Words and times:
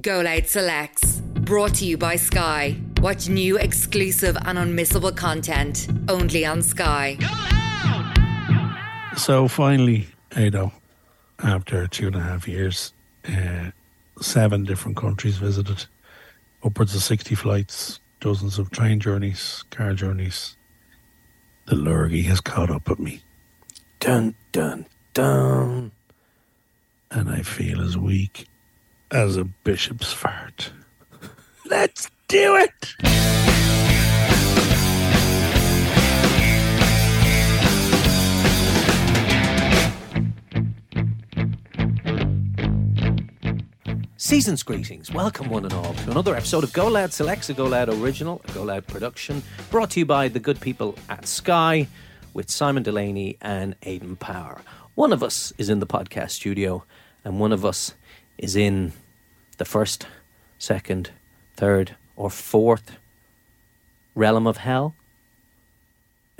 Go 0.00 0.24
Selects. 0.46 1.20
Brought 1.20 1.74
to 1.74 1.84
you 1.84 1.98
by 1.98 2.16
Sky. 2.16 2.78
Watch 3.02 3.28
new, 3.28 3.58
exclusive, 3.58 4.36
and 4.46 4.56
unmissable 4.56 5.14
content 5.14 5.86
only 6.08 6.46
on 6.46 6.62
Sky. 6.62 7.18
So 9.16 9.48
finally, 9.48 10.06
Ado, 10.34 10.72
after 11.40 11.86
two 11.88 12.06
and 12.06 12.16
a 12.16 12.20
half 12.20 12.48
years, 12.48 12.94
uh, 13.28 13.70
seven 14.20 14.64
different 14.64 14.96
countries 14.96 15.36
visited, 15.36 15.84
upwards 16.64 16.94
of 16.94 17.02
60 17.02 17.34
flights, 17.34 18.00
dozens 18.20 18.58
of 18.58 18.70
train 18.70 18.98
journeys, 18.98 19.62
car 19.70 19.92
journeys. 19.92 20.56
The 21.66 21.76
lurgy 21.76 22.22
has 22.22 22.40
caught 22.40 22.70
up 22.70 22.88
with 22.88 22.98
me. 22.98 23.22
Dun, 24.00 24.34
dun, 24.52 24.86
dun. 25.12 25.92
And 27.10 27.28
I 27.28 27.42
feel 27.42 27.82
as 27.82 27.98
weak 27.98 28.46
as 29.12 29.36
a 29.36 29.44
bishop's 29.44 30.10
fart. 30.12 30.72
Let's 31.66 32.10
do 32.28 32.56
it! 32.56 32.94
Season's 44.16 44.62
greetings. 44.62 45.12
Welcome, 45.12 45.50
one 45.50 45.64
and 45.64 45.74
all, 45.74 45.92
to 45.92 46.10
another 46.10 46.34
episode 46.34 46.64
of 46.64 46.72
Go 46.72 46.88
Loud 46.88 47.12
Selects, 47.12 47.50
a 47.50 47.54
Go 47.54 47.66
Loud 47.66 47.90
original, 47.90 48.40
a 48.48 48.52
Go 48.52 48.62
Loud 48.62 48.86
production, 48.86 49.42
brought 49.70 49.90
to 49.90 50.00
you 50.00 50.06
by 50.06 50.28
the 50.28 50.40
good 50.40 50.58
people 50.58 50.96
at 51.10 51.26
Sky 51.26 51.86
with 52.32 52.50
Simon 52.50 52.82
Delaney 52.82 53.36
and 53.42 53.76
Aidan 53.82 54.16
Power. 54.16 54.62
One 54.94 55.12
of 55.12 55.22
us 55.22 55.52
is 55.58 55.68
in 55.68 55.80
the 55.80 55.86
podcast 55.86 56.30
studio, 56.30 56.84
and 57.26 57.38
one 57.38 57.52
of 57.52 57.66
us 57.66 57.92
is 58.38 58.56
in 58.56 58.94
the 59.62 59.68
first, 59.68 60.08
second, 60.58 61.12
third, 61.54 61.94
or 62.16 62.28
fourth 62.28 62.98
realm 64.16 64.44
of 64.48 64.56
hell. 64.56 64.96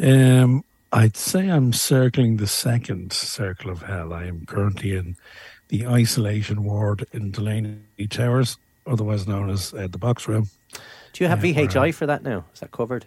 Um, 0.03 0.65
I'd 0.93 1.17
say 1.17 1.49
I'm 1.49 1.73
circling 1.73 2.39
the 2.39 2.49
second 2.49 3.13
circle 3.13 3.71
of 3.71 3.83
hell. 3.83 4.13
I 4.13 4.25
am 4.25 4.45
currently 4.45 4.97
in 4.97 5.15
the 5.69 5.87
isolation 5.87 6.65
ward 6.65 7.07
in 7.13 7.31
Delaney 7.31 8.09
Towers, 8.11 8.59
otherwise 8.89 9.29
known 9.29 9.51
as 9.51 9.73
uh, 9.73 9.87
the 9.89 9.99
box 9.99 10.27
room. 10.27 10.49
Do 11.13 11.23
you 11.23 11.29
have 11.29 11.45
Yeah, 11.45 11.55
VHI 11.55 11.95
for 11.95 12.07
that 12.07 12.25
now? 12.25 12.45
Is 12.53 12.59
that 12.59 12.73
covered? 12.73 13.07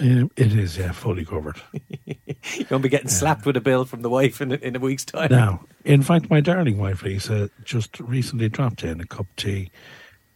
Um, 0.00 0.30
it 0.36 0.52
is, 0.52 0.78
yeah, 0.78 0.92
fully 0.92 1.24
covered. 1.24 1.60
You 2.54 2.64
won't 2.70 2.82
be 2.82 2.88
getting 2.88 3.08
slapped 3.08 3.44
with 3.44 3.56
a 3.56 3.60
bill 3.60 3.84
from 3.84 4.00
the 4.02 4.08
wife 4.08 4.40
in, 4.40 4.52
a- 4.52 4.56
in 4.56 4.74
a 4.74 4.78
week's 4.78 5.04
time. 5.04 5.28
Now, 5.30 5.64
in 5.84 6.02
fact, 6.02 6.30
my 6.30 6.40
darling 6.40 6.78
wife 6.78 7.02
Lisa 7.02 7.50
just 7.64 7.98
recently 8.00 8.48
dropped 8.48 8.84
in 8.84 9.00
a 9.00 9.04
cup 9.04 9.20
of 9.28 9.36
tea, 9.36 9.70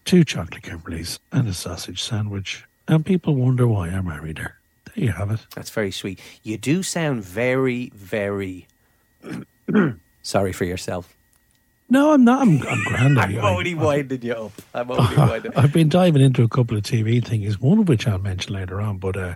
two 0.04 0.22
chocolate 0.24 0.62
Kimberleys, 0.62 1.18
and 1.30 1.48
a 1.48 1.54
sausage 1.54 2.02
sandwich. 2.02 2.64
And 2.88 3.06
people 3.06 3.34
wonder 3.36 3.66
why 3.68 3.88
I 3.88 4.00
married 4.02 4.38
her. 4.38 4.56
There 4.86 5.04
you 5.04 5.12
have 5.12 5.30
it. 5.30 5.40
That's 5.54 5.70
very 5.70 5.90
sweet. 5.92 6.20
You 6.42 6.58
do 6.58 6.82
sound 6.82 7.22
very, 7.24 7.90
very 7.94 8.66
sorry 10.22 10.52
for 10.52 10.64
yourself. 10.64 11.16
No, 11.92 12.14
I'm 12.14 12.24
not. 12.24 12.40
I'm, 12.40 12.62
I'm 12.66 12.82
grand. 12.84 13.20
I'm 13.20 13.36
only 13.44 13.74
winding 13.74 14.22
you 14.22 14.32
up. 14.32 14.52
I'm 14.72 14.90
only 14.90 15.14
winding 15.30 15.52
I've 15.54 15.74
been 15.74 15.90
diving 15.90 16.22
into 16.22 16.42
a 16.42 16.48
couple 16.48 16.74
of 16.74 16.82
TV 16.84 17.22
things, 17.22 17.60
one 17.60 17.78
of 17.78 17.86
which 17.86 18.06
I'll 18.08 18.18
mention 18.18 18.54
later 18.54 18.80
on. 18.80 18.96
But 18.96 19.14
uh, 19.18 19.34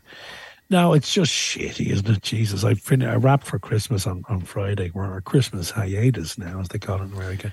no, 0.71 0.95
it's 0.95 1.13
just 1.13 1.31
shitty, 1.31 1.89
isn't 1.91 2.09
it? 2.09 2.23
Jesus, 2.23 2.65
I 2.65 2.73
fin- 2.73 3.03
I 3.03 3.17
wrapped 3.17 3.47
for 3.47 3.59
Christmas 3.59 4.07
on, 4.07 4.25
on 4.31 4.41
Friday. 4.41 4.91
We're 4.95 5.05
our 5.05 5.21
Christmas 5.21 5.71
hiatus 5.71 6.39
now, 6.39 6.59
as 6.61 6.69
they 6.69 6.79
call 6.79 6.97
it 7.03 7.05
in 7.05 7.13
America. 7.13 7.53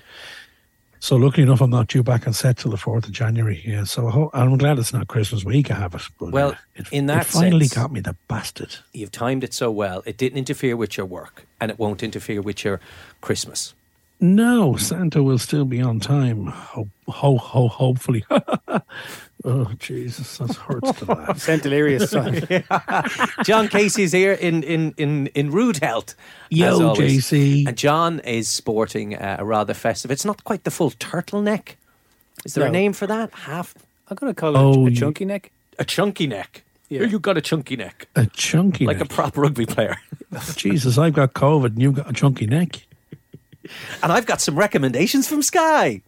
So 1.00 1.16
luckily 1.16 1.42
enough, 1.42 1.60
I'm 1.60 1.68
not 1.68 1.88
due 1.88 2.02
back 2.02 2.26
on 2.26 2.32
set 2.32 2.56
till 2.56 2.70
the 2.70 2.78
fourth 2.78 3.04
of 3.04 3.12
January. 3.12 3.60
Yeah, 3.62 3.84
so 3.84 4.08
ho- 4.08 4.30
I'm 4.32 4.56
glad 4.56 4.78
it's 4.78 4.94
not 4.94 5.06
Christmas 5.08 5.44
week. 5.44 5.70
I 5.70 5.74
have 5.74 5.94
it. 5.94 6.00
But, 6.18 6.30
Well, 6.32 6.52
uh, 6.52 6.56
it, 6.76 6.88
in 6.92 7.04
that 7.06 7.26
it 7.26 7.26
finally 7.26 7.66
sense- 7.66 7.74
got 7.74 7.92
me 7.92 8.00
the 8.00 8.16
bastard. 8.26 8.76
You've 8.94 9.12
timed 9.12 9.44
it 9.44 9.52
so 9.52 9.70
well. 9.70 10.02
It 10.06 10.16
didn't 10.16 10.38
interfere 10.38 10.78
with 10.78 10.96
your 10.96 11.04
work, 11.04 11.44
and 11.60 11.70
it 11.70 11.78
won't 11.78 12.02
interfere 12.02 12.40
with 12.40 12.64
your 12.64 12.80
Christmas. 13.20 13.74
No, 14.20 14.76
Santa 14.76 15.22
will 15.22 15.38
still 15.38 15.64
be 15.64 15.82
on 15.82 16.00
time. 16.00 16.46
Ho 16.46 16.88
ho 17.08 17.36
ho. 17.36 17.68
Hopefully. 17.68 18.24
oh 19.44 19.70
Jesus, 19.78 20.38
that 20.38 20.54
hurts 20.54 20.92
to 21.00 21.04
laugh. 21.12 21.38
Sound 21.40 21.62
delirious. 21.62 22.10
son. 22.10 22.46
John 23.44 23.68
Casey's 23.68 24.12
here 24.12 24.32
in 24.32 24.62
in 24.62 24.94
in 24.96 25.26
in 25.28 25.50
rude 25.50 25.78
health. 25.78 26.14
Yo. 26.48 26.94
JC. 26.94 27.66
And 27.66 27.76
John 27.76 28.20
is 28.20 28.48
sporting 28.48 29.14
uh, 29.16 29.36
a 29.40 29.44
rather 29.44 29.74
festive. 29.74 30.10
It's 30.10 30.24
not 30.24 30.44
quite 30.44 30.64
the 30.64 30.70
full 30.70 30.92
turtleneck. 30.92 31.74
Is 32.44 32.54
there 32.54 32.66
a 32.66 32.70
name 32.70 32.92
for 32.92 33.06
that? 33.06 33.30
Half 33.32 33.74
I'm 34.08 34.16
going 34.16 34.32
to 34.34 34.38
call 34.38 34.54
it 34.54 34.58
Oh, 34.58 34.86
a 34.86 34.90
you- 34.90 34.96
chunky 34.96 35.24
neck. 35.24 35.50
a 35.78 35.84
chunky 35.84 36.26
neck. 36.26 36.62
Yeah. 36.90 37.04
You 37.04 37.18
got 37.18 37.36
a 37.38 37.40
chunky 37.40 37.76
neck, 37.76 38.06
A 38.14 38.26
chunky 38.26 38.84
like 38.86 38.98
neck. 38.98 39.06
a 39.06 39.08
prop 39.08 39.36
rugby 39.38 39.64
player. 39.66 39.96
Jesus, 40.54 40.98
I've 40.98 41.14
got 41.14 41.32
COVID 41.32 41.66
and 41.68 41.80
you've 41.82 41.94
got 41.94 42.08
a 42.08 42.12
chunky 42.12 42.46
neck. 42.46 42.83
And 44.02 44.12
I've 44.12 44.26
got 44.26 44.40
some 44.40 44.56
recommendations 44.56 45.28
from 45.28 45.42
Sky. 45.42 46.02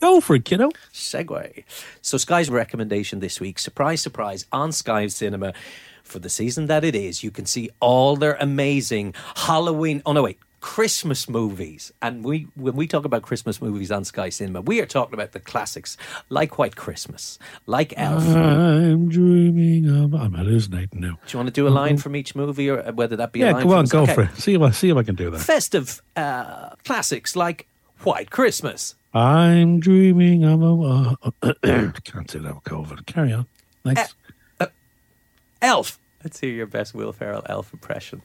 Go 0.00 0.20
for 0.20 0.36
it, 0.36 0.44
kiddo. 0.44 0.70
Segue. 0.92 1.64
So 2.02 2.18
Sky's 2.18 2.50
recommendation 2.50 3.20
this 3.20 3.40
week, 3.40 3.58
surprise, 3.58 4.00
surprise, 4.00 4.46
on 4.52 4.70
Sky 4.72 5.06
Cinema 5.08 5.52
for 6.04 6.18
the 6.20 6.28
season 6.28 6.66
that 6.66 6.84
it 6.84 6.94
is. 6.94 7.24
You 7.24 7.30
can 7.30 7.46
see 7.46 7.70
all 7.80 8.16
their 8.16 8.36
amazing 8.40 9.14
Halloween. 9.34 10.02
Oh 10.06 10.12
no, 10.12 10.22
wait. 10.22 10.38
Christmas 10.60 11.28
movies, 11.28 11.92
and 12.02 12.24
we 12.24 12.48
when 12.56 12.74
we 12.74 12.86
talk 12.88 13.04
about 13.04 13.22
Christmas 13.22 13.62
movies 13.62 13.92
on 13.92 14.04
Sky 14.04 14.28
Cinema, 14.28 14.60
we 14.60 14.80
are 14.80 14.86
talking 14.86 15.14
about 15.14 15.32
the 15.32 15.40
classics 15.40 15.96
like 16.30 16.58
White 16.58 16.74
Christmas, 16.74 17.38
like 17.66 17.94
Elf. 17.96 18.26
Uh, 18.26 18.38
I'm 18.38 19.08
dreaming 19.08 19.88
of. 19.88 20.14
I'm 20.14 20.34
hallucinating 20.34 21.00
now. 21.00 21.18
Do 21.26 21.32
you 21.32 21.38
want 21.38 21.46
to 21.48 21.52
do 21.52 21.68
a 21.68 21.70
line 21.70 21.96
from 21.96 22.16
each 22.16 22.34
movie, 22.34 22.68
or 22.68 22.82
whether 22.92 23.14
that 23.16 23.32
be 23.32 23.42
a 23.42 23.46
Yeah, 23.46 23.52
line 23.52 23.62
go 23.62 23.68
from 23.70 23.78
on, 23.78 23.84
go 23.86 24.02
Okay. 24.02 24.14
for 24.14 24.22
it. 24.22 24.36
See 24.36 24.54
if 24.54 24.60
I 24.62 24.70
see 24.70 24.88
if 24.90 24.96
I 24.96 25.02
can 25.04 25.14
do 25.14 25.30
that. 25.30 25.38
Festive 25.40 26.02
uh, 26.16 26.70
classics 26.84 27.36
like 27.36 27.66
White 28.02 28.30
Christmas. 28.30 28.96
I'm 29.14 29.78
dreaming 29.80 30.44
of 30.44 30.60
a. 30.62 31.16
Uh, 31.42 31.52
can't 32.04 32.30
say 32.30 32.40
that 32.40 32.54
with 32.54 32.64
COVID. 32.64 33.06
Carry 33.06 33.32
on. 33.32 33.46
Next. 33.84 34.14
Elf. 35.62 35.98
Let's 36.24 36.40
hear 36.40 36.50
your 36.50 36.66
best 36.66 36.94
Will 36.94 37.12
Ferrell 37.12 37.42
Elf 37.46 37.72
impression. 37.72 38.22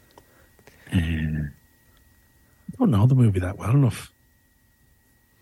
I 2.83 2.85
don't 2.85 2.91
know 2.91 3.07
the 3.07 3.15
movie 3.15 3.39
that 3.39 3.57
well 3.57 3.71
enough. 3.71 4.11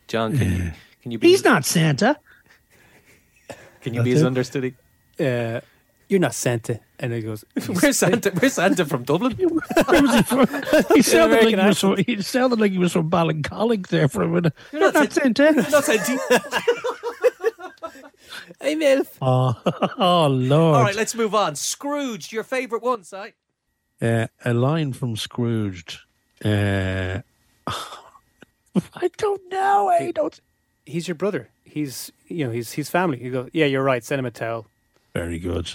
John, 0.07 0.37
can 0.37 0.51
you 0.51 0.71
can 1.01 1.11
you 1.11 1.17
be 1.17 1.29
He's 1.29 1.43
not 1.43 1.65
Santa. 1.65 2.19
can 3.81 3.95
you 3.95 4.03
be 4.03 4.11
That's 4.11 4.17
as 4.17 4.21
it. 4.21 4.27
understudy? 4.27 4.75
Uh, 5.19 5.61
you're 6.07 6.19
not 6.19 6.35
Santa. 6.35 6.79
And 6.99 7.13
he 7.13 7.21
goes, 7.21 7.43
Where's 7.67 7.97
Santa? 7.97 8.29
Where's 8.31 8.53
Santa 8.53 8.85
from 8.85 9.03
Dublin? 9.05 9.31
Where 9.37 10.01
was 10.03 10.13
he 10.15 10.21
from? 10.21 10.47
He 10.93 11.01
sounded 11.01 11.39
like 11.43 11.47
he 11.49 11.55
was 11.55 11.79
from. 11.79 11.97
He 11.97 12.21
sounded 12.21 12.59
like 12.59 12.73
he 12.73 12.77
was 12.77 12.93
from 12.93 13.09
Ballincollig 13.09 13.87
there 13.87 14.07
for 14.07 14.21
a 14.21 14.27
minute. 14.27 14.53
You're 14.71 14.81
not 14.81 14.93
not, 14.93 15.11
Santa. 15.11 15.51
Not 15.53 15.83
Santa. 15.83 16.19
I'm 18.61 18.81
Elf. 18.83 19.17
Oh, 19.19 19.55
oh 19.97 20.27
Lord. 20.27 20.75
All 20.77 20.83
right, 20.83 20.95
let's 20.95 21.15
move 21.15 21.33
on. 21.33 21.55
Scrooge, 21.55 22.31
your 22.31 22.43
favourite 22.43 22.83
one, 22.83 23.03
Si? 23.03 23.33
Uh, 23.99 24.27
a 24.45 24.53
line 24.53 24.93
from 24.93 25.15
Scrooged. 25.15 25.99
Uh, 26.43 27.21
I 28.95 29.09
don't 29.17 29.41
know. 29.49 29.89
I 29.89 30.11
don't. 30.11 30.39
He's 30.85 31.07
your 31.07 31.15
brother. 31.15 31.49
He's, 31.63 32.11
you 32.27 32.45
know, 32.45 32.51
he's, 32.51 32.73
he's 32.73 32.89
family. 32.89 33.23
You 33.23 33.31
go, 33.31 33.49
yeah, 33.53 33.65
you're 33.65 33.83
right. 33.83 34.03
Send 34.03 34.19
him 34.19 34.25
a 34.25 34.31
towel. 34.31 34.65
Very 35.13 35.39
good. 35.39 35.71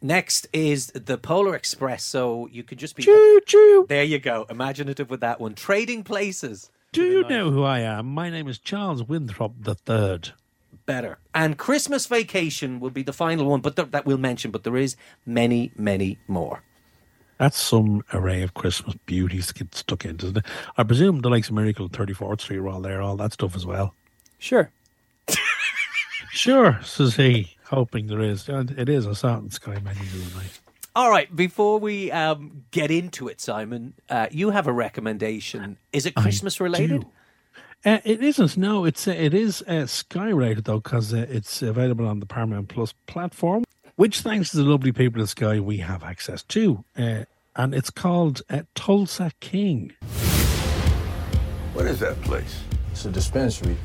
Next 0.00 0.48
is 0.52 0.88
the 0.88 1.16
Polar 1.16 1.54
Express, 1.54 2.02
so 2.02 2.48
you 2.48 2.64
could 2.64 2.78
just 2.78 2.96
be. 2.96 3.04
Choo 3.04 3.40
choo. 3.46 3.86
There 3.88 4.02
you 4.02 4.18
go. 4.18 4.46
Imaginative 4.50 5.08
with 5.08 5.20
that 5.20 5.40
one. 5.40 5.54
Trading 5.54 6.02
places. 6.02 6.70
Do 6.90 7.04
you 7.04 7.22
know 7.28 7.50
who 7.50 7.62
I 7.62 7.80
am? 7.80 8.06
My 8.06 8.28
name 8.28 8.48
is 8.48 8.58
Charles 8.58 9.04
Winthrop 9.04 9.54
the 9.60 9.76
Third. 9.76 10.32
Better. 10.84 11.18
And 11.32 11.56
Christmas 11.56 12.06
Vacation 12.06 12.80
will 12.80 12.90
be 12.90 13.04
the 13.04 13.12
final 13.12 13.46
one, 13.46 13.60
but 13.60 13.76
th- 13.76 13.92
that 13.92 14.04
we'll 14.04 14.18
mention. 14.18 14.50
But 14.50 14.64
there 14.64 14.76
is 14.76 14.96
many, 15.24 15.70
many 15.76 16.18
more. 16.26 16.64
That's 17.38 17.58
some 17.58 18.04
array 18.12 18.42
of 18.42 18.54
Christmas 18.54 18.94
beauties 19.06 19.48
to 19.48 19.54
get 19.54 19.74
stuck 19.74 20.04
into. 20.04 20.26
Isn't 20.26 20.38
it? 20.38 20.46
I 20.76 20.82
presume 20.84 21.20
the 21.20 21.30
likes 21.30 21.48
of 21.48 21.54
Miracle 21.54 21.88
34th 21.88 22.40
Street 22.42 22.58
are 22.58 22.68
all 22.68 22.80
there, 22.80 23.02
all 23.02 23.16
that 23.16 23.32
stuff 23.32 23.56
as 23.56 23.66
well. 23.66 23.94
Sure. 24.38 24.70
Sure, 26.32 26.80
says 26.82 27.14
he, 27.14 27.54
hoping 27.66 28.06
there 28.06 28.22
is. 28.22 28.48
It 28.48 28.88
is. 28.88 29.06
I 29.06 29.12
saw 29.12 29.36
it 29.36 29.40
in 29.40 29.50
Sky 29.50 29.78
Menu 29.84 30.02
the 30.02 30.24
other 30.24 30.34
night. 30.36 30.60
All 30.96 31.10
right, 31.10 31.34
before 31.36 31.78
we 31.78 32.10
um, 32.10 32.64
get 32.70 32.90
into 32.90 33.28
it, 33.28 33.38
Simon, 33.38 33.92
uh, 34.08 34.28
you 34.30 34.48
have 34.48 34.66
a 34.66 34.72
recommendation. 34.72 35.76
Is 35.92 36.06
it 36.06 36.14
I 36.16 36.22
Christmas 36.22 36.58
related? 36.58 37.02
do. 37.02 37.06
Uh, 37.84 37.98
it 38.04 38.22
isn't. 38.22 38.56
No, 38.56 38.86
it's 38.86 39.06
uh, 39.06 39.10
it 39.10 39.34
is 39.34 39.60
uh, 39.68 39.84
Sky 39.84 40.30
rated 40.30 40.64
though 40.64 40.80
because 40.80 41.12
uh, 41.12 41.26
it's 41.28 41.60
available 41.60 42.06
on 42.08 42.18
the 42.20 42.26
Paramount 42.26 42.68
Plus 42.68 42.94
platform, 43.06 43.62
which 43.96 44.20
thanks 44.20 44.50
to 44.50 44.56
the 44.58 44.64
lovely 44.64 44.92
people 44.92 45.22
at 45.22 45.28
Sky 45.28 45.60
we 45.60 45.78
have 45.78 46.02
access 46.02 46.42
to, 46.44 46.84
uh, 46.96 47.24
and 47.56 47.74
it's 47.74 47.90
called 47.90 48.42
uh, 48.50 48.62
Tulsa 48.74 49.32
King. 49.40 49.92
What 51.74 51.86
is 51.86 52.00
that 52.00 52.20
place? 52.22 52.62
It's 52.90 53.04
a 53.04 53.10
dispensary. 53.10 53.76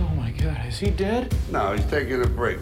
Oh 0.00 0.12
my 0.16 0.30
God, 0.32 0.58
is 0.66 0.78
he 0.78 0.90
dead? 0.90 1.34
No, 1.50 1.72
he's 1.74 1.84
taking 1.86 2.22
a 2.22 2.26
break. 2.26 2.58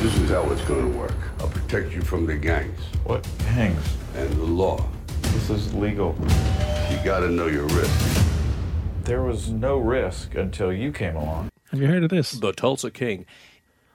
This 0.00 0.16
is 0.18 0.30
how 0.30 0.50
it's 0.50 0.62
gonna 0.64 0.88
work. 0.88 1.14
I'll 1.40 1.48
protect 1.48 1.92
you 1.92 2.02
from 2.02 2.26
the 2.26 2.36
gangs 2.36 2.80
What 3.04 3.26
gangs? 3.38 3.96
and 4.16 4.30
the 4.32 4.44
law. 4.44 4.84
This 5.22 5.48
is 5.50 5.72
legal. 5.74 6.14
You 6.90 6.98
gotta 7.04 7.28
know 7.30 7.46
your 7.46 7.66
risk. 7.66 8.24
There 9.04 9.22
was 9.22 9.48
no 9.50 9.78
risk 9.78 10.34
until 10.34 10.72
you 10.72 10.92
came 10.92 11.16
along. 11.16 11.48
Have 11.70 11.80
you 11.80 11.86
heard 11.86 12.02
of 12.04 12.10
this? 12.10 12.32
The 12.32 12.52
Tulsa 12.52 12.90
King. 12.90 13.24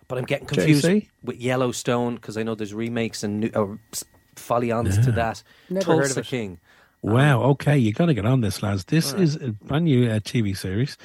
But 0.08 0.18
I'm 0.18 0.24
getting 0.26 0.48
confused 0.48 0.86
JC? 0.86 1.08
with 1.24 1.38
Yellowstone 1.40 2.16
because 2.16 2.38
I 2.38 2.44
know 2.44 2.56
there's 2.56 2.74
remakes 2.74 3.24
and 3.24 3.42
new, 3.42 3.52
uh, 3.54 3.76
s- 3.92 4.06
follow-ons 4.36 4.98
to 5.06 5.12
that. 5.14 5.44
Never 5.70 5.86
heard 5.86 6.06
of 6.06 6.06
Tulsa 6.14 6.20
it. 6.22 6.26
King. 6.26 6.60
Wow. 7.02 7.44
Okay, 7.44 7.78
you 7.78 7.94
got 7.94 8.06
to 8.08 8.14
get 8.14 8.26
on 8.26 8.42
this, 8.42 8.64
lads. 8.64 8.86
This 8.86 9.14
is 9.14 9.36
a 9.36 9.50
brand 9.50 9.86
new 9.86 10.10
uh, 10.10 10.20
TV 10.20 10.56
series 10.58 10.98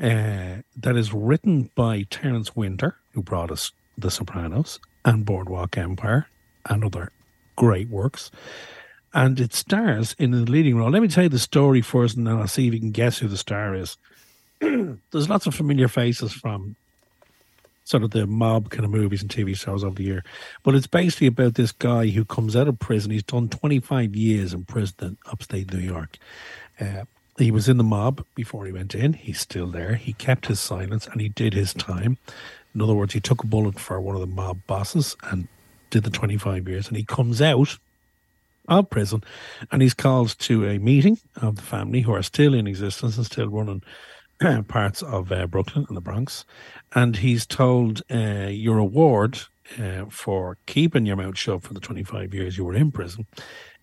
uh, 0.00 0.62
that 0.76 0.96
is 0.96 1.12
written 1.12 1.70
by 1.74 2.02
Terrence 2.10 2.54
Winter, 2.56 2.96
who 3.12 3.22
brought 3.22 3.50
us 3.50 3.72
The 3.96 4.10
Sopranos 4.10 4.78
and 5.04 5.24
Boardwalk 5.24 5.78
Empire 5.78 6.26
and 6.68 6.84
other 6.84 7.12
great 7.56 7.88
works. 7.88 8.30
And 9.14 9.40
it 9.40 9.54
stars 9.54 10.14
in 10.18 10.32
the 10.32 10.38
leading 10.50 10.76
role. 10.76 10.90
Let 10.90 11.00
me 11.00 11.08
tell 11.08 11.24
you 11.24 11.30
the 11.30 11.38
story 11.38 11.80
first, 11.80 12.16
and 12.16 12.26
then 12.26 12.36
I'll 12.36 12.46
see 12.46 12.68
if 12.68 12.74
you 12.74 12.80
can 12.80 12.90
guess 12.90 13.18
who 13.18 13.28
the 13.28 13.38
star 13.38 13.74
is. 13.74 13.96
There's 14.60 15.30
lots 15.30 15.46
of 15.46 15.54
familiar 15.54 15.88
faces 15.88 16.32
from 16.32 16.76
sort 17.88 18.02
of 18.02 18.10
the 18.10 18.26
mob 18.26 18.68
kind 18.68 18.84
of 18.84 18.90
movies 18.90 19.22
and 19.22 19.30
TV 19.30 19.56
shows 19.56 19.82
of 19.82 19.96
the 19.96 20.04
year. 20.04 20.22
But 20.62 20.74
it's 20.74 20.86
basically 20.86 21.28
about 21.28 21.54
this 21.54 21.72
guy 21.72 22.08
who 22.08 22.24
comes 22.24 22.54
out 22.54 22.68
of 22.68 22.78
prison. 22.78 23.10
He's 23.10 23.22
done 23.22 23.48
25 23.48 24.14
years 24.14 24.52
in 24.52 24.64
prison 24.64 24.94
in 25.00 25.16
upstate 25.26 25.72
New 25.72 25.80
York. 25.80 26.18
Uh, 26.78 27.04
he 27.38 27.50
was 27.50 27.66
in 27.66 27.78
the 27.78 27.84
mob 27.84 28.24
before 28.34 28.66
he 28.66 28.72
went 28.72 28.94
in. 28.94 29.14
He's 29.14 29.40
still 29.40 29.68
there. 29.68 29.94
He 29.94 30.12
kept 30.12 30.46
his 30.46 30.60
silence 30.60 31.06
and 31.06 31.20
he 31.20 31.30
did 31.30 31.54
his 31.54 31.72
time. 31.72 32.18
In 32.74 32.82
other 32.82 32.94
words, 32.94 33.14
he 33.14 33.20
took 33.20 33.42
a 33.42 33.46
bullet 33.46 33.78
for 33.78 33.98
one 34.00 34.14
of 34.14 34.20
the 34.20 34.26
mob 34.26 34.58
bosses 34.66 35.16
and 35.22 35.48
did 35.88 36.02
the 36.02 36.10
25 36.10 36.68
years. 36.68 36.88
And 36.88 36.96
he 36.96 37.04
comes 37.04 37.40
out 37.40 37.78
of 38.68 38.90
prison 38.90 39.24
and 39.72 39.80
he's 39.80 39.94
called 39.94 40.38
to 40.40 40.66
a 40.66 40.78
meeting 40.78 41.18
of 41.36 41.56
the 41.56 41.62
family 41.62 42.02
who 42.02 42.12
are 42.12 42.22
still 42.22 42.52
in 42.52 42.66
existence 42.66 43.16
and 43.16 43.24
still 43.24 43.48
running 43.48 43.82
parts 44.68 45.02
of 45.02 45.32
uh, 45.32 45.46
Brooklyn 45.46 45.86
and 45.88 45.96
the 45.96 46.00
Bronx. 46.00 46.44
And 46.94 47.16
he's 47.16 47.46
told 47.46 48.02
uh, 48.10 48.48
your 48.50 48.78
award 48.78 49.40
uh, 49.78 50.06
for 50.08 50.56
keeping 50.66 51.06
your 51.06 51.16
mouth 51.16 51.36
shut 51.36 51.62
for 51.62 51.74
the 51.74 51.80
25 51.80 52.34
years 52.34 52.56
you 52.56 52.64
were 52.64 52.74
in 52.74 52.90
prison 52.90 53.26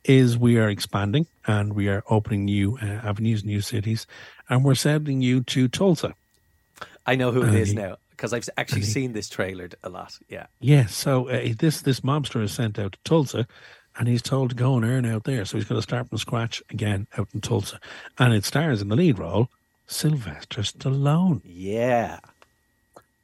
is 0.04 0.38
we 0.38 0.58
are 0.58 0.70
expanding 0.70 1.26
and 1.48 1.74
we 1.74 1.90
are 1.90 2.04
opening 2.10 2.46
new 2.46 2.78
uh, 2.82 2.86
avenues, 2.86 3.44
new 3.44 3.62
cities, 3.62 4.06
and 4.50 4.64
we're 4.64 4.76
sending 4.76 5.22
you 5.22 5.42
to 5.42 5.68
Tulsa. 5.68 6.14
I 7.08 7.16
know 7.16 7.32
who 7.32 7.44
it 7.44 7.54
is 7.54 7.74
now 7.74 7.98
because 8.12 8.34
I've 8.34 8.48
actually 8.58 8.84
seen 8.84 9.14
this 9.14 9.30
trailer 9.30 9.70
a 9.84 9.90
lot. 9.90 10.18
Yeah. 10.30 10.48
Yeah, 10.60 10.86
so 10.88 11.30
uh, 11.30 11.54
this 11.58 11.82
this 11.82 12.02
mobster 12.02 12.42
is 12.44 12.52
sent 12.52 12.80
out 12.80 12.94
to 12.94 13.00
Tulsa, 13.04 13.48
and 13.98 14.08
he's 14.08 14.22
told 14.22 14.52
to 14.52 14.56
go 14.56 14.76
and 14.76 14.86
earn 14.86 15.06
out 15.06 15.24
there. 15.24 15.46
So 15.46 15.58
he's 15.58 15.68
going 15.68 15.80
to 15.80 15.84
start 15.84 16.10
from 16.10 16.18
scratch 16.18 16.64
again 16.70 17.08
out 17.18 17.28
in 17.34 17.42
Tulsa, 17.42 17.80
and 18.18 18.34
it 18.34 18.46
stars 18.46 18.82
in 18.82 18.90
the 18.90 18.96
lead 18.96 19.20
role 19.20 19.50
Sylvester 19.88 20.62
Stallone. 20.62 21.42
Yeah. 21.44 22.20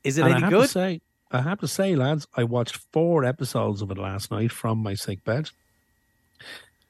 Is 0.03 0.17
it 0.17 0.23
And 0.23 0.33
I 0.33 0.35
any 0.37 0.41
have 0.41 0.51
good? 0.51 0.61
To 0.63 0.67
say, 0.67 1.01
I 1.31 1.41
have 1.41 1.59
to 1.59 1.67
say, 1.67 1.95
lads, 1.95 2.27
I 2.35 2.43
watched 2.43 2.77
four 2.91 3.23
episodes 3.23 3.81
of 3.81 3.91
it 3.91 3.97
last 3.97 4.31
night 4.31 4.51
from 4.51 4.79
my 4.79 4.93
sick 4.93 5.23
bed. 5.23 5.49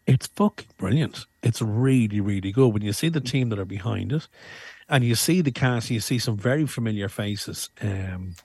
It's 0.08 0.28
fucking 0.28 0.68
brilliant. 0.78 1.26
It's 1.44 1.62
really, 1.62 2.20
really 2.20 2.52
good. 2.52 2.74
When 2.74 2.82
you 2.82 2.94
see 2.94 3.10
the 3.10 3.22
team 3.22 3.50
that 3.50 3.60
are 3.60 3.66
behind 3.66 4.12
it, 4.12 4.28
and 4.90 5.04
you 5.04 5.16
see 5.16 5.42
the 5.42 5.52
cast, 5.52 5.90
you 5.90 6.00
see 6.00 6.20
some 6.20 6.38
very 6.38 6.66
familiar 6.66 7.08
faces. 7.08 7.70
Um, 7.82 8.36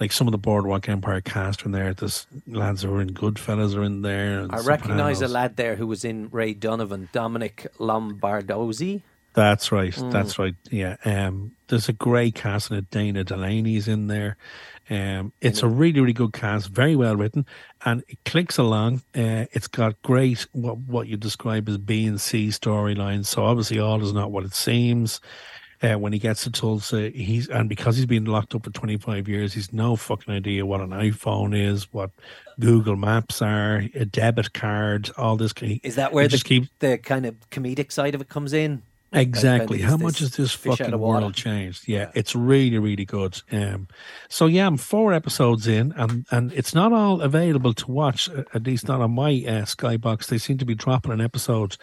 like 0.00 0.12
some 0.12 0.26
of 0.26 0.32
the 0.32 0.38
Boardwalk 0.38 0.88
Empire 0.88 1.20
cast 1.20 1.62
are 1.62 1.66
in 1.66 1.72
there. 1.72 1.94
There's 1.94 2.26
lads 2.46 2.82
who 2.82 2.94
are 2.94 3.00
in 3.00 3.10
Goodfellas 3.10 3.76
are 3.76 3.84
in 3.84 4.02
there. 4.02 4.46
I 4.50 4.60
recognise 4.60 5.20
a 5.20 5.28
lad 5.28 5.56
there 5.56 5.76
who 5.76 5.86
was 5.86 6.04
in 6.04 6.28
Ray 6.30 6.54
Donovan, 6.54 7.08
Dominic 7.12 7.66
Lombardozzi. 7.78 9.02
That's 9.34 9.72
right. 9.72 9.94
That's 10.10 10.38
right. 10.38 10.54
Yeah. 10.70 10.96
Um, 11.04 11.52
there's 11.68 11.88
a 11.88 11.92
great 11.92 12.36
cast 12.36 12.70
in 12.70 12.76
it. 12.76 12.90
Dana 12.90 13.24
Delany's 13.24 13.88
in 13.88 14.06
there. 14.06 14.36
Um, 14.90 15.32
it's 15.40 15.62
a 15.62 15.68
really, 15.68 16.00
really 16.00 16.12
good 16.12 16.32
cast, 16.32 16.68
very 16.68 16.94
well 16.94 17.16
written, 17.16 17.46
and 17.84 18.04
it 18.06 18.18
clicks 18.24 18.58
along. 18.58 19.02
Uh, 19.14 19.46
it's 19.52 19.66
got 19.66 20.00
great 20.02 20.46
what 20.52 20.78
what 20.78 21.08
you 21.08 21.16
describe 21.16 21.68
as 21.68 21.78
B 21.78 22.06
and 22.06 22.20
C 22.20 22.48
storylines. 22.48 23.26
So 23.26 23.44
obviously, 23.44 23.78
all 23.78 24.02
is 24.02 24.12
not 24.12 24.30
what 24.30 24.44
it 24.44 24.54
seems. 24.54 25.20
Uh, 25.82 25.98
when 25.98 26.12
he 26.12 26.18
gets 26.18 26.44
to 26.44 26.50
Tulsa, 26.50 27.10
he's 27.10 27.48
and 27.48 27.68
because 27.68 27.96
he's 27.96 28.06
been 28.06 28.24
locked 28.26 28.54
up 28.54 28.64
for 28.64 28.70
25 28.70 29.28
years, 29.28 29.52
he's 29.52 29.72
no 29.72 29.96
fucking 29.96 30.32
idea 30.32 30.64
what 30.64 30.80
an 30.80 30.90
iPhone 30.90 31.58
is, 31.58 31.92
what 31.92 32.10
Google 32.60 32.96
Maps 32.96 33.42
are, 33.42 33.84
a 33.94 34.04
debit 34.04 34.52
card, 34.52 35.10
all 35.18 35.36
this. 35.36 35.52
Is 35.82 35.96
that 35.96 36.12
where 36.12 36.24
the, 36.24 36.30
just 36.30 36.44
keep 36.44 36.68
the 36.78 36.98
kind 36.98 37.26
of 37.26 37.34
comedic 37.50 37.90
side 37.90 38.14
of 38.14 38.20
it 38.20 38.28
comes 38.28 38.52
in? 38.52 38.82
Exactly. 39.14 39.80
How 39.80 39.96
much 39.96 40.18
has 40.18 40.36
this 40.36 40.52
fucking 40.52 40.98
world 40.98 41.34
changed? 41.34 41.86
Yeah, 41.86 42.10
it's 42.14 42.34
really, 42.34 42.78
really 42.78 43.04
good. 43.04 43.40
Um, 43.52 43.88
so 44.28 44.46
yeah, 44.46 44.66
I'm 44.66 44.76
four 44.76 45.12
episodes 45.12 45.66
in, 45.66 45.92
and 45.96 46.26
and 46.30 46.52
it's 46.52 46.74
not 46.74 46.92
all 46.92 47.20
available 47.20 47.74
to 47.74 47.90
watch. 47.90 48.28
At 48.52 48.64
least 48.64 48.88
not 48.88 49.00
on 49.00 49.12
my 49.12 49.30
uh, 49.30 49.64
Skybox. 49.64 50.26
They 50.26 50.38
seem 50.38 50.58
to 50.58 50.64
be 50.64 50.74
dropping 50.74 51.12
an 51.12 51.20
episode 51.20 51.76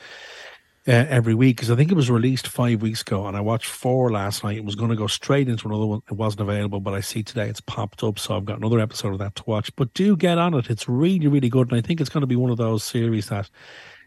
uh, 0.88 1.06
every 1.10 1.36
week 1.36 1.58
because 1.58 1.70
I 1.72 1.76
think 1.76 1.92
it 1.92 1.96
was 1.96 2.10
released 2.10 2.48
five 2.48 2.82
weeks 2.82 3.02
ago, 3.02 3.28
and 3.28 3.38
I 3.38 3.42
watched 3.42 3.68
four 3.68 4.12
last 4.12 4.44
night. 4.44 4.58
It 4.58 4.66
was 4.66 4.76
going 4.76 4.90
to 4.90 4.96
go 4.96 5.08
straight 5.08 5.48
into 5.48 5.68
another 5.68 5.86
one. 5.86 6.02
It 6.10 6.16
wasn't 6.16 6.42
available, 6.42 6.80
but 6.80 6.94
I 6.94 7.02
see 7.02 7.24
today 7.24 7.48
it's 7.48 7.62
popped 7.62 8.04
up, 8.04 8.20
so 8.20 8.36
I've 8.36 8.46
got 8.46 8.58
another 8.58 8.80
episode 8.80 9.14
of 9.14 9.20
that 9.20 9.36
to 9.36 9.44
watch. 9.46 9.74
But 9.76 9.94
do 9.94 10.18
get 10.18 10.38
on 10.38 10.54
it; 10.54 10.70
it's 10.70 10.90
really, 10.90 11.28
really 11.28 11.50
good, 11.50 11.72
and 11.72 11.78
I 11.78 11.82
think 11.82 12.02
it's 12.02 12.10
going 12.10 12.22
to 12.22 12.28
be 12.28 12.36
one 12.36 12.52
of 12.52 12.58
those 12.58 12.84
series 12.84 13.30
that 13.30 13.50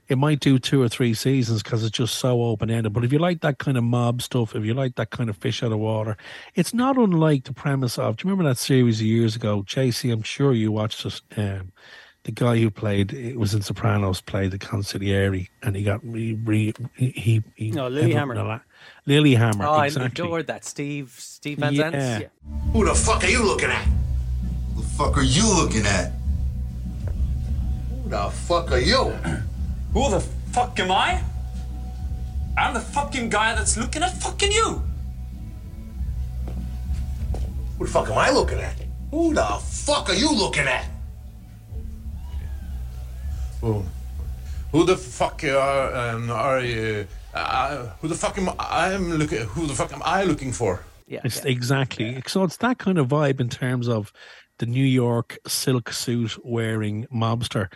it 0.09 0.19
might 0.19 0.41
do 0.41 0.59
two 0.59 0.83
or 0.83 0.89
three 0.89 1.15
seasons 1.15 1.63
because 1.63 1.83
it's 1.83 1.97
just 1.97 2.17
so 2.17 2.43
open 2.43 2.71
ended. 2.71 2.93
But 2.93 3.05
if 3.05 3.13
you 3.13 3.19
like 3.19 3.41
that 3.41 3.59
kind 3.59 3.79
of 3.79 3.85
mob 3.85 4.21
stuff, 4.23 4.55
if 4.55 4.65
you 4.65 4.75
like 4.75 4.97
that 4.97 5.11
kind 5.11 5.31
of 5.31 5.37
fish 5.37 5.63
out 5.63 5.73
of 5.73 5.79
water, 5.79 6.17
it's 6.55 6.75
not 6.75 6.97
unlike 6.97 7.45
the 7.45 7.53
premise 7.55 7.99
of. 7.99 8.17
Do 8.17 8.27
you 8.27 8.31
remember 8.31 8.49
that 8.51 8.59
series 8.59 9.03
years 9.03 9.35
ago, 9.37 9.63
JC? 9.63 10.13
I'm 10.13 10.23
sure 10.23 10.53
you 10.53 10.71
watched 10.73 11.05
it. 11.07 11.21
Um, 11.37 11.73
the 12.25 12.33
guy 12.33 12.57
who 12.59 12.71
played 12.71 13.13
it 13.13 13.39
was 13.39 13.53
in 13.53 13.61
Sopranos 13.61 14.23
played 14.23 14.51
the 14.51 14.59
consigliere, 14.59 15.47
and 15.63 15.77
he 15.77 15.83
got 15.83 16.01
re, 16.03 16.33
re, 16.33 16.73
he 16.95 17.43
he 17.55 17.71
No, 17.71 17.87
ended 17.87 18.17
up 18.17 18.29
Lilyhammer. 18.29 18.31
in 18.33 18.37
a 18.39 18.45
la- 18.45 18.61
Lilyhammer, 19.07 19.67
Oh, 19.67 19.73
I 19.75 19.87
exactly. 19.87 20.25
adored 20.25 20.47
that. 20.47 20.65
Steve 20.65 21.15
Steve 21.19 21.59
Van 21.59 21.75
Yeah. 21.75 21.91
Zandt. 21.91 22.29
Who 22.73 22.87
the 22.87 22.95
fuck 22.95 23.23
are 23.25 23.29
you 23.29 23.43
looking 23.45 23.69
at? 23.69 23.85
Who 24.75 24.81
the 24.81 24.89
fuck 24.89 25.19
are 25.19 25.23
you 25.23 25.47
looking 25.55 25.85
at? 25.85 26.13
Who 28.03 28.09
the 28.09 28.31
fuck 28.31 28.73
are 28.73 28.79
you? 28.81 29.13
Who 29.95 30.11
the 30.11 30.19
fuck 30.19 30.79
am 30.81 30.91
I? 30.91 31.23
I'm 32.59 32.75
the 32.75 32.81
fucking 32.81 33.31
guy 33.31 33.55
that's 33.55 33.77
looking 33.77 34.03
at 34.03 34.13
fucking 34.21 34.51
you. 34.51 34.83
Who 37.79 37.87
the 37.87 37.91
fuck 37.93 38.09
am 38.11 38.19
I 38.19 38.31
looking 38.31 38.59
at? 38.59 38.75
Who 39.13 39.33
the 39.33 39.45
fuck 39.45 40.11
are 40.11 40.15
you 40.15 40.33
looking 40.33 40.67
at? 40.67 40.87
Who, 43.61 43.85
who 44.73 44.85
the 44.85 44.97
fuck 44.97 45.45
are 45.45 45.95
um, 45.95 46.29
are 46.29 46.61
you? 46.61 47.07
Uh, 47.33 47.87
who 48.01 48.09
the 48.09 48.17
fuck 48.17 48.37
am 48.37 48.51
I 48.59 48.93
am 48.93 49.13
looking? 49.13 49.43
Who 49.43 49.69
the 49.69 49.75
fuck 49.75 49.93
am 49.93 50.03
I 50.05 50.25
looking 50.25 50.51
for? 50.51 50.83
Yeah. 51.07 51.21
It's 51.23 51.45
yeah. 51.45 51.53
exactly 51.53 52.21
so. 52.27 52.43
It's 52.43 52.57
that 52.57 52.79
kind 52.79 52.99
of 52.99 53.07
vibe 53.07 53.41
in 53.41 53.49
terms 53.49 53.89
of 53.89 54.13
the 54.59 54.67
New 54.67 54.85
York 54.85 55.39
silk 55.47 55.93
suit 55.93 56.37
wearing 56.45 57.07
mobster 57.15 57.69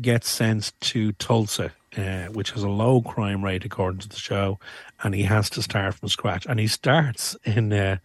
gets 0.00 0.28
sent 0.28 0.72
to 0.80 1.12
Tulsa, 1.12 1.72
uh, 1.96 2.26
which 2.26 2.50
has 2.52 2.62
a 2.62 2.68
low 2.68 3.00
crime 3.00 3.44
rate 3.44 3.64
according 3.64 4.00
to 4.00 4.08
the 4.08 4.16
show, 4.16 4.58
and 5.02 5.14
he 5.14 5.22
has 5.22 5.50
to 5.50 5.62
start 5.62 5.94
from 5.94 6.08
scratch. 6.08 6.46
And 6.46 6.60
he 6.60 6.66
starts 6.66 7.36
in 7.44 7.72
uh, 7.72 7.98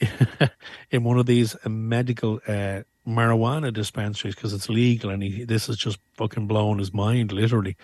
in 0.90 1.04
one 1.04 1.18
of 1.18 1.26
these 1.26 1.56
medical 1.66 2.40
uh, 2.46 2.82
marijuana 3.06 3.72
dispensaries 3.72 4.34
because 4.34 4.52
it's 4.52 4.68
legal, 4.68 5.10
and 5.10 5.22
he 5.22 5.44
this 5.44 5.68
is 5.68 5.76
just 5.76 5.98
fucking 6.14 6.46
blowing 6.46 6.78
his 6.78 6.92
mind, 6.92 7.32
literally. 7.32 7.76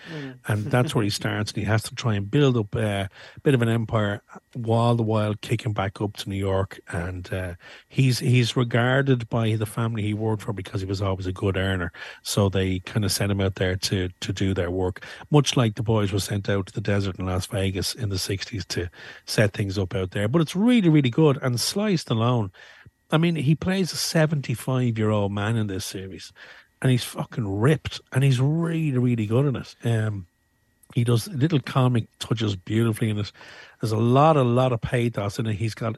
And 0.47 0.65
that's 0.65 0.95
where 0.95 1.03
he 1.03 1.09
starts, 1.09 1.51
and 1.51 1.61
he 1.61 1.65
has 1.65 1.83
to 1.83 1.95
try 1.95 2.15
and 2.15 2.29
build 2.29 2.55
up 2.55 2.75
a 2.75 3.09
bit 3.43 3.53
of 3.53 3.61
an 3.61 3.69
empire, 3.69 4.21
while 4.53 4.95
the 4.95 5.03
while 5.03 5.33
kicking 5.35 5.73
back 5.73 5.99
up 5.99 6.15
to 6.17 6.29
New 6.29 6.37
York. 6.37 6.79
And 6.89 7.31
uh, 7.33 7.53
he's 7.87 8.19
he's 8.19 8.55
regarded 8.55 9.27
by 9.29 9.55
the 9.55 9.65
family 9.65 10.03
he 10.03 10.13
worked 10.13 10.43
for 10.43 10.53
because 10.53 10.81
he 10.81 10.87
was 10.87 11.01
always 11.01 11.27
a 11.27 11.33
good 11.33 11.57
earner. 11.57 11.91
So 12.23 12.49
they 12.49 12.79
kind 12.79 13.03
of 13.03 13.11
sent 13.11 13.31
him 13.31 13.41
out 13.41 13.55
there 13.55 13.75
to 13.75 14.09
to 14.09 14.33
do 14.33 14.53
their 14.53 14.71
work, 14.71 15.05
much 15.31 15.57
like 15.57 15.75
the 15.75 15.83
boys 15.83 16.13
were 16.13 16.19
sent 16.19 16.49
out 16.49 16.67
to 16.67 16.73
the 16.73 16.81
desert 16.81 17.19
in 17.19 17.25
Las 17.25 17.45
Vegas 17.47 17.93
in 17.93 18.09
the 18.09 18.15
'60s 18.15 18.65
to 18.69 18.89
set 19.25 19.53
things 19.53 19.77
up 19.77 19.93
out 19.95 20.11
there. 20.11 20.27
But 20.27 20.41
it's 20.41 20.55
really 20.55 20.89
really 20.89 21.09
good. 21.09 21.37
And 21.41 21.59
sliced 21.59 22.07
Stallone, 22.07 22.51
I 23.11 23.17
mean, 23.17 23.35
he 23.35 23.55
plays 23.55 23.91
a 23.91 23.97
75 23.97 24.97
year 24.97 25.09
old 25.09 25.31
man 25.31 25.57
in 25.57 25.67
this 25.67 25.85
series, 25.85 26.31
and 26.81 26.91
he's 26.91 27.03
fucking 27.03 27.59
ripped, 27.59 28.01
and 28.11 28.23
he's 28.23 28.39
really, 28.39 28.97
really 28.97 29.25
good 29.25 29.45
in 29.45 29.55
it. 29.55 29.75
Um, 29.83 30.27
He 30.95 31.03
does 31.03 31.27
little 31.27 31.59
comic 31.59 32.07
touches 32.17 32.55
beautifully 32.55 33.11
in 33.11 33.19
it. 33.19 33.31
There's 33.79 33.91
a 33.91 33.97
lot, 33.97 34.37
a 34.37 34.43
lot 34.43 34.73
of 34.73 34.81
pathos 34.81 35.37
in 35.37 35.45
it. 35.45 35.53
He's 35.53 35.75
got, 35.75 35.97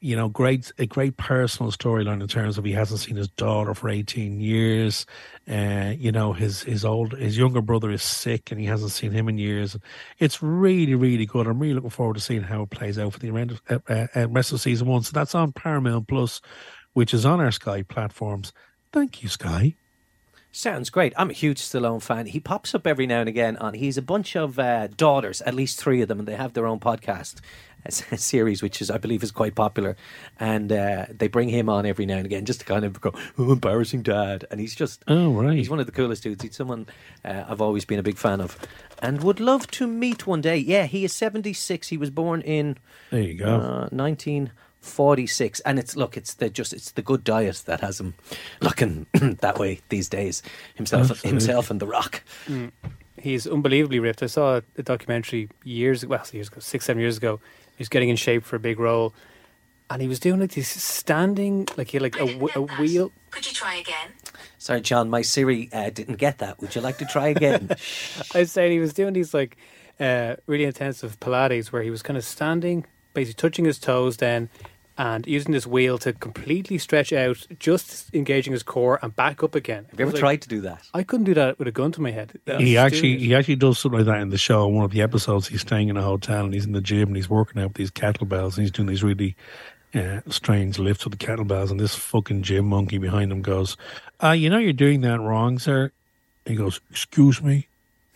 you 0.00 0.14
know, 0.14 0.28
great 0.28 0.70
a 0.78 0.84
great 0.84 1.16
personal 1.16 1.72
storyline 1.72 2.20
in 2.20 2.28
terms 2.28 2.58
of 2.58 2.64
he 2.64 2.72
hasn't 2.72 3.00
seen 3.00 3.16
his 3.16 3.28
daughter 3.28 3.72
for 3.72 3.88
18 3.88 4.40
years. 4.40 5.06
Uh, 5.50 5.94
you 5.96 6.12
know, 6.12 6.34
his 6.34 6.62
his 6.62 6.84
old 6.84 7.12
his 7.12 7.38
younger 7.38 7.62
brother 7.62 7.90
is 7.90 8.02
sick 8.02 8.50
and 8.50 8.60
he 8.60 8.66
hasn't 8.66 8.92
seen 8.92 9.10
him 9.10 9.28
in 9.28 9.38
years. 9.38 9.74
It's 10.18 10.42
really, 10.42 10.94
really 10.94 11.26
good. 11.26 11.46
I'm 11.46 11.58
really 11.58 11.74
looking 11.74 11.90
forward 11.90 12.14
to 12.14 12.20
seeing 12.20 12.42
how 12.42 12.62
it 12.62 12.70
plays 12.70 12.98
out 12.98 13.14
for 13.14 13.18
the 13.18 13.30
rest 13.30 13.52
of, 13.52 13.82
uh, 13.88 14.06
uh, 14.14 14.28
rest 14.28 14.52
of 14.52 14.60
season 14.60 14.86
one. 14.86 15.02
So 15.02 15.12
that's 15.14 15.34
on 15.34 15.52
Paramount 15.52 16.08
Plus, 16.08 16.42
which 16.92 17.14
is 17.14 17.24
on 17.24 17.40
our 17.40 17.52
Sky 17.52 17.82
platforms. 17.82 18.52
Thank 18.92 19.22
you, 19.22 19.30
Sky. 19.30 19.76
Sounds 20.56 20.88
great. 20.88 21.12
I'm 21.18 21.28
a 21.28 21.34
huge 21.34 21.60
Stallone 21.60 22.00
fan. 22.00 22.24
He 22.24 22.40
pops 22.40 22.74
up 22.74 22.86
every 22.86 23.06
now 23.06 23.20
and 23.20 23.28
again 23.28 23.58
on. 23.58 23.74
He's 23.74 23.98
a 23.98 24.02
bunch 24.02 24.34
of 24.34 24.58
uh, 24.58 24.86
daughters, 24.86 25.42
at 25.42 25.52
least 25.52 25.78
three 25.78 26.00
of 26.00 26.08
them, 26.08 26.18
and 26.18 26.26
they 26.26 26.34
have 26.34 26.54
their 26.54 26.66
own 26.66 26.80
podcast 26.80 27.40
series, 27.90 28.62
which 28.62 28.80
is 28.80 28.90
I 28.90 28.96
believe 28.96 29.22
is 29.22 29.30
quite 29.30 29.54
popular. 29.54 29.98
And 30.40 30.72
uh, 30.72 31.06
they 31.10 31.28
bring 31.28 31.50
him 31.50 31.68
on 31.68 31.84
every 31.84 32.06
now 32.06 32.16
and 32.16 32.24
again 32.24 32.46
just 32.46 32.60
to 32.60 32.66
kind 32.66 32.86
of 32.86 32.98
go, 33.02 33.12
"Oh, 33.36 33.52
embarrassing 33.52 34.00
dad," 34.00 34.46
and 34.50 34.58
he's 34.58 34.74
just 34.74 35.04
oh 35.08 35.30
right. 35.34 35.58
He's 35.58 35.68
one 35.68 35.78
of 35.78 35.84
the 35.84 35.92
coolest 35.92 36.22
dudes. 36.22 36.42
He's 36.42 36.56
someone 36.56 36.86
uh, 37.22 37.44
I've 37.46 37.60
always 37.60 37.84
been 37.84 37.98
a 37.98 38.02
big 38.02 38.16
fan 38.16 38.40
of, 38.40 38.58
and 39.02 39.22
would 39.22 39.40
love 39.40 39.70
to 39.72 39.86
meet 39.86 40.26
one 40.26 40.40
day. 40.40 40.56
Yeah, 40.56 40.86
he 40.86 41.04
is 41.04 41.12
76. 41.12 41.88
He 41.88 41.98
was 41.98 42.08
born 42.08 42.40
in 42.40 42.78
there 43.10 43.20
you 43.20 43.34
go 43.34 43.56
uh, 43.56 43.88
19. 43.92 44.52
46 44.86 45.60
and 45.60 45.78
it's 45.78 45.96
look 45.96 46.16
it's 46.16 46.34
the 46.34 46.48
just 46.48 46.72
it's 46.72 46.92
the 46.92 47.02
good 47.02 47.24
diet 47.24 47.62
that 47.66 47.80
has 47.80 48.00
him 48.00 48.14
looking 48.60 49.06
that 49.40 49.58
way 49.58 49.80
these 49.88 50.08
days 50.08 50.42
himself 50.74 51.02
Absolutely. 51.10 51.30
himself 51.30 51.70
and 51.70 51.80
the 51.80 51.86
rock 51.86 52.22
Mm. 52.46 52.70
He's 53.18 53.46
unbelievably 53.46 53.98
ripped. 53.98 54.22
I 54.22 54.26
saw 54.26 54.60
a 54.76 54.82
documentary 54.82 55.48
years 55.64 56.04
well 56.04 56.22
years 56.32 56.48
ago, 56.48 56.60
six 56.60 56.84
seven 56.84 57.00
years 57.00 57.16
ago. 57.16 57.40
He 57.76 57.80
was 57.82 57.88
getting 57.88 58.10
in 58.10 58.16
shape 58.16 58.44
for 58.44 58.56
a 58.56 58.60
big 58.60 58.78
role, 58.78 59.14
and 59.88 60.02
he 60.02 60.06
was 60.06 60.20
doing 60.20 60.38
like 60.38 60.52
this 60.52 60.68
standing 60.68 61.66
like 61.78 61.88
he 61.88 61.96
had 61.96 62.02
like 62.02 62.16
a, 62.16 62.26
w- 62.26 62.48
a 62.54 62.60
wheel. 62.80 63.10
Could 63.30 63.46
you 63.46 63.52
try 63.52 63.74
again? 63.76 64.10
sorry 64.58 64.80
john 64.80 65.08
my 65.10 65.22
siri 65.22 65.68
uh, 65.72 65.90
didn't 65.90 66.16
get 66.16 66.38
that 66.38 66.58
would 66.60 66.74
you 66.74 66.80
like 66.80 66.98
to 66.98 67.04
try 67.04 67.28
again 67.28 67.68
I 68.34 68.38
was 68.40 68.52
saying 68.52 68.72
he 68.72 68.80
was 68.80 68.92
doing 68.92 69.12
these 69.14 69.32
like 69.34 69.56
uh, 70.00 70.36
really 70.46 70.64
intensive 70.64 71.18
Pilates 71.20 71.72
where 71.72 71.82
he 71.82 71.90
was 71.90 72.02
kind 72.02 72.16
of 72.16 72.24
standing, 72.24 72.84
basically 73.14 73.34
touching 73.34 73.64
his 73.64 73.78
toes, 73.78 74.18
then 74.18 74.48
and 74.98 75.26
using 75.26 75.52
this 75.52 75.66
wheel 75.66 75.98
to 75.98 76.12
completely 76.12 76.78
stretch 76.78 77.12
out, 77.12 77.46
just 77.58 78.14
engaging 78.14 78.52
his 78.52 78.62
core 78.62 78.98
and 79.02 79.14
back 79.14 79.42
up 79.42 79.54
again. 79.54 79.86
have 79.90 80.00
you 80.00 80.06
ever 80.06 80.16
tried 80.16 80.42
to 80.42 80.48
do 80.48 80.60
that 80.62 80.82
I 80.94 81.02
couldn't 81.02 81.24
do 81.24 81.34
that 81.34 81.58
with 81.58 81.68
a 81.68 81.72
gun 81.72 81.92
to 81.92 82.00
my 82.00 82.10
head. 82.10 82.38
I 82.46 82.56
He 82.56 82.76
actually 82.78 83.14
it. 83.14 83.20
he 83.20 83.34
actually 83.34 83.56
does 83.56 83.78
something 83.78 83.98
like 83.98 84.06
that 84.06 84.20
in 84.20 84.30
the 84.30 84.38
show. 84.38 84.66
One 84.66 84.84
of 84.84 84.90
the 84.90 85.02
episodes, 85.02 85.48
he's 85.48 85.60
staying 85.60 85.88
in 85.88 85.96
a 85.96 86.02
hotel 86.02 86.44
and 86.44 86.54
he's 86.54 86.64
in 86.64 86.72
the 86.72 86.80
gym 86.80 87.08
and 87.08 87.16
he's 87.16 87.28
working 87.28 87.60
out 87.60 87.68
with 87.68 87.76
these 87.76 87.90
kettlebells 87.90 88.54
and 88.56 88.62
he's 88.62 88.70
doing 88.70 88.88
these 88.88 89.02
really 89.02 89.36
uh, 89.94 90.20
strange 90.28 90.78
lifts 90.78 91.04
with 91.04 91.18
the 91.18 91.24
kettlebells. 91.26 91.70
And 91.70 91.78
this 91.78 91.94
fucking 91.94 92.42
gym 92.42 92.66
monkey 92.66 92.98
behind 92.98 93.30
him 93.32 93.42
goes, 93.42 93.76
uh, 94.22 94.30
"You 94.30 94.50
know 94.50 94.58
you're 94.58 94.72
doing 94.72 95.02
that 95.02 95.20
wrong, 95.20 95.58
sir." 95.58 95.92
He 96.44 96.54
goes, 96.54 96.80
"Excuse 96.90 97.42
me." 97.42 97.68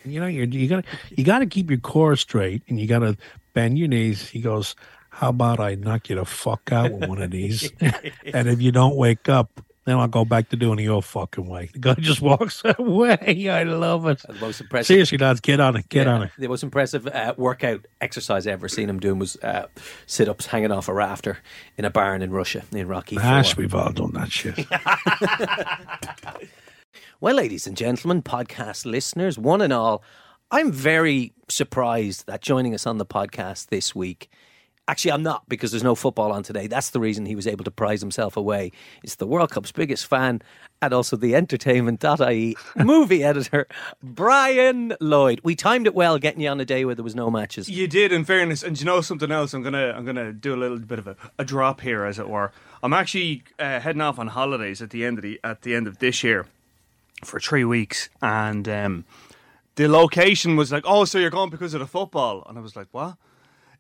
You 0.04 0.18
know 0.20 0.26
you're 0.26 0.46
you 0.46 0.66
gotta 0.66 0.84
you 1.10 1.24
gotta 1.24 1.46
keep 1.46 1.68
your 1.68 1.78
core 1.78 2.16
straight 2.16 2.62
and 2.68 2.80
you 2.80 2.86
gotta 2.86 3.18
bend 3.52 3.78
your 3.78 3.88
knees. 3.88 4.28
He 4.28 4.40
goes, 4.40 4.74
"How 5.10 5.28
about 5.30 5.60
I 5.60 5.74
knock 5.74 6.08
you 6.08 6.16
the 6.16 6.24
fuck 6.24 6.70
out 6.72 6.92
with 6.92 7.08
one 7.08 7.20
of 7.22 7.30
these?" 7.30 7.70
and 7.80 8.48
if 8.48 8.60
you 8.62 8.72
don't 8.72 8.96
wake 8.96 9.28
up. 9.28 9.60
Then 9.86 9.96
I'll 9.96 10.08
go 10.08 10.26
back 10.26 10.50
to 10.50 10.56
doing 10.56 10.78
it 10.78 10.82
your 10.82 11.02
fucking 11.02 11.46
way. 11.48 11.70
The 11.72 11.78
guy 11.78 11.94
just 11.94 12.20
walks 12.20 12.60
away. 12.78 13.48
I 13.50 13.62
love 13.62 14.06
it. 14.06 14.20
the 14.28 14.34
most 14.34 14.60
impressive 14.60 14.86
Seriously, 14.86 15.16
lads, 15.16 15.40
get 15.40 15.58
on 15.58 15.74
it. 15.74 15.88
Get 15.88 16.06
Yeah, 16.06 16.12
on 16.12 16.22
it. 16.24 16.30
The 16.38 16.48
most 16.48 16.62
impressive 16.62 17.06
uh, 17.06 17.32
workout 17.38 17.86
exercise 17.98 18.46
I 18.46 18.50
ever 18.50 18.68
seen 18.68 18.90
him 18.90 19.00
doing 19.00 19.18
was 19.18 19.36
uh, 19.36 19.68
sit 20.06 20.28
ups 20.28 20.44
hanging 20.46 20.70
off 20.70 20.86
a 20.88 20.92
rafter 20.92 21.38
in 21.78 21.86
a 21.86 21.90
barn 21.90 22.20
in 22.20 22.30
Russia 22.30 22.62
in 22.72 22.88
Rocky. 22.88 23.16
Ash, 23.16 23.56
we've 23.56 23.74
all 23.74 23.90
done 23.90 24.12
that 24.12 24.30
shit. 24.30 24.58
Well, 27.22 27.34
ladies 27.34 27.66
and 27.66 27.76
gentlemen, 27.76 28.22
podcast 28.22 28.86
listeners, 28.86 29.38
one 29.38 29.60
and 29.60 29.72
all, 29.74 30.02
I'm 30.50 30.72
very 30.72 31.34
surprised 31.48 32.26
that 32.26 32.40
joining 32.40 32.74
us 32.74 32.86
on 32.86 32.96
the 32.96 33.04
podcast 33.04 33.66
this 33.68 33.94
week. 33.94 34.30
Actually, 34.90 35.12
I'm 35.12 35.22
not 35.22 35.48
because 35.48 35.70
there's 35.70 35.84
no 35.84 35.94
football 35.94 36.32
on 36.32 36.42
today. 36.42 36.66
That's 36.66 36.90
the 36.90 36.98
reason 36.98 37.24
he 37.24 37.36
was 37.36 37.46
able 37.46 37.62
to 37.62 37.70
prize 37.70 38.00
himself 38.00 38.36
away. 38.36 38.72
It's 39.04 39.14
the 39.14 39.26
World 39.26 39.50
Cup's 39.50 39.70
biggest 39.70 40.04
fan 40.04 40.42
and 40.82 40.92
also 40.92 41.16
the 41.16 41.36
entertainment.ie 41.36 42.56
movie 42.76 43.22
editor, 43.22 43.68
Brian 44.02 44.96
Lloyd. 45.00 45.42
We 45.44 45.54
timed 45.54 45.86
it 45.86 45.94
well 45.94 46.18
getting 46.18 46.40
you 46.40 46.48
on 46.48 46.60
a 46.60 46.64
day 46.64 46.84
where 46.84 46.96
there 46.96 47.04
was 47.04 47.14
no 47.14 47.30
matches. 47.30 47.70
You 47.70 47.86
did, 47.86 48.10
in 48.10 48.24
fairness, 48.24 48.64
and 48.64 48.80
you 48.80 48.84
know 48.84 49.00
something 49.00 49.30
else? 49.30 49.54
I'm 49.54 49.62
gonna 49.62 49.94
I'm 49.96 50.04
gonna 50.04 50.32
do 50.32 50.52
a 50.52 50.58
little 50.58 50.80
bit 50.80 50.98
of 50.98 51.06
a, 51.06 51.14
a 51.38 51.44
drop 51.44 51.82
here, 51.82 52.04
as 52.04 52.18
it 52.18 52.28
were. 52.28 52.50
I'm 52.82 52.92
actually 52.92 53.44
uh, 53.60 53.78
heading 53.78 54.02
off 54.02 54.18
on 54.18 54.26
holidays 54.26 54.82
at 54.82 54.90
the 54.90 55.04
end 55.04 55.18
of 55.18 55.22
the 55.22 55.38
at 55.44 55.62
the 55.62 55.76
end 55.76 55.86
of 55.86 55.98
this 55.98 56.24
year 56.24 56.46
for 57.24 57.38
three 57.38 57.64
weeks, 57.64 58.08
and 58.20 58.68
um, 58.68 59.04
the 59.76 59.86
location 59.86 60.56
was 60.56 60.72
like, 60.72 60.82
oh, 60.84 61.04
so 61.04 61.16
you're 61.16 61.30
going 61.30 61.50
because 61.50 61.74
of 61.74 61.80
the 61.80 61.86
football, 61.86 62.44
and 62.48 62.58
I 62.58 62.60
was 62.60 62.74
like, 62.74 62.88
what? 62.90 63.14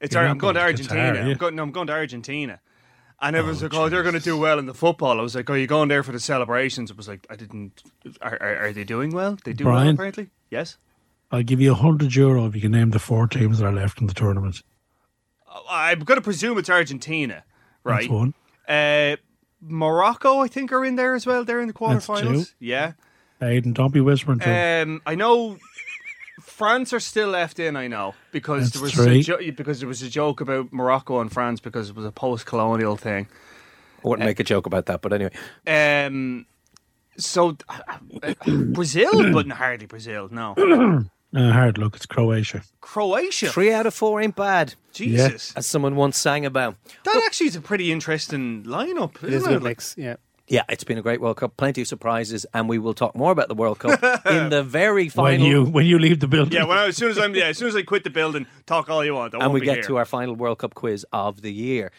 It's 0.00 0.16
Ar- 0.16 0.26
I'm 0.26 0.38
going 0.38 0.54
to 0.54 0.60
going 0.60 0.76
to 0.76 0.82
Qatar, 0.82 0.88
Argentina. 0.88 1.20
are 1.20 1.26
you? 1.26 1.32
I'm 1.32 1.36
going, 1.38 1.56
no, 1.56 1.62
I'm 1.62 1.72
going 1.72 1.86
to 1.88 1.92
Argentina. 1.92 2.60
And 3.22 3.36
it 3.36 3.44
was 3.44 3.62
like, 3.62 3.74
oh, 3.74 3.90
they're 3.90 4.02
going 4.02 4.14
to 4.14 4.20
do 4.20 4.38
well 4.38 4.58
in 4.58 4.64
the 4.64 4.72
football. 4.72 5.18
I 5.18 5.22
was 5.22 5.34
like, 5.34 5.50
oh, 5.50 5.54
you 5.54 5.66
going 5.66 5.88
there 5.88 6.02
for 6.02 6.12
the 6.12 6.20
celebrations? 6.20 6.90
It 6.90 6.96
was 6.96 7.06
like, 7.06 7.26
I 7.28 7.36
didn't. 7.36 7.82
Are, 8.22 8.38
are, 8.40 8.56
are 8.66 8.72
they 8.72 8.84
doing 8.84 9.10
well? 9.10 9.36
They 9.44 9.52
do 9.52 9.66
well, 9.66 9.86
apparently. 9.86 10.30
Yes. 10.50 10.78
I'll 11.30 11.42
give 11.42 11.60
you 11.60 11.72
a 11.72 11.74
hundred 11.74 12.14
euro 12.14 12.46
if 12.46 12.54
you 12.54 12.62
can 12.62 12.72
name 12.72 12.90
the 12.90 12.98
four 12.98 13.26
teams 13.26 13.58
that 13.58 13.66
are 13.66 13.72
left 13.72 14.00
in 14.00 14.06
the 14.06 14.14
tournament. 14.14 14.62
I'm 15.68 16.00
going 16.00 16.16
to 16.16 16.22
presume 16.22 16.56
it's 16.58 16.70
Argentina, 16.70 17.44
right? 17.84 18.08
That's 18.08 18.10
one. 18.10 18.34
Uh, 18.66 19.16
Morocco, 19.60 20.38
I 20.38 20.48
think, 20.48 20.72
are 20.72 20.84
in 20.84 20.96
there 20.96 21.14
as 21.14 21.26
well. 21.26 21.44
They're 21.44 21.60
in 21.60 21.68
the 21.68 21.74
quarterfinals. 21.74 22.54
Yeah. 22.58 22.92
Aidan, 23.42 23.72
don't 23.72 23.92
be 23.92 24.00
whispering. 24.00 24.42
Um, 24.42 25.02
I 25.06 25.14
know 25.14 25.56
France 26.60 26.92
are 26.92 27.00
still 27.00 27.28
left 27.30 27.58
in. 27.58 27.74
I 27.74 27.88
know 27.88 28.14
because 28.32 28.70
That's 28.70 28.94
there 28.94 29.04
was 29.06 29.16
a 29.16 29.22
jo- 29.22 29.52
because 29.56 29.80
there 29.80 29.88
was 29.88 30.02
a 30.02 30.10
joke 30.10 30.40
about 30.42 30.72
Morocco 30.72 31.20
and 31.20 31.32
France 31.32 31.58
because 31.60 31.88
it 31.90 31.96
was 31.96 32.04
a 32.04 32.12
post-colonial 32.12 32.96
thing. 32.96 33.28
I 34.04 34.08
wouldn't 34.08 34.26
make 34.26 34.40
a 34.40 34.44
joke 34.44 34.66
about 34.66 34.84
that, 34.86 35.00
but 35.02 35.12
anyway. 35.12 35.32
Um, 35.66 36.46
so 37.16 37.56
uh, 37.68 38.34
Brazil, 38.76 39.32
but 39.32 39.48
hardly 39.48 39.86
Brazil. 39.86 40.28
No, 40.30 40.54
Uh, 41.32 41.52
hard 41.52 41.78
look, 41.78 41.94
it's 41.94 42.06
Croatia. 42.06 42.60
Croatia. 42.80 43.48
Three 43.50 43.72
out 43.72 43.86
of 43.86 43.94
four 43.94 44.20
ain't 44.20 44.34
bad. 44.34 44.74
Jesus, 44.92 45.52
As 45.54 45.64
someone 45.64 45.94
once 45.94 46.18
sang 46.18 46.44
about. 46.44 46.74
that 47.04 47.22
actually 47.24 47.46
is 47.46 47.54
a 47.54 47.60
pretty 47.60 47.92
interesting 47.92 48.64
lineup. 48.64 49.14
It 49.22 49.32
is 49.32 49.34
a 49.34 49.36
isn't 49.36 49.48
good 49.52 49.62
it? 49.62 49.64
mix, 49.64 49.94
yeah. 49.96 50.16
Yeah, 50.50 50.64
it's 50.68 50.82
been 50.82 50.98
a 50.98 51.02
great 51.02 51.20
World 51.20 51.36
Cup. 51.36 51.56
Plenty 51.56 51.82
of 51.82 51.86
surprises, 51.86 52.44
and 52.52 52.68
we 52.68 52.76
will 52.78 52.92
talk 52.92 53.14
more 53.14 53.30
about 53.30 53.46
the 53.46 53.54
World 53.54 53.78
Cup 53.78 54.02
in 54.26 54.50
the 54.50 54.62
very 54.66 55.08
final. 55.08 55.30
When 55.30 55.40
you 55.40 55.64
when 55.64 55.86
you 55.86 55.96
leave 56.00 56.18
the 56.18 56.26
building, 56.26 56.52
Yeah, 56.52 56.64
when 56.64 56.76
I, 56.76 56.88
as 56.88 56.96
soon 56.96 57.10
as 57.10 57.18
I'm 57.18 57.36
yeah, 57.36 57.44
as 57.44 57.56
soon 57.56 57.68
as 57.68 57.76
I 57.76 57.82
quit 57.82 58.02
the 58.02 58.10
building, 58.10 58.46
talk 58.66 58.90
all 58.90 59.04
you 59.04 59.14
want. 59.14 59.32
I 59.36 59.38
and 59.44 59.54
we 59.54 59.60
get 59.60 59.76
here. 59.76 59.84
to 59.84 59.96
our 59.98 60.04
final 60.04 60.34
World 60.34 60.58
Cup 60.58 60.74
quiz 60.74 61.06
of 61.12 61.42
the 61.42 61.52
year. 61.52 61.92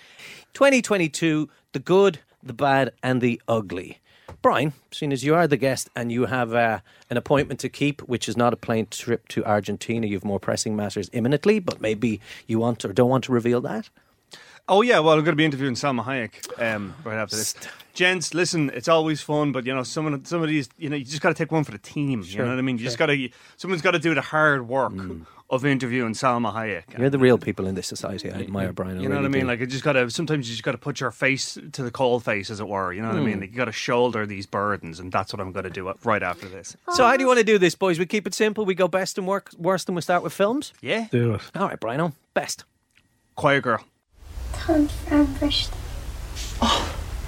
2022, 0.53 1.49
the 1.71 1.79
good, 1.79 2.19
the 2.43 2.51
bad, 2.51 2.91
and 3.01 3.21
the 3.21 3.41
ugly. 3.47 3.99
Brian, 4.41 4.73
seeing 4.91 5.13
as 5.13 5.23
you 5.23 5.33
are 5.33 5.47
the 5.47 5.55
guest 5.55 5.89
and 5.95 6.11
you 6.11 6.25
have 6.25 6.53
uh, 6.53 6.79
an 7.09 7.15
appointment 7.15 7.59
to 7.61 7.69
keep, 7.69 8.01
which 8.01 8.27
is 8.27 8.35
not 8.35 8.51
a 8.51 8.57
plane 8.57 8.87
trip 8.89 9.29
to 9.29 9.45
Argentina, 9.45 10.07
you 10.07 10.15
have 10.15 10.25
more 10.25 10.39
pressing 10.39 10.75
matters 10.75 11.09
imminently, 11.13 11.59
but 11.59 11.79
maybe 11.79 12.19
you 12.47 12.59
want 12.59 12.83
or 12.83 12.91
don't 12.91 13.09
want 13.09 13.23
to 13.25 13.31
reveal 13.31 13.61
that. 13.61 13.89
Oh 14.67 14.81
yeah, 14.81 14.99
well 14.99 15.13
I'm 15.13 15.23
going 15.23 15.33
to 15.33 15.35
be 15.35 15.45
interviewing 15.45 15.75
Salma 15.75 16.03
Hayek 16.03 16.61
um, 16.61 16.93
right 17.03 17.17
after 17.17 17.35
this. 17.35 17.55
Gents, 17.93 18.33
listen, 18.33 18.71
it's 18.73 18.87
always 18.87 19.21
fun, 19.21 19.51
but 19.51 19.65
you 19.65 19.75
know, 19.75 19.83
some 19.83 20.07
of, 20.07 20.25
some 20.25 20.41
of 20.41 20.47
these, 20.47 20.69
you 20.77 20.89
know, 20.89 20.95
you 20.95 21.03
just 21.03 21.21
got 21.21 21.29
to 21.29 21.35
take 21.35 21.51
one 21.51 21.65
for 21.65 21.71
the 21.71 21.77
team. 21.77 22.23
you 22.25 22.37
know 22.37 22.47
what 22.47 22.57
I 22.57 22.61
mean? 22.61 22.77
You 22.77 22.85
just 22.85 22.97
got 22.97 23.07
to, 23.07 23.29
someone's 23.57 23.81
got 23.81 23.91
to 23.91 23.99
do 23.99 24.13
the 24.15 24.21
hard 24.21 24.67
work 24.67 24.93
of 25.51 25.65
interviewing 25.65 26.13
Salma 26.13 26.53
Hayek. 26.53 26.97
You're 26.97 27.09
the 27.09 27.19
real 27.19 27.37
people 27.37 27.67
in 27.67 27.75
this 27.75 27.85
society. 27.87 28.31
I 28.31 28.39
admire 28.39 28.71
Brian. 28.71 28.97
I 28.97 29.01
You 29.01 29.09
know 29.09 29.17
what 29.17 29.25
I 29.25 29.27
mean? 29.27 29.41
do. 29.41 29.47
Like 29.47 29.59
you 29.59 29.67
just 29.67 29.83
gotta. 29.83 30.09
Sometimes 30.09 30.47
you 30.47 30.53
just 30.53 30.63
gotta 30.63 30.77
put 30.77 31.01
your 31.01 31.11
face 31.11 31.57
to 31.73 31.83
the 31.83 31.91
cold 31.91 32.23
face, 32.23 32.49
as 32.49 32.61
it 32.61 32.67
were. 32.67 32.93
You 32.93 33.01
know 33.01 33.09
what 33.09 33.17
I 33.17 33.21
mean? 33.21 33.33
Hmm. 33.35 33.41
Like, 33.41 33.51
you 33.51 33.57
gotta 33.57 33.73
shoulder 33.73 34.25
these 34.25 34.45
burdens, 34.45 35.01
and 35.01 35.11
that's 35.11 35.33
what 35.33 35.41
I'm 35.41 35.51
gonna 35.51 35.69
do 35.69 35.93
right 36.05 36.23
after 36.23 36.47
this. 36.47 36.77
So, 36.93 37.05
how 37.05 37.17
do 37.17 37.21
you 37.23 37.27
want 37.27 37.39
to 37.39 37.45
do 37.45 37.57
this, 37.57 37.75
boys? 37.75 37.99
We 37.99 38.05
keep 38.05 38.25
it 38.25 38.33
simple. 38.33 38.63
We 38.63 38.75
go 38.75 38.87
best 38.87 39.17
and 39.17 39.27
work, 39.27 39.51
worst, 39.57 39.89
and 39.89 39.95
we 39.97 40.01
start 40.01 40.23
with 40.23 40.31
films. 40.31 40.71
Yeah. 40.81 41.07
do 41.11 41.33
it. 41.33 41.41
All 41.53 41.67
right, 41.67 41.79
Brian, 41.79 42.13
best. 42.33 42.63
Quiet 43.35 43.63
girl. 43.63 43.83
Tá 44.53 45.25
freisin. 45.39 45.71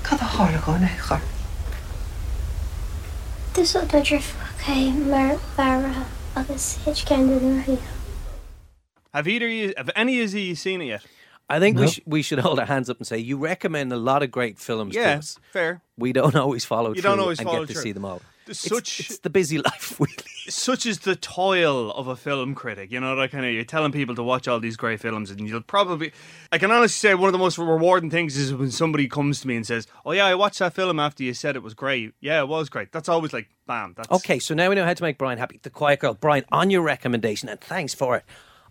Cad 0.04 0.20
a 0.22 0.26
hála 0.26 0.60
go 0.66 0.74
char. 1.08 1.22
Dus 3.54 3.76
ó 3.76 3.82
drif 3.88 4.34
ché 4.64 4.92
mar 5.10 5.38
bara 5.58 6.06
agus 6.36 6.78
héit 6.86 6.96
cean 7.08 7.28
nuí. 7.30 7.78
Have 9.14 9.28
either 9.28 9.48
you, 9.48 9.74
have 9.78 9.92
any 9.96 10.22
of 10.22 10.34
you 10.34 10.56
seen 10.56 10.82
it 10.82 10.86
yet? 10.86 11.06
I 11.50 11.60
think 11.60 11.78
we, 11.78 11.88
sh- 11.88 12.00
we 12.06 12.22
should 12.24 12.40
hold 12.40 12.60
our 12.60 12.66
hands 12.66 12.90
up 12.90 12.98
and 12.98 13.06
say 13.06 13.18
you 13.20 13.38
recommend 13.38 13.94
a 13.94 13.98
lot 13.98 14.24
of 14.24 14.32
great 14.32 14.58
films 14.58 14.96
to 14.96 15.00
Yeah, 15.00 15.18
us. 15.20 15.38
fair. 15.52 15.82
We 15.98 16.12
don't 16.14 16.36
always 16.44 16.66
follow 16.66 16.90
You 16.96 17.02
through 17.02 17.12
don't 17.12 17.20
always 17.20 17.40
and 17.40 17.48
follow 17.48 17.60
get 17.62 17.68
to 17.68 17.74
through. 17.74 17.82
see 17.84 17.92
them 17.92 18.06
all. 18.06 18.22
Such 18.52 19.00
it's 19.00 19.20
the 19.20 19.30
busy 19.30 19.58
life, 19.66 20.00
really. 20.00 20.16
Such 20.50 20.86
is 20.86 21.00
the 21.00 21.16
toil 21.16 21.92
of 21.92 22.08
a 22.08 22.16
film 22.16 22.54
critic. 22.56 22.92
You 22.92 23.00
know, 23.00 23.16
that 23.16 23.32
kind 23.32 23.46
of 23.46 23.54
you're 23.54 23.64
telling 23.64 23.92
people 23.92 24.16
to 24.16 24.24
watch 24.24 24.48
all 24.48 24.60
these 24.60 24.76
great 24.76 25.00
films, 25.00 25.32
and 25.32 25.48
you'll 25.48 25.62
probably. 25.62 26.12
I 26.52 26.58
can 26.58 26.72
honestly 26.72 27.10
say 27.10 27.16
one 27.16 27.30
of 27.30 27.34
the 27.34 27.40
most 27.40 27.58
rewarding 27.58 28.10
things 28.10 28.36
is 28.38 28.54
when 28.54 28.72
somebody 28.72 29.08
comes 29.08 29.40
to 29.42 29.48
me 29.48 29.56
and 29.56 29.66
says, 29.66 29.88
"Oh 30.06 30.12
yeah, 30.12 30.26
I 30.26 30.36
watched 30.36 30.60
that 30.60 30.74
film 30.74 31.00
after 31.00 31.24
you 31.24 31.34
said 31.34 31.56
it 31.56 31.64
was 31.64 31.74
great." 31.74 32.14
Yeah, 32.20 32.42
it 32.42 32.48
was 32.48 32.70
great. 32.70 32.92
That's 32.92 33.10
always 33.10 33.34
like, 33.34 33.50
bam. 33.68 33.94
That's 33.96 34.12
Okay, 34.12 34.40
so 34.40 34.54
now 34.54 34.70
we 34.70 34.76
know 34.76 34.86
how 34.86 34.94
to 34.94 35.04
make 35.04 35.18
Brian 35.18 35.40
happy. 35.40 35.60
The 35.62 35.70
Quiet 35.70 36.00
Girl. 36.00 36.14
Brian, 36.14 36.46
on 36.52 36.70
your 36.70 36.82
recommendation, 36.82 37.50
and 37.50 37.62
thanks 37.62 37.94
for 37.94 38.18
it. 38.18 38.26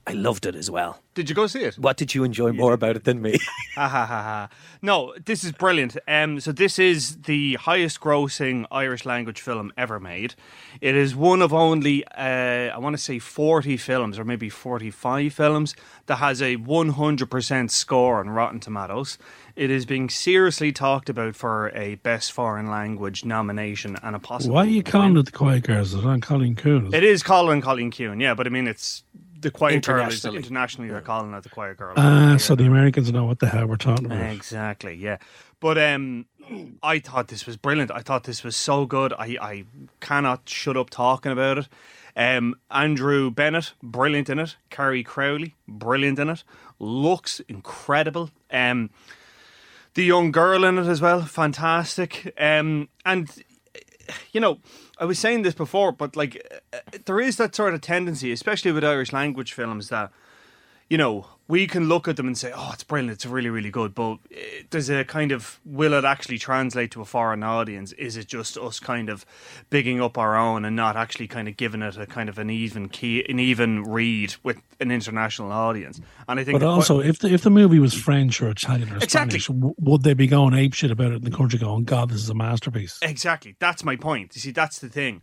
I 0.04 0.12
loved 0.12 0.46
it 0.46 0.56
as 0.56 0.68
well. 0.68 0.98
Did 1.14 1.28
you 1.28 1.34
go 1.34 1.46
see 1.46 1.62
it? 1.62 1.76
What 1.78 1.96
did 1.96 2.14
you 2.14 2.24
enjoy 2.24 2.52
more 2.52 2.72
about 2.72 2.96
it 2.96 3.04
than 3.04 3.22
me? 3.22 3.38
ha 3.76 3.86
ha 3.86 4.04
ha 4.06 4.22
ha. 4.22 4.48
No, 4.80 5.14
this 5.24 5.44
is 5.44 5.52
brilliant. 5.52 5.96
Um, 6.08 6.40
so 6.40 6.50
this 6.50 6.78
is 6.78 7.18
the 7.22 7.54
highest 7.54 8.00
grossing 8.00 8.66
Irish 8.72 9.04
language 9.04 9.40
film 9.40 9.72
ever 9.76 10.00
made. 10.00 10.34
It 10.80 10.96
is 10.96 11.14
one 11.14 11.40
of 11.40 11.52
only, 11.52 12.04
uh, 12.06 12.74
I 12.74 12.78
want 12.78 12.94
to 12.96 13.02
say 13.02 13.20
40 13.20 13.76
films 13.76 14.18
or 14.18 14.24
maybe 14.24 14.48
45 14.48 15.32
films 15.32 15.76
that 16.06 16.16
has 16.16 16.42
a 16.42 16.56
100% 16.56 17.70
score 17.70 18.18
on 18.18 18.30
Rotten 18.30 18.58
Tomatoes. 18.58 19.18
It 19.54 19.70
is 19.70 19.86
being 19.86 20.08
seriously 20.08 20.72
talked 20.72 21.10
about 21.10 21.36
for 21.36 21.70
a 21.76 21.96
Best 21.96 22.32
Foreign 22.32 22.68
Language 22.70 23.24
nomination 23.24 23.96
and 24.02 24.16
a 24.16 24.18
possible. 24.18 24.54
Why 24.54 24.62
are 24.62 24.66
you 24.66 24.82
calling 24.82 25.16
it 25.16 25.26
the 25.26 25.32
Quiet 25.32 25.64
Girls? 25.64 25.92
Is 25.92 26.00
it 26.00 26.06
on 26.06 26.22
Cailín 26.22 26.56
Ciúin? 26.56 26.92
It 26.92 27.04
is 27.04 27.22
Colin 27.22 27.60
Cailín 27.60 27.92
Ciúin, 27.92 28.20
yeah, 28.20 28.34
but 28.34 28.46
I 28.46 28.50
mean 28.50 28.66
it's 28.66 29.04
the 29.42 29.50
Quiet 29.50 29.84
Girl 29.84 30.06
is 30.08 30.24
Internationally. 30.24 30.36
internationally 30.38 30.90
they're 30.90 31.00
calling 31.00 31.34
it 31.34 31.42
the 31.42 31.48
Quiet 31.48 31.76
Girl. 31.76 31.94
Ah, 31.96 32.36
so 32.38 32.54
the 32.54 32.64
Americans 32.64 33.12
know 33.12 33.24
what 33.24 33.40
the 33.40 33.48
hell 33.48 33.66
we're 33.66 33.76
talking 33.76 34.06
about. 34.06 34.32
Exactly, 34.32 34.94
yeah. 34.94 35.18
But 35.60 35.78
um, 35.78 36.26
I 36.82 36.98
thought 36.98 37.28
this 37.28 37.46
was 37.46 37.56
brilliant. 37.56 37.90
I 37.90 38.00
thought 38.00 38.24
this 38.24 38.42
was 38.42 38.56
so 38.56 38.86
good. 38.86 39.12
I, 39.12 39.36
I 39.40 39.64
cannot 40.00 40.48
shut 40.48 40.76
up 40.76 40.90
talking 40.90 41.30
about 41.30 41.58
it. 41.58 41.68
Um, 42.16 42.56
Andrew 42.70 43.30
Bennett, 43.30 43.72
brilliant 43.82 44.28
in 44.28 44.38
it. 44.38 44.56
Carrie 44.70 45.04
Crowley, 45.04 45.54
brilliant 45.68 46.18
in 46.18 46.28
it. 46.30 46.44
Looks 46.78 47.40
incredible. 47.48 48.30
Um, 48.50 48.90
the 49.94 50.04
young 50.04 50.32
girl 50.32 50.64
in 50.64 50.78
it 50.78 50.86
as 50.86 51.00
well, 51.00 51.22
fantastic. 51.22 52.34
Um, 52.38 52.88
and 53.04 53.30
you 54.32 54.40
know, 54.40 54.58
I 54.98 55.04
was 55.04 55.18
saying 55.18 55.42
this 55.42 55.54
before, 55.54 55.92
but 55.92 56.16
like, 56.16 56.62
uh, 56.72 56.78
there 57.04 57.20
is 57.20 57.36
that 57.36 57.54
sort 57.54 57.74
of 57.74 57.80
tendency, 57.80 58.32
especially 58.32 58.72
with 58.72 58.84
Irish 58.84 59.12
language 59.12 59.52
films, 59.52 59.88
that 59.88 60.10
you 60.92 60.98
know 60.98 61.24
we 61.48 61.66
can 61.66 61.88
look 61.88 62.06
at 62.06 62.16
them 62.16 62.26
and 62.26 62.36
say, 62.36 62.52
"Oh, 62.54 62.70
it's 62.74 62.84
brilliant, 62.84 63.12
it's 63.12 63.24
really, 63.24 63.48
really 63.48 63.70
good," 63.70 63.94
but 63.94 64.18
eh, 64.30 64.62
there's 64.68 64.90
a 64.90 65.04
kind 65.04 65.32
of 65.32 65.58
will 65.64 65.94
it 65.94 66.04
actually 66.04 66.36
translate 66.36 66.90
to 66.90 67.00
a 67.00 67.06
foreign 67.06 67.42
audience? 67.42 67.92
Is 67.92 68.18
it 68.18 68.26
just 68.26 68.58
us 68.58 68.78
kind 68.78 69.08
of 69.08 69.24
bigging 69.70 70.02
up 70.02 70.18
our 70.18 70.36
own 70.36 70.66
and 70.66 70.76
not 70.76 70.94
actually 70.94 71.28
kind 71.28 71.48
of 71.48 71.56
giving 71.56 71.80
it 71.80 71.96
a 71.96 72.04
kind 72.04 72.28
of 72.28 72.38
an 72.38 72.50
even 72.50 72.90
key, 72.90 73.24
an 73.26 73.40
even 73.40 73.84
read 73.84 74.34
with 74.42 74.60
an 74.80 74.90
international 74.90 75.50
audience? 75.50 75.98
And 76.28 76.38
I 76.38 76.44
think, 76.44 76.60
But 76.60 76.66
also, 76.66 77.00
if 77.00 77.20
the, 77.20 77.28
if 77.32 77.40
the 77.40 77.50
movie 77.50 77.78
was 77.78 77.94
French 77.94 78.42
or 78.42 78.50
Italian 78.50 78.92
or 78.92 78.98
Exactly. 78.98 79.40
Spanish, 79.40 79.46
w- 79.46 79.74
would 79.78 80.02
they 80.02 80.12
be 80.12 80.26
going 80.26 80.52
apeshit 80.52 80.90
about 80.90 81.12
it 81.12 81.16
in 81.16 81.24
the 81.24 81.30
country 81.30 81.58
going, 81.58 81.84
God, 81.84 82.10
this 82.10 82.20
is 82.20 82.28
a 82.28 82.34
masterpiece? 82.34 82.98
Exactly. 83.00 83.56
That's 83.58 83.82
my 83.82 83.96
point. 83.96 84.32
You 84.34 84.42
see, 84.42 84.50
that's 84.50 84.78
the 84.78 84.90
thing. 84.90 85.22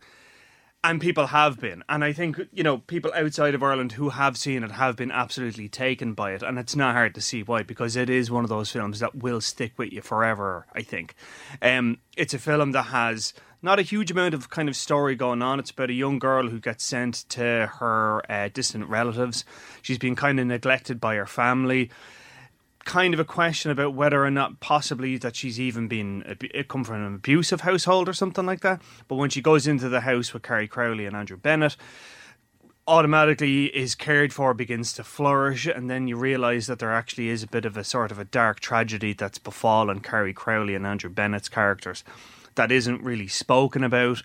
And 0.82 0.98
people 0.98 1.26
have 1.26 1.60
been. 1.60 1.84
And 1.90 2.02
I 2.02 2.14
think, 2.14 2.40
you 2.52 2.62
know, 2.62 2.78
people 2.78 3.12
outside 3.14 3.54
of 3.54 3.62
Ireland 3.62 3.92
who 3.92 4.08
have 4.08 4.38
seen 4.38 4.64
it 4.64 4.70
have 4.72 4.96
been 4.96 5.10
absolutely 5.10 5.68
taken 5.68 6.14
by 6.14 6.32
it. 6.32 6.42
And 6.42 6.58
it's 6.58 6.74
not 6.74 6.94
hard 6.94 7.14
to 7.16 7.20
see 7.20 7.42
why, 7.42 7.62
because 7.62 7.96
it 7.96 8.08
is 8.08 8.30
one 8.30 8.44
of 8.44 8.50
those 8.50 8.70
films 8.70 9.00
that 9.00 9.14
will 9.14 9.42
stick 9.42 9.74
with 9.76 9.92
you 9.92 10.00
forever, 10.00 10.66
I 10.72 10.80
think. 10.80 11.14
Um, 11.60 11.98
it's 12.16 12.32
a 12.32 12.38
film 12.38 12.72
that 12.72 12.84
has 12.84 13.34
not 13.60 13.78
a 13.78 13.82
huge 13.82 14.10
amount 14.10 14.32
of 14.32 14.48
kind 14.48 14.70
of 14.70 14.76
story 14.76 15.16
going 15.16 15.42
on. 15.42 15.58
It's 15.58 15.70
about 15.70 15.90
a 15.90 15.94
young 15.94 16.18
girl 16.18 16.48
who 16.48 16.58
gets 16.58 16.82
sent 16.82 17.28
to 17.30 17.70
her 17.78 18.22
uh, 18.30 18.48
distant 18.48 18.88
relatives. 18.88 19.44
She's 19.82 19.98
been 19.98 20.16
kind 20.16 20.40
of 20.40 20.46
neglected 20.46 20.98
by 20.98 21.16
her 21.16 21.26
family 21.26 21.90
kind 22.84 23.14
of 23.14 23.20
a 23.20 23.24
question 23.24 23.70
about 23.70 23.94
whether 23.94 24.24
or 24.24 24.30
not 24.30 24.60
possibly 24.60 25.16
that 25.18 25.36
she's 25.36 25.60
even 25.60 25.88
been 25.88 26.36
come 26.68 26.84
from 26.84 26.96
an 26.96 27.14
abusive 27.14 27.60
household 27.60 28.08
or 28.08 28.12
something 28.12 28.46
like 28.46 28.60
that. 28.60 28.80
But 29.08 29.16
when 29.16 29.30
she 29.30 29.42
goes 29.42 29.66
into 29.66 29.88
the 29.88 30.00
house 30.00 30.32
with 30.32 30.42
Carrie 30.42 30.68
Crowley 30.68 31.06
and 31.06 31.16
Andrew 31.16 31.36
Bennett, 31.36 31.76
automatically 32.90 33.66
is 33.66 33.94
cared 33.94 34.32
for 34.32 34.52
begins 34.52 34.92
to 34.94 35.04
flourish 35.04 35.66
and 35.66 35.88
then 35.88 36.08
you 36.08 36.16
realize 36.16 36.66
that 36.66 36.80
there 36.80 36.92
actually 36.92 37.28
is 37.28 37.42
a 37.42 37.46
bit 37.46 37.64
of 37.64 37.76
a 37.76 37.84
sort 37.84 38.10
of 38.10 38.18
a 38.18 38.24
dark 38.24 38.58
tragedy 38.58 39.12
that's 39.12 39.38
befallen 39.38 40.00
Carrie 40.00 40.32
Crowley 40.32 40.74
and 40.74 40.84
Andrew 40.84 41.10
Bennett's 41.10 41.48
characters 41.48 42.02
that 42.56 42.72
isn't 42.72 43.02
really 43.02 43.28
spoken 43.28 43.84
about 43.84 44.24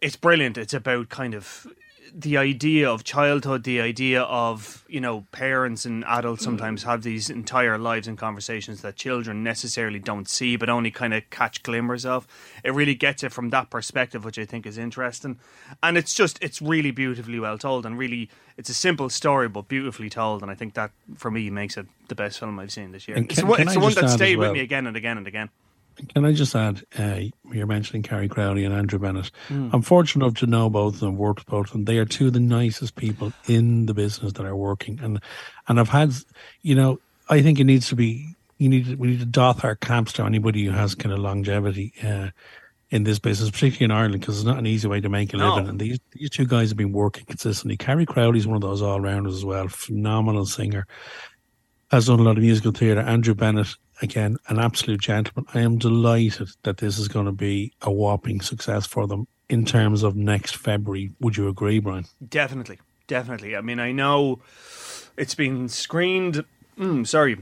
it's 0.00 0.16
brilliant 0.16 0.56
it's 0.56 0.72
about 0.72 1.10
kind 1.10 1.34
of 1.34 1.66
the 2.14 2.36
idea 2.36 2.90
of 2.90 3.04
childhood, 3.04 3.64
the 3.64 3.80
idea 3.80 4.22
of, 4.22 4.84
you 4.88 5.00
know, 5.00 5.26
parents 5.32 5.84
and 5.86 6.04
adults 6.04 6.44
sometimes 6.44 6.82
have 6.82 7.02
these 7.02 7.30
entire 7.30 7.78
lives 7.78 8.06
and 8.06 8.18
conversations 8.18 8.82
that 8.82 8.96
children 8.96 9.42
necessarily 9.42 9.98
don't 9.98 10.28
see 10.28 10.56
but 10.56 10.68
only 10.68 10.90
kind 10.90 11.14
of 11.14 11.28
catch 11.30 11.62
glimmers 11.62 12.04
of. 12.04 12.26
It 12.62 12.74
really 12.74 12.94
gets 12.94 13.22
it 13.22 13.32
from 13.32 13.50
that 13.50 13.70
perspective, 13.70 14.24
which 14.24 14.38
I 14.38 14.44
think 14.44 14.66
is 14.66 14.76
interesting. 14.76 15.38
And 15.82 15.96
it's 15.96 16.14
just, 16.14 16.38
it's 16.42 16.60
really 16.60 16.90
beautifully 16.90 17.40
well 17.40 17.56
told 17.56 17.86
and 17.86 17.96
really, 17.96 18.28
it's 18.58 18.68
a 18.68 18.74
simple 18.74 19.08
story 19.08 19.48
but 19.48 19.68
beautifully 19.68 20.10
told. 20.10 20.42
And 20.42 20.50
I 20.50 20.54
think 20.54 20.74
that, 20.74 20.90
for 21.16 21.30
me, 21.30 21.48
makes 21.48 21.78
it 21.78 21.86
the 22.08 22.14
best 22.14 22.38
film 22.38 22.58
I've 22.58 22.72
seen 22.72 22.92
this 22.92 23.08
year. 23.08 23.16
And 23.16 23.30
it's 23.30 23.40
the 23.40 23.46
one, 23.46 23.60
it's 23.60 23.72
the 23.72 23.80
one 23.80 23.94
that 23.94 24.10
stayed 24.10 24.36
with 24.36 24.52
me 24.52 24.60
again 24.60 24.86
and 24.86 24.96
again 24.96 25.16
and 25.16 25.26
again. 25.26 25.48
Can 26.14 26.24
I 26.24 26.32
just 26.32 26.54
add, 26.54 26.82
uh, 26.98 27.20
you're 27.52 27.66
mentioning 27.66 28.02
Carrie 28.02 28.28
Crowley 28.28 28.64
and 28.64 28.74
Andrew 28.74 28.98
Bennett. 28.98 29.30
Mm. 29.48 29.70
I'm 29.72 29.82
fortunate 29.82 30.24
enough 30.24 30.38
to 30.38 30.46
know 30.46 30.70
both 30.70 30.94
of 30.94 31.00
them, 31.00 31.16
worked 31.16 31.40
with 31.40 31.46
both 31.46 31.66
of 31.66 31.72
them. 31.72 31.84
They 31.84 31.98
are 31.98 32.04
two 32.04 32.28
of 32.28 32.32
the 32.32 32.40
nicest 32.40 32.96
people 32.96 33.32
in 33.46 33.86
the 33.86 33.94
business 33.94 34.32
that 34.34 34.46
are 34.46 34.56
working. 34.56 34.98
And 35.02 35.20
and 35.68 35.78
I've 35.78 35.88
had, 35.88 36.12
you 36.62 36.74
know, 36.74 36.98
I 37.28 37.42
think 37.42 37.60
it 37.60 37.64
needs 37.64 37.88
to 37.88 37.96
be, 37.96 38.34
you 38.58 38.68
need 38.68 38.98
we 38.98 39.08
need 39.08 39.20
to 39.20 39.26
doff 39.26 39.64
our 39.64 39.76
caps 39.76 40.12
to 40.14 40.24
anybody 40.24 40.64
who 40.64 40.72
has 40.72 40.94
kind 40.94 41.12
of 41.12 41.18
longevity 41.20 41.92
uh, 42.02 42.28
in 42.90 43.04
this 43.04 43.18
business, 43.18 43.50
particularly 43.50 43.84
in 43.86 43.90
Ireland, 43.90 44.20
because 44.20 44.36
it's 44.38 44.46
not 44.46 44.58
an 44.58 44.66
easy 44.66 44.86
way 44.88 45.00
to 45.00 45.08
make 45.08 45.32
a 45.32 45.36
No. 45.36 45.54
living. 45.54 45.68
And 45.68 45.80
these, 45.80 45.98
these 46.12 46.28
two 46.30 46.46
guys 46.46 46.68
have 46.70 46.76
been 46.76 46.92
working 46.92 47.24
consistently. 47.24 47.76
Carrie 47.76 48.04
Crowley's 48.06 48.46
one 48.46 48.56
of 48.56 48.60
those 48.60 48.82
all 48.82 49.00
rounders 49.00 49.34
as 49.34 49.44
well, 49.44 49.68
phenomenal 49.68 50.44
singer 50.46 50.86
has 51.90 52.06
done 52.06 52.20
a 52.20 52.22
lot 52.22 52.36
of 52.38 52.42
musical 52.42 52.72
theatre. 52.72 53.00
Andrew 53.00 53.34
Bennett, 53.34 53.76
again, 54.02 54.38
an 54.48 54.58
absolute 54.58 55.00
gentleman. 55.00 55.46
I 55.54 55.60
am 55.60 55.78
delighted 55.78 56.48
that 56.62 56.78
this 56.78 56.98
is 56.98 57.08
going 57.08 57.26
to 57.26 57.32
be 57.32 57.72
a 57.82 57.90
whopping 57.90 58.40
success 58.40 58.86
for 58.86 59.06
them 59.06 59.26
in 59.48 59.64
terms 59.64 60.02
of 60.02 60.16
next 60.16 60.56
February. 60.56 61.10
Would 61.20 61.36
you 61.36 61.48
agree, 61.48 61.78
Brian? 61.78 62.06
Definitely, 62.26 62.78
definitely. 63.06 63.56
I 63.56 63.60
mean, 63.60 63.80
I 63.80 63.92
know 63.92 64.40
it's 65.16 65.34
been 65.34 65.68
screened. 65.68 66.44
Mm, 66.78 67.06
sorry, 67.06 67.38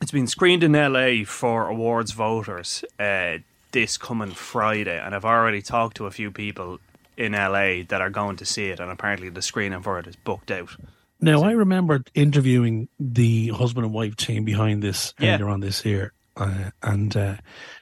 it's 0.00 0.12
been 0.12 0.26
screened 0.26 0.62
in 0.62 0.72
LA 0.72 1.24
for 1.24 1.68
awards 1.68 2.12
voters 2.12 2.84
uh, 2.98 3.38
this 3.72 3.96
coming 3.96 4.32
Friday, 4.32 4.98
and 4.98 5.14
I've 5.14 5.24
already 5.24 5.62
talked 5.62 5.96
to 5.98 6.06
a 6.06 6.10
few 6.10 6.30
people 6.30 6.80
in 7.16 7.32
LA 7.32 7.82
that 7.88 8.00
are 8.00 8.10
going 8.10 8.36
to 8.36 8.44
see 8.44 8.68
it, 8.68 8.80
and 8.80 8.90
apparently 8.90 9.28
the 9.28 9.42
screening 9.42 9.82
for 9.82 9.98
it 9.98 10.06
is 10.06 10.16
booked 10.16 10.50
out. 10.50 10.76
Now, 11.20 11.42
I 11.42 11.52
remember 11.52 12.04
interviewing 12.14 12.88
the 13.00 13.48
husband 13.48 13.84
and 13.84 13.94
wife 13.94 14.16
team 14.16 14.44
behind 14.44 14.82
this 14.82 15.14
Yeah. 15.18 15.34
earlier 15.34 15.48
on 15.48 15.60
this 15.60 15.84
year, 15.84 16.12
uh, 16.36 16.70
and 16.82 17.16
uh, 17.16 17.36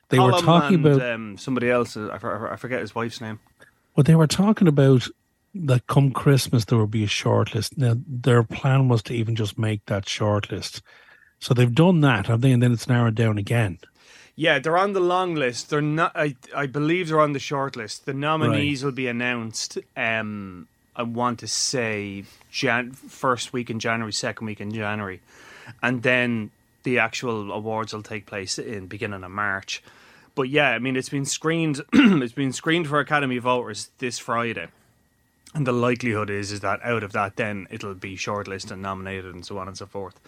they 0.09 0.19
were 0.19 0.33
talking 0.33 0.77
and, 0.77 0.87
about 0.87 1.11
um, 1.11 1.39
somebody 1.39 1.71
else. 1.71 1.97
I 1.97 2.17
I 2.17 2.57
forget 2.57 2.81
his 2.81 2.95
wife's 2.95 3.21
name. 3.21 3.39
Well, 3.95 4.05
they 4.05 4.15
were 4.15 4.27
talking 4.27 4.69
about 4.69 5.09
that 5.65 5.87
come 5.87 6.11
Christmas 6.11 6.67
there 6.67 6.79
will 6.79 6.87
be 6.87 7.05
a 7.05 7.09
shortlist. 7.09 7.77
Now 7.77 7.97
their 8.07 8.43
plan 8.43 8.89
was 8.89 9.03
to 9.05 9.15
even 9.15 9.37
just 9.37 9.59
make 9.59 9.85
that 9.87 10.05
shortlist. 10.05 10.81
So 11.39 11.55
they've 11.55 11.75
done 11.75 12.01
that, 12.01 12.27
have 12.27 12.41
they? 12.41 12.53
And 12.53 12.63
then 12.63 12.73
it's 12.73 12.89
narrowed 12.89 13.15
down 13.15 13.39
again. 13.39 13.79
Yeah, 14.35 14.59
they're 14.59 14.77
on 14.77 14.93
the 14.93 15.01
long 15.01 15.35
list. 15.35 15.71
They're 15.71 15.81
not. 15.81 16.13
I 16.15 16.37
I 16.55 16.67
believe 16.67 17.09
they're 17.09 17.21
on 17.21 17.33
the 17.33 17.39
short 17.39 17.75
list. 17.75 18.05
The 18.05 18.13
nominees 18.13 18.85
will 18.85 18.93
be 18.93 19.07
announced. 19.07 19.79
Um, 19.97 20.69
I 20.97 21.03
want 21.03 21.41
to 21.41 21.47
say 21.47 22.25
Jan 22.51 22.93
first 22.93 23.53
week 23.53 23.71
in 23.71 23.79
January, 23.79 24.13
second 24.13 24.47
week 24.47 24.61
in 24.61 24.73
January, 24.73 25.21
and 25.83 26.03
then 26.03 26.51
the 26.83 26.99
actual 26.99 27.53
awards 27.53 27.93
will 27.93 28.03
take 28.03 28.27
place 28.27 28.59
in 28.59 28.87
beginning 28.87 29.23
of 29.23 29.31
March. 29.31 29.83
But 30.35 30.49
yeah, 30.49 30.71
I 30.71 30.79
mean, 30.79 30.97
it's 30.97 31.09
been 31.09 31.25
screened. 31.25 31.83
it's 31.93 32.33
been 32.33 32.53
screened 32.53 32.89
for 32.89 32.99
Academy 32.99 33.39
voters 33.39 33.91
this 33.99 34.19
Friday, 34.19 34.69
and 35.55 35.67
the 35.67 35.73
likelihood 35.73 36.31
is 36.31 36.53
is 36.53 36.61
that 36.61 36.81
out 36.83 37.03
of 37.03 37.13
that, 37.13 37.37
then 37.37 37.67
it'll 37.71 37.95
be 37.95 38.17
shortlisted 38.17 38.73
and 38.73 38.83
nominated 38.83 39.35
and 39.35 39.45
so 39.45 39.59
on 39.59 39.69
and 39.69 39.77
so 39.77 39.87
forth. 39.87 40.19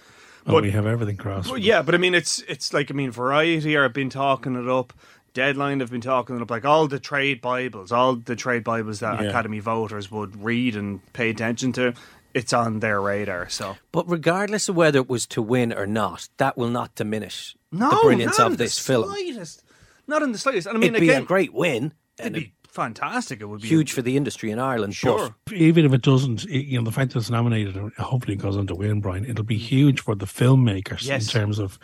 Oh, 0.46 0.60
we 0.62 0.70
have 0.70 0.86
everything 0.86 1.16
crossed. 1.16 1.50
Well, 1.50 1.58
yeah, 1.58 1.82
but 1.82 1.94
I 1.94 1.98
mean, 1.98 2.14
it's 2.14 2.40
it's 2.48 2.72
like 2.72 2.90
I 2.90 2.94
mean, 2.94 3.10
Variety 3.10 3.76
are 3.76 3.88
been 3.88 4.10
talking 4.10 4.54
it 4.56 4.68
up. 4.68 4.92
Deadline 5.38 5.78
have 5.78 5.90
been 5.92 6.00
talking 6.00 6.34
it 6.34 6.42
up. 6.42 6.50
Like 6.50 6.64
all 6.64 6.88
the 6.88 6.98
trade 6.98 7.40
Bibles, 7.40 7.92
all 7.92 8.16
the 8.16 8.34
trade 8.34 8.64
Bibles 8.64 8.98
that 8.98 9.20
Yeah. 9.20 9.28
Academy 9.28 9.60
voters 9.60 10.10
would 10.10 10.42
read 10.42 10.74
and 10.74 11.00
pay 11.12 11.30
attention 11.30 11.72
to, 11.74 11.94
it's 12.34 12.52
on 12.52 12.80
their 12.80 13.00
radar. 13.00 13.48
So 13.48 13.76
But 13.92 14.10
regardless 14.10 14.68
of 14.68 14.74
whether 14.74 14.98
it 14.98 15.08
was 15.08 15.26
to 15.28 15.40
win 15.40 15.72
or 15.72 15.86
not, 15.86 16.28
that 16.38 16.58
will 16.58 16.70
not 16.70 16.96
diminish 16.96 17.54
no, 17.70 17.88
the 17.88 17.96
brilliance 18.02 18.40
of 18.40 18.58
this 18.58 18.80
film. 18.80 19.04
Slightest. 19.04 19.62
Not 20.08 20.22
in 20.22 20.32
the 20.32 20.38
slightest. 20.38 20.66
And 20.66 20.76
I 20.76 20.80
mean, 20.80 20.90
It'd 20.96 21.02
be 21.02 21.10
again, 21.10 21.22
a 21.22 21.26
great 21.26 21.54
win. 21.54 21.92
It'd 22.18 22.32
be 22.32 22.52
fantastic. 22.66 23.40
It 23.40 23.46
would 23.46 23.60
be 23.60 23.68
Huge 23.68 23.92
for 23.92 24.02
the 24.02 24.16
industry 24.16 24.50
in 24.50 24.58
Ireland. 24.58 24.96
Sure. 24.96 25.36
even 25.52 25.84
if 25.84 25.92
it 25.92 26.02
doesn't, 26.02 26.46
i- 26.46 26.52
you 26.52 26.78
know, 26.78 26.84
the 26.84 26.90
fact 26.92 27.12
that 27.12 27.20
it's 27.20 27.30
nominated, 27.30 27.76
and 27.76 27.92
hopefully 27.94 28.34
it 28.34 28.40
goes 28.40 28.56
on 28.56 28.66
to 28.66 28.74
win, 28.74 29.00
Brian, 29.00 29.24
it'll 29.24 29.44
be 29.44 29.56
mm. 29.56 29.60
huge 29.60 30.00
for 30.00 30.16
the 30.16 30.26
filmmakers 30.26 31.06
Yes. 31.06 31.26
in 31.26 31.40
terms 31.40 31.58
of, 31.60 31.78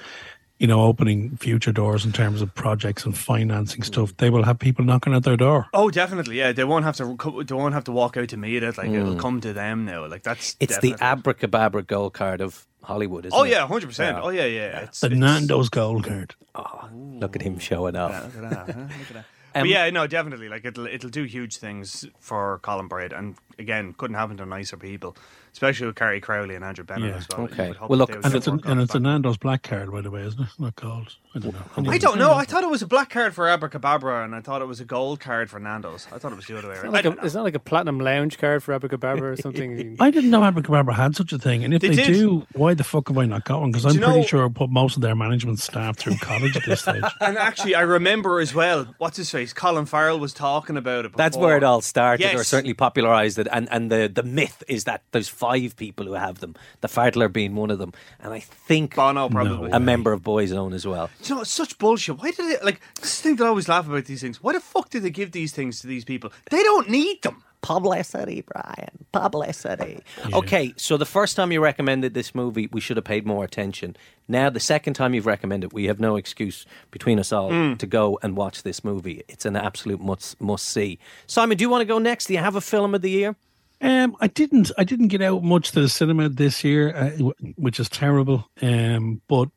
you 0.58 0.66
know, 0.66 0.82
opening 0.82 1.36
future 1.36 1.72
doors 1.72 2.04
in 2.04 2.12
terms 2.12 2.40
of 2.40 2.54
projects 2.54 3.04
and 3.04 3.16
financing 3.18 3.82
stuff. 3.82 4.16
They 4.18 4.30
will 4.30 4.44
have 4.44 4.58
people 4.58 4.84
knocking 4.84 5.12
at 5.14 5.24
their 5.24 5.36
door. 5.36 5.66
Oh, 5.74 5.90
definitely. 5.90 6.38
Yeah, 6.38 6.52
they 6.52 6.64
won't 6.64 6.84
have 6.84 6.96
to. 6.96 7.16
They 7.44 7.54
won't 7.54 7.74
have 7.74 7.84
to 7.84 7.92
walk 7.92 8.16
out 8.16 8.28
to 8.28 8.36
meet 8.36 8.62
it. 8.62 8.78
Like 8.78 8.90
it'll 8.90 9.14
Mm. 9.16 9.20
come 9.20 9.40
to 9.40 9.52
them 9.52 9.84
now. 9.84 10.06
Like 10.06 10.22
that's. 10.22 10.56
It's 10.60 10.74
definitely- 10.74 10.98
the 10.98 11.04
Abrakebabra 11.48 11.86
gold 11.86 12.14
card 12.14 12.40
of 12.40 12.66
Hollywood, 12.82 13.26
isn't 13.26 13.38
Oh 13.38 13.42
it? 13.44 13.50
yeah, 13.50 13.66
hundred 13.66 13.86
percent. 13.88 14.18
Oh 14.22 14.28
yeah, 14.28 14.44
yeah. 14.44 14.80
It's, 14.80 15.00
The 15.00 15.06
it's- 15.06 15.20
Nando's 15.20 15.68
gold 15.68 16.04
card. 16.04 16.34
Oh, 16.54 16.88
look 16.94 17.34
at 17.34 17.42
him 17.42 17.58
showing 17.58 17.96
off. 17.96 18.10
Yeah, 18.12 18.20
look 18.20 18.36
at 18.36 18.66
that. 18.66 18.74
huh? 18.76 18.80
Look 18.82 18.90
at 19.08 19.14
that. 19.14 19.24
Um, 19.56 19.60
but 19.62 19.68
yeah, 19.68 19.88
no, 19.90 20.08
definitely. 20.08 20.48
Like 20.48 20.64
it'll 20.64 20.88
it'll 20.88 21.10
do 21.10 21.22
huge 21.22 21.58
things 21.58 22.04
for 22.18 22.58
Colm 22.64 22.88
Bairéad, 22.88 23.16
and 23.16 23.36
again, 23.56 23.94
couldn't 23.96 24.16
happen 24.16 24.36
to 24.38 24.46
nicer 24.46 24.76
people, 24.76 25.16
especially 25.54 25.86
with 25.86 25.94
Carrie 25.96 26.20
Crowley 26.20 26.56
and 26.56 26.64
Andrew 26.64 26.84
Bennett 26.84 27.10
Yeah. 27.10 27.16
as 27.16 27.28
well. 27.30 27.42
Okay. 27.42 27.72
Well, 27.80 27.96
look, 27.98 28.10
And 28.10 28.34
it's, 28.34 28.46
an, 28.48 28.56
more 28.62 28.72
and 28.72 28.80
it's 28.80 28.92
a 28.94 28.98
back. 28.98 29.02
Nando's 29.04 29.36
black 29.38 29.62
card, 29.62 29.90
by 29.92 30.00
the 30.00 30.10
way, 30.10 30.22
isn't 30.22 30.40
it? 30.40 30.48
Not 30.58 30.74
gold. 30.74 31.14
I 31.34 31.38
don't 31.40 31.52
know. 31.52 31.90
I 31.90 31.98
don't 31.98 32.18
know. 32.18 32.32
I 32.34 32.44
thought 32.44 32.62
it 32.62 32.70
was 32.70 32.82
a 32.82 32.86
black 32.86 33.10
card 33.10 33.34
for 33.34 33.46
Abrakebabra, 33.46 34.24
and 34.24 34.34
I 34.34 34.40
thought 34.40 34.62
it 34.62 34.66
was 34.66 34.78
a 34.80 34.84
gold 34.84 35.18
card 35.20 35.50
for 35.50 35.58
Nando's. 35.58 36.06
I 36.12 36.18
thought 36.18 36.30
it 36.32 36.36
was 36.36 36.46
the 36.46 36.56
other 36.56 36.68
way 36.68 36.74
It's 36.74 36.84
around. 36.84 36.92
like 36.92 37.04
a, 37.04 37.10
it's 37.24 37.34
not 37.34 37.42
like 37.44 37.54
a 37.56 37.58
platinum 37.58 37.98
lounge 37.98 38.38
card 38.38 38.62
for 38.62 38.78
Abrakebabra 38.78 39.20
or 39.22 39.36
something. 39.36 39.96
I 40.00 40.10
didn't 40.10 40.30
know 40.30 40.40
Abrakebabra 40.42 40.94
had 40.94 41.16
such 41.16 41.32
a 41.32 41.38
thing, 41.38 41.64
and 41.64 41.74
if 41.74 41.82
They 41.82 41.88
they, 41.88 42.04
do, 42.06 42.46
why 42.52 42.74
the 42.74 42.84
fuck 42.84 43.08
have 43.08 43.18
I 43.18 43.24
not 43.26 43.44
got 43.44 43.60
one? 43.62 43.72
Because 43.72 43.84
I'm 43.86 44.00
pretty 44.00 44.20
know- 44.20 44.26
sure 44.26 44.46
I 44.46 44.48
put 44.48 44.70
most 44.70 44.96
of 44.96 45.02
their 45.02 45.16
management 45.16 45.58
staff 45.58 45.96
through 45.96 46.16
college 46.18 46.56
at 46.56 46.64
this 46.66 46.80
stage. 46.82 47.02
And 47.20 47.36
actually, 47.36 47.74
I 47.74 47.80
remember 47.82 48.38
as 48.40 48.54
well. 48.54 48.94
What's 48.98 49.16
his 49.16 49.30
face? 49.30 49.52
Colin 49.52 49.86
Farrell 49.86 50.18
was 50.20 50.32
talking 50.32 50.76
about 50.76 51.04
it. 51.04 51.08
Before. 51.12 51.18
That's 51.18 51.36
where 51.36 51.56
it 51.56 51.64
all 51.64 51.80
started, 51.80 52.26
or 52.26 52.38
Yes. 52.38 52.46
certainly 52.48 52.74
popularised 52.74 53.38
it. 53.38 53.48
And 53.50 53.68
and 53.72 53.90
the, 53.90 54.10
the 54.12 54.22
myth 54.22 54.62
is 54.68 54.84
that 54.84 55.02
there's 55.10 55.28
five 55.28 55.74
people 55.76 56.06
who 56.06 56.12
have 56.12 56.38
them, 56.38 56.54
the 56.80 56.88
Fadler 56.88 57.32
being 57.32 57.56
one 57.56 57.70
of 57.72 57.78
them, 57.78 57.92
and 58.20 58.32
I 58.32 58.38
think 58.40 58.94
Bono 58.94 59.28
probably. 59.28 59.70
a 59.72 59.80
member 59.80 60.12
of 60.12 60.22
Boys 60.22 60.52
Own 60.52 60.72
as 60.72 60.86
well. 60.86 61.10
Do 61.24 61.30
you 61.30 61.34
know, 61.36 61.40
it's 61.42 61.50
such 61.50 61.78
bullshit. 61.78 62.18
Why 62.18 62.30
did 62.32 62.60
they 62.60 62.64
like 62.64 62.80
this 63.00 63.20
thing 63.20 63.36
that 63.36 63.44
I 63.44 63.48
always 63.48 63.66
laugh 63.68 63.86
about 63.88 64.04
these 64.04 64.20
things? 64.20 64.42
Why 64.42 64.52
the 64.52 64.60
fuck 64.60 64.90
did 64.90 65.02
they 65.02 65.10
give 65.10 65.32
these 65.32 65.52
things 65.52 65.80
to 65.80 65.86
these 65.86 66.04
people? 66.04 66.30
They 66.50 66.62
don't 66.62 66.88
need 66.90 67.22
them. 67.22 67.42
Publicity, 67.62 68.42
Brian. 68.46 69.06
Publicity. 69.10 70.00
Okay, 70.34 70.74
so 70.76 70.98
the 70.98 71.06
first 71.06 71.34
time 71.34 71.50
you 71.50 71.62
recommended 71.62 72.12
this 72.12 72.34
movie, 72.34 72.68
we 72.70 72.80
should 72.82 72.98
have 72.98 73.04
paid 73.06 73.24
more 73.26 73.42
attention. 73.42 73.96
Now, 74.28 74.50
the 74.50 74.60
second 74.60 74.92
time 74.94 75.14
you've 75.14 75.24
recommended, 75.24 75.72
we 75.72 75.86
have 75.86 75.98
no 75.98 76.16
excuse 76.16 76.66
between 76.90 77.18
us 77.18 77.32
all 77.32 77.50
Mm. 77.50 77.78
to 77.78 77.86
go 77.86 78.18
and 78.22 78.36
watch 78.36 78.62
this 78.62 78.84
movie. 78.84 79.22
It's 79.28 79.46
an 79.46 79.56
absolute 79.56 80.02
must 80.02 80.38
must 80.42 80.66
see. 80.66 80.98
Simon, 81.26 81.56
do 81.56 81.62
you 81.62 81.70
want 81.70 81.80
to 81.80 81.86
go 81.86 81.98
next? 81.98 82.26
Do 82.26 82.34
you 82.34 82.40
have 82.40 82.54
a 82.54 82.60
film 82.60 82.94
of 82.94 83.00
the 83.00 83.10
year? 83.10 83.34
Um, 83.80 84.14
I 84.20 84.28
didn't. 84.28 84.70
I 84.78 84.84
didn't 84.84 85.08
get 85.08 85.22
out 85.22 85.42
much 85.42 85.72
to 85.72 85.80
the 85.80 85.88
cinema 85.88 86.28
this 86.28 86.64
year, 86.64 86.94
uh, 86.94 87.10
which 87.56 87.80
is 87.80 87.88
terrible. 87.88 88.48
Um, 88.62 89.20
but 89.26 89.48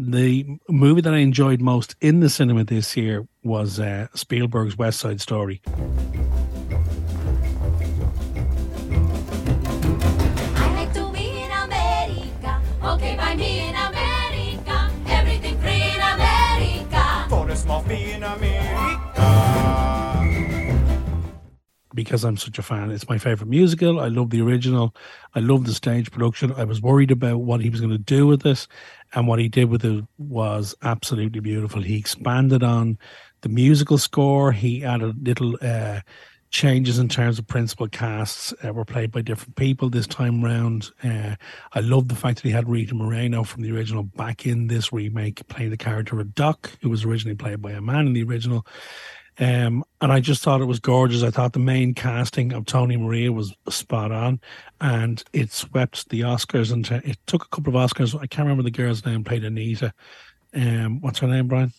the 0.00 0.58
movie 0.68 1.02
that 1.02 1.12
I 1.12 1.18
enjoyed 1.18 1.60
most 1.60 1.94
in 2.00 2.20
the 2.20 2.30
cinema 2.30 2.64
this 2.64 2.96
year 2.96 3.26
was 3.42 3.78
uh, 3.78 4.06
Spielberg's 4.14 4.78
West 4.78 5.00
Side 5.00 5.20
Story. 5.20 5.60
Because 22.04 22.24
I'm 22.24 22.36
such 22.36 22.58
a 22.58 22.62
fan. 22.62 22.90
It's 22.90 23.08
my 23.08 23.18
favorite 23.18 23.48
musical. 23.48 24.00
I 24.00 24.08
love 24.08 24.30
the 24.30 24.40
original. 24.40 24.94
I 25.34 25.40
love 25.40 25.66
the 25.66 25.74
stage 25.74 26.10
production. 26.10 26.52
I 26.56 26.64
was 26.64 26.80
worried 26.80 27.10
about 27.10 27.38
what 27.38 27.60
he 27.60 27.70
was 27.70 27.80
going 27.80 27.92
to 27.92 27.98
do 27.98 28.26
with 28.26 28.42
this, 28.42 28.66
and 29.14 29.26
what 29.26 29.38
he 29.38 29.48
did 29.48 29.70
with 29.70 29.84
it 29.84 30.04
was 30.18 30.74
absolutely 30.82 31.40
beautiful. 31.40 31.82
He 31.82 31.98
expanded 31.98 32.62
on 32.62 32.98
the 33.42 33.48
musical 33.48 33.98
score. 33.98 34.52
He 34.52 34.84
added 34.84 35.26
little 35.26 35.56
uh, 35.62 36.00
changes 36.50 36.98
in 36.98 37.08
terms 37.08 37.38
of 37.38 37.46
principal 37.46 37.88
casts. 37.88 38.52
Uh, 38.64 38.72
were 38.72 38.84
played 38.84 39.12
by 39.12 39.22
different 39.22 39.56
people 39.56 39.88
this 39.88 40.06
time 40.06 40.42
round. 40.42 40.90
Uh, 41.02 41.36
I 41.72 41.80
love 41.80 42.08
the 42.08 42.16
fact 42.16 42.36
that 42.36 42.48
he 42.48 42.54
had 42.54 42.68
Rita 42.68 42.94
Moreno 42.94 43.44
from 43.44 43.62
the 43.62 43.72
original 43.72 44.02
back 44.02 44.46
in 44.46 44.66
this 44.66 44.92
remake, 44.92 45.46
playing 45.48 45.70
the 45.70 45.76
character 45.76 46.18
of 46.20 46.34
Doc, 46.34 46.70
who 46.82 46.90
was 46.90 47.04
originally 47.04 47.36
played 47.36 47.62
by 47.62 47.72
a 47.72 47.80
man 47.80 48.06
in 48.06 48.12
the 48.12 48.24
original. 48.24 48.66
Um, 49.38 49.84
and 50.02 50.12
I 50.12 50.20
just 50.20 50.42
thought 50.42 50.60
it 50.60 50.66
was 50.66 50.80
gorgeous. 50.80 51.22
I 51.22 51.30
thought 51.30 51.52
the 51.54 51.58
main 51.60 51.94
casting 51.94 52.52
of 52.52 52.66
Tony 52.66 52.96
Maria 52.98 53.32
was 53.32 53.54
spot 53.70 54.12
on, 54.12 54.40
and 54.80 55.22
it 55.32 55.52
swept 55.52 56.08
the 56.10 56.20
Oscars. 56.22 56.72
And 56.72 56.90
it 57.04 57.16
took 57.26 57.44
a 57.44 57.48
couple 57.48 57.74
of 57.74 57.90
Oscars. 57.90 58.14
I 58.14 58.26
can't 58.26 58.46
remember 58.46 58.62
the 58.62 58.70
girl's 58.70 59.04
name. 59.06 59.24
Played 59.24 59.44
Anita. 59.44 59.94
Um, 60.54 61.00
what's 61.00 61.20
her 61.20 61.28
name, 61.28 61.46
Brian? 61.48 61.72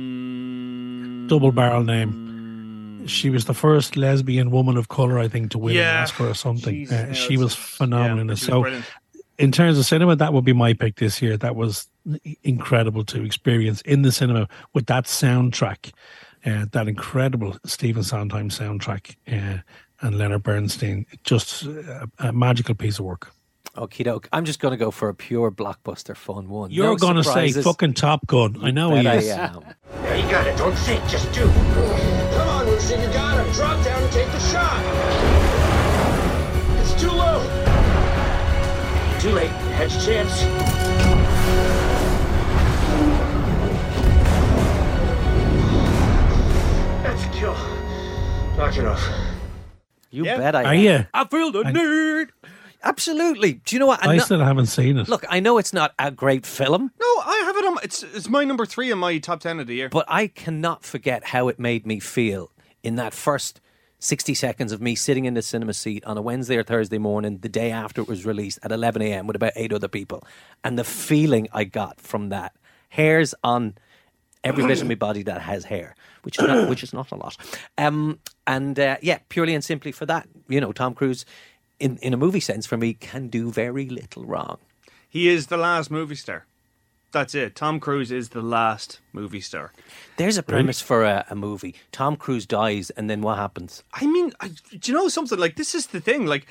Um, 0.00 1.26
Double 1.28 1.52
barrel 1.52 1.84
name. 1.84 3.06
She 3.06 3.30
was 3.30 3.46
the 3.46 3.54
first 3.54 3.96
lesbian 3.96 4.50
woman 4.50 4.76
of 4.76 4.88
color, 4.88 5.18
I 5.18 5.28
think, 5.28 5.52
to 5.52 5.58
win 5.58 5.74
Yeah. 5.76 5.98
an 5.98 6.02
Oscar 6.02 6.28
or 6.28 6.34
something. 6.34 6.74
Jesus, 6.74 6.98
uh, 6.98 7.06
no, 7.06 7.12
she 7.14 7.36
was 7.38 7.54
phenomenal. 7.54 8.26
yeah, 8.28 8.34
she 8.34 8.44
so, 8.46 8.60
brilliant. 8.62 8.84
in 9.38 9.52
terms 9.52 9.78
of 9.78 9.86
cinema, 9.86 10.16
that 10.16 10.32
would 10.34 10.44
be 10.44 10.52
my 10.52 10.74
pick 10.74 10.96
this 10.96 11.22
year. 11.22 11.36
That 11.38 11.56
was 11.56 11.88
incredible 12.42 13.04
to 13.06 13.22
experience 13.24 13.80
in 13.82 14.02
the 14.02 14.12
cinema 14.12 14.48
with 14.74 14.86
that 14.86 15.04
soundtrack, 15.04 15.92
uh, 16.44 16.66
that 16.72 16.88
incredible 16.88 17.56
Stephen 17.64 18.02
Sondheim 18.02 18.48
soundtrack, 18.48 19.16
uh, 19.30 19.58
and 20.02 20.18
Leonard 20.18 20.42
Bernstein. 20.42 21.06
Just 21.24 21.64
a, 21.64 22.08
a 22.18 22.32
magical 22.32 22.74
piece 22.74 22.98
of 22.98 23.04
work. 23.04 23.32
Okie 23.76 24.04
doke. 24.04 24.28
I'm 24.32 24.44
just 24.44 24.58
going 24.58 24.72
to 24.72 24.76
go 24.76 24.90
for 24.90 25.08
a 25.08 25.14
pure 25.14 25.50
blockbuster 25.50 26.16
fun 26.16 26.48
one. 26.48 26.70
You're 26.70 26.86
No 26.86 26.96
going 26.96 27.16
to 27.16 27.24
say 27.24 27.52
fucking 27.52 27.94
Top 27.94 28.26
Gun. 28.26 28.58
I 28.62 28.70
know 28.72 28.94
he 28.96 29.02
Bet 29.04 29.06
I 29.06 29.16
is. 29.18 29.28
am. 29.28 29.64
Yeah, 30.02 30.14
you 30.16 30.30
got 30.30 30.46
it. 30.46 30.56
Don't 30.58 30.74
think, 30.74 31.06
just 31.08 31.30
do. 31.32 31.42
Come 31.42 32.48
on, 32.48 32.66
Lucy, 32.66 32.94
you 32.94 33.06
got 33.12 33.44
him. 33.44 33.52
Drop 33.52 33.84
down 33.84 34.02
and 34.02 34.12
take 34.12 34.26
the 34.32 34.40
shot. 34.40 34.82
It's 36.80 37.00
too 37.00 37.10
low. 37.10 37.40
Too 39.20 39.30
late. 39.30 39.50
Hedge 39.76 40.04
chance. 40.04 41.09
That's 47.20 47.36
a 47.36 47.38
kill. 47.38 47.54
Knock 48.56 48.76
it 48.78 48.84
off. 48.86 49.06
You 50.10 50.24
Yeah. 50.24 50.38
bet 50.38 50.54
I 50.56 50.64
Are 50.64 50.74
am. 50.74 50.80
you? 50.80 51.06
I 51.12 51.24
feel 51.26 51.52
the 51.52 51.64
need. 51.64 52.28
Absolutely. 52.82 53.54
Do 53.64 53.76
you 53.76 53.80
know 53.80 53.86
what? 53.86 54.02
I'm 54.02 54.10
I 54.10 54.16
not- 54.16 54.24
still 54.24 54.40
haven't 54.40 54.66
seen 54.66 54.96
it. 54.96 55.06
Look, 55.08 55.24
I 55.28 55.38
know 55.40 55.58
it's 55.58 55.72
not 55.74 55.92
a 55.98 56.10
great 56.10 56.46
film, 56.46 56.90
No, 56.98 57.06
I 57.26 57.42
have 57.44 57.56
it 57.56 57.64
on. 57.66 57.76
It's 57.82 58.02
it's 58.02 58.28
my 58.28 58.44
number 58.44 58.64
three 58.64 58.90
in 58.90 58.98
my 58.98 59.18
top 59.18 59.40
ten 59.40 59.60
of 59.60 59.66
the 59.66 59.74
year. 59.74 59.88
but 59.90 60.06
I 60.08 60.28
cannot 60.28 60.82
forget 60.82 61.26
how 61.26 61.48
it 61.48 61.58
made 61.58 61.86
me 61.86 62.00
feel 62.00 62.50
in 62.82 62.94
that 62.96 63.12
first 63.12 63.60
60 63.98 64.32
seconds 64.32 64.72
of 64.72 64.80
me 64.80 64.94
sitting 64.94 65.26
in 65.26 65.34
the 65.34 65.42
cinema 65.42 65.74
seat 65.74 66.02
on 66.06 66.16
a 66.16 66.22
Wednesday 66.22 66.56
or 66.56 66.62
Thursday 66.62 66.96
morning, 66.96 67.38
the 67.42 67.50
day 67.50 67.70
after 67.70 68.00
it 68.00 68.08
was 68.08 68.24
released 68.24 68.58
at 68.62 68.72
11 68.72 69.02
a.m. 69.02 69.26
with 69.26 69.36
about 69.36 69.52
eight 69.56 69.74
other 69.74 69.88
people. 69.88 70.24
And 70.64 70.78
the 70.78 70.84
feeling 70.84 71.48
I 71.52 71.64
got 71.64 72.00
from 72.00 72.30
that 72.30 72.54
hairs 72.88 73.34
on 73.44 73.74
every 74.44 74.66
bit 74.66 74.80
of 74.80 74.88
my 74.88 74.94
body 75.06 75.22
that 75.24 75.42
has 75.42 75.64
hair, 75.64 75.94
which 76.22 76.38
is 76.38 76.46
not, 76.46 76.68
which 76.70 76.82
is 76.82 76.92
not 76.92 77.10
a 77.10 77.16
lot. 77.16 77.36
Um, 77.78 78.18
and 78.46 78.78
uh, 78.78 78.96
yeah, 79.02 79.18
purely 79.28 79.54
and 79.54 79.64
simply 79.64 79.92
for 79.92 80.06
that, 80.06 80.28
you 80.48 80.60
know, 80.60 80.72
Tom 80.72 80.94
Cruise, 80.94 81.24
in, 81.78 81.96
in 81.98 82.12
a 82.12 82.16
movie 82.16 82.40
sense, 82.40 82.66
for 82.66 82.76
me, 82.76 82.94
can 82.94 83.28
do 83.28 83.50
very 83.50 83.88
little 83.88 84.24
wrong. 84.24 84.58
He 85.08 85.28
is 85.28 85.48
the 85.48 85.56
last 85.56 85.90
movie 85.90 86.14
star. 86.14 86.46
That's 87.12 87.34
it. 87.34 87.56
Tom 87.56 87.80
Cruise 87.80 88.12
is 88.12 88.28
the 88.28 88.42
last 88.42 89.00
movie 89.12 89.40
star. 89.40 89.72
There's 90.16 90.38
a 90.38 90.44
premise 90.44 90.80
for 90.80 91.02
a, 91.02 91.26
a 91.28 91.34
movie. 91.34 91.74
Tom 91.90 92.14
Cruise 92.14 92.46
dies, 92.46 92.90
and 92.90 93.10
then 93.10 93.20
what 93.20 93.36
happens? 93.36 93.82
I 93.92 94.06
mean, 94.06 94.32
I, 94.40 94.48
do 94.48 94.92
you 94.92 94.94
know 94.96 95.08
something? 95.08 95.36
Like 95.36 95.56
this 95.56 95.74
is 95.74 95.88
the 95.88 96.00
thing. 96.00 96.26
Like, 96.26 96.46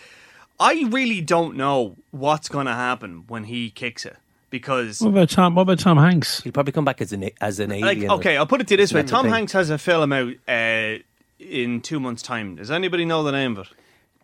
I 0.60 0.86
really 0.89 1.21
don't 1.21 1.56
know 1.56 1.95
what's 2.12 2.49
going 2.49 2.65
to 2.65 2.73
happen 2.73 3.23
when 3.28 3.45
he 3.45 3.69
kicks 3.69 4.06
it 4.06 4.17
because, 4.49 5.01
What 5.01 5.09
about 5.09 5.29
Tom? 5.29 5.55
What 5.55 5.63
about 5.63 5.79
Tom 5.79 5.97
Hanks? 5.97 6.41
He'll 6.41 6.51
probably 6.51 6.73
come 6.73 6.85
back 6.85 7.01
as 7.01 7.12
an 7.13 7.29
as 7.41 7.59
an 7.59 7.69
like, 7.69 7.97
alien. 7.97 8.12
okay, 8.12 8.38
I'll 8.38 8.47
put 8.47 8.62
it 8.62 8.67
to 8.67 8.73
you 8.73 8.77
this 8.77 8.93
way: 8.93 9.03
Tom 9.03 9.25
thing. 9.25 9.33
Hanks 9.33 9.51
has 9.53 9.69
a 9.69 9.77
film 9.77 10.12
out 10.13 10.33
uh, 10.47 10.97
in 11.39 11.81
two 11.81 11.99
months' 11.99 12.21
time. 12.21 12.55
Does 12.55 12.71
anybody 12.71 13.05
know 13.05 13.23
the 13.23 13.31
name 13.31 13.57
of 13.57 13.67
it? 13.67 13.73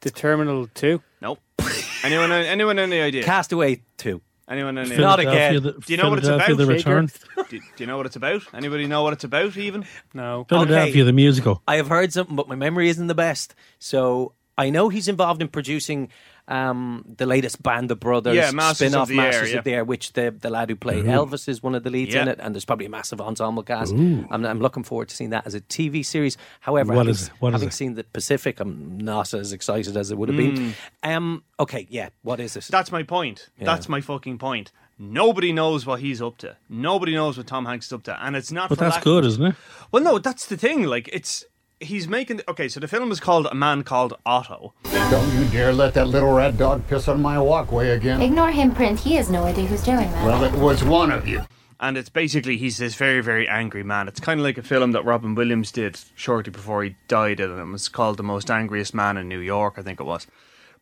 The 0.01 0.11
Terminal 0.11 0.67
2? 0.67 1.01
Nope. 1.21 1.39
anyone? 2.03 2.31
Anyone? 2.31 2.77
Any 2.77 3.01
idea? 3.01 3.23
Castaway 3.23 3.81
two. 3.97 4.21
Anyone? 4.47 4.77
Any 4.77 4.91
idea? 4.91 4.99
Not 5.03 5.19
again. 5.19 5.53
The, 5.63 5.71
Do 5.71 5.81
you 5.87 5.97
know 5.97 6.09
what 6.09 6.19
it's 6.19 6.27
about? 6.27 6.55
The 6.55 6.65
Return. 6.67 7.09
do, 7.49 7.59
do 7.59 7.61
you 7.79 7.87
know 7.87 7.97
what 7.97 8.05
it's 8.05 8.15
about? 8.15 8.43
Anybody 8.53 8.85
know 8.85 9.01
what 9.01 9.13
it's 9.13 9.23
about? 9.23 9.57
Even 9.57 9.83
No. 10.13 10.45
Philadelphia, 10.47 10.91
Okay. 10.91 11.01
the 11.01 11.13
musical. 11.13 11.63
I 11.67 11.77
have 11.77 11.87
heard 11.87 12.13
something, 12.13 12.35
but 12.35 12.47
my 12.47 12.53
memory 12.55 12.89
isn't 12.89 13.07
the 13.07 13.15
best. 13.15 13.55
So 13.79 14.33
I 14.57 14.69
know 14.69 14.89
he's 14.89 15.07
involved 15.07 15.41
in 15.41 15.47
producing 15.49 16.09
um, 16.47 17.03
the 17.17 17.25
latest 17.25 17.61
Band 17.63 17.89
of 17.91 17.99
Brothers 17.99 18.35
Yeah, 18.35 18.51
Masters 18.51 18.77
spin-off 18.89 19.03
of 19.03 19.07
the 19.09 19.19
Air, 19.19 19.47
yeah. 19.47 19.57
of 19.57 19.63
the 19.63 19.73
Air, 19.73 19.83
which 19.83 20.13
the, 20.13 20.33
the 20.39 20.49
lad 20.49 20.69
who 20.69 20.75
played 20.75 21.05
Ooh. 21.05 21.09
Elvis 21.09 21.49
is 21.49 21.63
one 21.63 21.73
of 21.75 21.83
the 21.83 21.89
leads 21.89 22.13
in 22.15 22.27
it, 22.27 22.39
and 22.41 22.53
there's 22.53 22.65
probably 22.65 22.85
a 22.85 22.89
massive 22.89 23.19
ensemble 23.19 23.63
cast. 23.63 23.93
I'm, 23.93 24.27
I'm 24.45 24.59
looking 24.59 24.83
forward 24.83 25.09
to 25.09 25.15
seeing 25.15 25.31
that 25.31 25.45
as 25.47 25.55
a 25.55 25.61
TV 25.61 26.05
series. 26.05 26.37
However, 26.61 26.93
What 26.93 27.07
having, 27.07 27.11
is 27.11 27.27
it? 27.27 27.33
What 27.39 27.49
is 27.49 27.53
having 27.53 27.67
it? 27.69 27.73
seen 27.73 27.93
the 27.95 28.03
Pacific, 28.03 28.59
I'm 28.59 28.97
not 28.99 29.33
as 29.33 29.51
excited 29.53 29.97
as 29.97 30.11
it 30.11 30.17
would 30.17 30.29
have 30.29 30.37
Mm. 30.37 30.55
been. 30.55 30.73
Um, 31.03 31.43
okay, 31.59 31.87
yeah, 31.89 32.09
what 32.21 32.39
is 32.39 32.53
this? 32.53 32.67
That's 32.67 32.91
my 32.91 33.03
point. 33.03 33.49
Yeah. 33.57 33.65
That's 33.65 33.89
my 33.89 33.99
fucking 34.01 34.37
point. 34.37 34.71
Nobody 34.97 35.51
knows 35.51 35.85
what 35.85 35.99
he's 35.99 36.21
up 36.21 36.37
to. 36.37 36.55
Nobody 36.69 37.13
knows 37.15 37.37
what 37.37 37.47
Tom 37.47 37.65
Hanks 37.65 37.87
is 37.87 37.93
up 37.93 38.03
to, 38.03 38.23
and 38.25 38.35
it's 38.35 38.51
not. 38.51 38.69
But 38.69 38.77
for 38.77 38.83
that's 38.85 38.95
lack- 38.97 39.03
good, 39.03 39.25
isn't 39.25 39.43
it? 39.45 39.55
Well, 39.91 40.01
no, 40.03 40.19
that's 40.19 40.45
the 40.45 40.55
thing. 40.55 40.83
Like, 40.83 41.09
it's 41.11 41.43
he's 41.79 42.07
making. 42.07 42.41
Okay, 42.47 42.67
so 42.67 42.79
the 42.79 42.87
film 42.87 43.11
is 43.11 43.19
called 43.19 43.47
A 43.47 43.55
Man 43.55 43.83
Called 43.83 44.13
Otto. 44.25 44.73
Don't 44.83 45.33
you 45.33 45.45
dare 45.49 45.73
let 45.73 45.93
that 45.93 46.07
little 46.07 46.33
red 46.33 46.57
dog 46.57 46.87
piss 46.87 47.07
on 47.07 47.21
my 47.21 47.39
walkway 47.39 47.89
again. 47.89 48.21
Ignore 48.21 48.51
him, 48.51 48.73
Print. 48.73 48.99
He 48.99 49.15
has 49.15 49.29
no 49.29 49.43
idea 49.43 49.65
who's 49.65 49.83
doing 49.83 50.11
that. 50.11 50.25
Well, 50.25 50.43
it 50.43 50.53
was 50.53 50.83
one 50.83 51.11
of 51.11 51.27
you. 51.27 51.43
And 51.79 51.97
it's 51.97 52.09
basically 52.09 52.57
he's 52.57 52.77
this 52.77 52.95
very, 52.95 53.21
very 53.21 53.47
angry 53.47 53.83
man. 53.83 54.07
It's 54.07 54.19
kind 54.19 54.39
of 54.39 54.45
like 54.45 54.57
a 54.57 54.63
film 54.63 54.93
that 54.93 55.03
Robin 55.03 55.35
Williams 55.35 55.71
did 55.71 55.99
shortly 56.15 56.51
before 56.51 56.83
he 56.83 56.95
died, 57.07 57.39
and 57.39 57.59
it 57.59 57.65
was 57.65 57.89
called 57.89 58.17
The 58.17 58.23
Most 58.23 58.49
Angriest 58.49 58.93
Man 58.93 59.17
in 59.17 59.27
New 59.27 59.39
York, 59.39 59.75
I 59.77 59.81
think 59.81 59.99
it 59.99 60.05
was. 60.05 60.25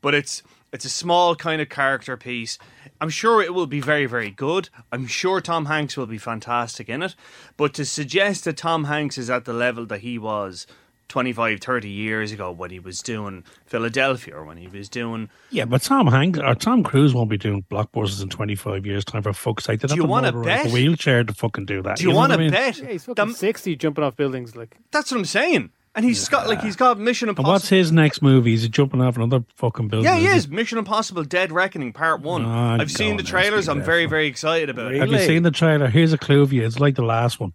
But 0.01 0.13
it's 0.13 0.43
it's 0.71 0.85
a 0.85 0.89
small 0.89 1.35
kind 1.35 1.61
of 1.61 1.69
character 1.69 2.17
piece. 2.17 2.57
I'm 2.99 3.09
sure 3.09 3.41
it 3.41 3.53
will 3.53 3.67
be 3.67 3.79
very, 3.79 4.07
very 4.07 4.31
good. 4.31 4.69
I'm 4.91 5.05
sure 5.05 5.39
Tom 5.39 5.65
Hanks 5.65 5.95
will 5.95 6.07
be 6.07 6.17
fantastic 6.17 6.89
in 6.89 7.03
it. 7.03 7.15
But 7.57 7.75
to 7.75 7.85
suggest 7.85 8.45
that 8.45 8.57
Tom 8.57 8.85
Hanks 8.85 9.19
is 9.19 9.29
at 9.29 9.45
the 9.45 9.53
level 9.53 9.85
that 9.85 10.01
he 10.01 10.17
was 10.17 10.65
25, 11.09 11.59
30 11.59 11.89
years 11.89 12.31
ago 12.31 12.51
when 12.51 12.71
he 12.71 12.79
was 12.79 13.01
doing 13.01 13.43
Philadelphia 13.65 14.35
or 14.35 14.43
when 14.45 14.57
he 14.57 14.67
was 14.67 14.89
doing 14.89 15.29
Yeah, 15.51 15.65
but 15.65 15.81
Tom 15.81 16.07
Hanks 16.07 16.39
or 16.39 16.55
Tom 16.55 16.83
Cruise 16.83 17.13
won't 17.13 17.29
be 17.29 17.37
doing 17.37 17.63
blockbusters 17.69 18.21
in 18.23 18.29
25 18.29 18.85
years' 18.85 19.05
time, 19.05 19.21
for 19.21 19.33
fuck's 19.33 19.65
sake. 19.65 19.81
They 19.81 19.87
Do 19.87 19.91
have 19.93 19.97
you 19.97 20.05
wanna 20.05 20.31
motorise 20.31 20.45
bet? 20.45 20.65
a 20.67 20.69
wheelchair 20.73 21.23
to 21.23 21.33
fucking 21.33 21.65
do 21.65 21.81
that. 21.83 21.97
Do 21.97 22.03
you, 22.03 22.09
know 22.09 22.15
want 22.15 22.31
to 22.31 22.35
I 22.35 22.41
mean? 22.41 22.51
bet? 22.51 22.77
Yeah, 22.79 22.89
he's 22.89 23.05
fucking 23.05 23.33
sixty, 23.33 23.75
jumping 23.75 24.03
off 24.03 24.15
buildings. 24.15 24.55
Like 24.55 24.77
That's 24.91 25.11
what 25.11 25.17
I'm 25.19 25.25
saying. 25.25 25.69
And 25.95 26.03
he's 26.03 26.27
got 26.27 26.47
like 26.47 26.61
he's 26.63 26.75
got 26.75 26.97
Mission 26.97 27.29
And 27.29 27.37
Impossible. 27.37 27.53
what's 27.53 27.69
his 27.69 27.91
next 27.91 28.23
movie? 28.23 28.55
Is 28.55 28.63
he 28.63 28.69
jumping 28.69 28.99
off 28.99 29.15
another 29.15 29.43
fucking 29.57 29.89
building? 29.89 30.05
Yeah, 30.05 30.17
he 30.17 30.25
is 30.25 30.45
is. 30.45 30.47
Mission 30.47 30.79
Impossible 30.79 31.23
Dead 31.23 31.51
Reckoning 31.51 31.93
Part 31.93 32.21
1. 32.21 32.43
Ah, 32.45 32.77
I've 32.79 32.89
seen 32.89 33.15
the 33.17 33.21
trailers. 33.21 33.69
I'm 33.69 33.83
very, 33.83 34.05
for- 34.05 34.09
very 34.09 34.25
excited 34.25 34.71
about 34.71 34.91
it. 34.95 34.99
Have 34.99 35.09
you 35.11 35.19
seen 35.19 35.43
the 35.43 35.51
trailer? 35.51 35.89
Here's 35.89 36.11
a 36.11 36.17
clue 36.17 36.47
for 36.47 36.55
you. 36.55 36.65
It's 36.65 36.79
like 36.79 36.95
the 36.95 37.03
last 37.03 37.39
one. 37.39 37.53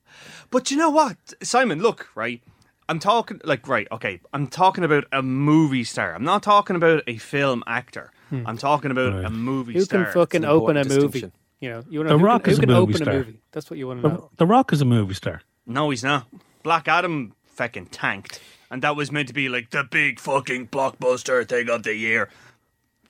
But 0.53 0.71
you 0.71 0.77
know 0.77 0.91
what, 0.91 1.17
Simon? 1.43 1.83
Look, 1.83 2.11
right. 2.15 2.41
I'm 2.89 2.99
talking 2.99 3.41
like 3.45 3.69
right. 3.69 3.87
Okay, 3.93 4.21
I'm 4.33 4.47
talking 4.47 4.85
about 4.85 5.05
a 5.13 5.23
movie 5.23 5.85
star. 5.85 6.15
I'm 6.15 6.25
not 6.25 6.43
talking 6.43 6.77
about 6.77 7.03
a 7.07 7.17
film 7.19 7.63
actor. 7.67 8.11
Hmm. 8.31 8.47
I'm 8.47 8.57
talking 8.59 8.91
about 8.91 9.15
Right. 9.15 9.25
a 9.25 9.31
movie 9.31 9.75
who 9.75 9.81
star. 9.83 10.01
Who 10.01 10.05
can 10.07 10.13
fucking 10.15 10.45
open 10.45 10.77
a 10.77 10.85
movie? 10.85 11.31
You 11.61 11.71
know, 11.71 11.85
you 11.91 11.99
want 12.01 12.09
The 12.09 12.15
to 12.15 12.19
who 12.19 12.25
Rock 12.25 12.45
can, 12.45 12.53
is 12.53 12.57
who 12.59 12.63
a 12.63 12.67
can 12.67 12.75
movie 12.75 12.93
open 12.95 13.03
star. 13.05 13.15
a 13.15 13.17
movie? 13.19 13.41
That's 13.53 13.71
what 13.71 13.79
you 13.79 13.87
want 13.89 14.03
to 14.03 14.09
The, 14.09 14.15
know. 14.15 14.31
the 14.37 14.47
Rock 14.47 14.73
is 14.73 14.81
a 14.81 14.85
movie 14.85 15.15
star. 15.15 15.43
No, 15.67 15.91
he's 15.91 16.05
not. 16.05 16.27
Black 16.63 16.89
Adam 16.89 17.35
fucking 17.47 17.87
tanked, 17.87 18.41
and 18.71 18.81
that 18.83 18.97
was 18.97 19.11
meant 19.11 19.29
to 19.29 19.35
be 19.35 19.49
like 19.49 19.71
the 19.71 19.85
big 19.85 20.21
fucking 20.21 20.69
blockbuster 20.69 21.47
thing 21.49 21.69
of 21.69 21.83
the 21.83 21.95
year. 21.95 22.29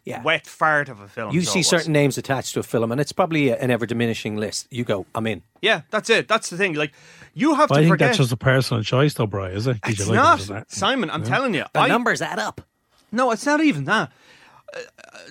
Yeah. 0.04 0.22
Wet 0.22 0.46
fart 0.46 0.88
of 0.88 1.00
a 1.00 1.08
film. 1.08 1.34
You 1.34 1.40
is 1.40 1.50
see 1.50 1.62
certain 1.62 1.92
names 1.92 2.16
attached 2.16 2.54
to 2.54 2.60
a 2.60 2.62
film, 2.62 2.90
and 2.92 3.00
it's 3.00 3.12
probably 3.12 3.50
an 3.50 3.70
ever 3.70 3.84
diminishing 3.84 4.36
list. 4.36 4.66
You 4.70 4.84
go, 4.84 5.04
I'm 5.14 5.26
in. 5.26 5.42
Yeah, 5.60 5.82
that's 5.90 6.08
it. 6.08 6.28
That's 6.28 6.48
the 6.48 6.56
thing. 6.56 6.74
Like 6.74 6.92
you 7.34 7.54
have 7.54 7.68
But 7.68 7.74
to 7.74 7.80
I 7.80 7.82
think 7.84 7.92
forget. 7.92 8.08
that's 8.08 8.18
just 8.18 8.32
a 8.32 8.36
personal 8.36 8.82
choice, 8.82 9.12
though, 9.14 9.26
Brian, 9.26 9.54
is 9.54 9.66
it? 9.66 9.82
'Cause 9.82 9.92
It's 9.92 10.00
you 10.08 10.14
like 10.14 10.40
it, 10.40 10.48
not, 10.50 10.62
it? 10.62 10.70
Simon. 10.72 11.10
I'm 11.10 11.22
Yeah. 11.24 11.28
telling 11.28 11.54
you, 11.54 11.64
The 11.74 11.80
I, 11.80 11.88
numbers 11.88 12.22
add 12.22 12.38
up. 12.38 12.62
No, 13.12 13.30
it's 13.32 13.44
not 13.44 13.60
even 13.62 13.84
that. 13.84 14.10
Uh, 14.74 14.80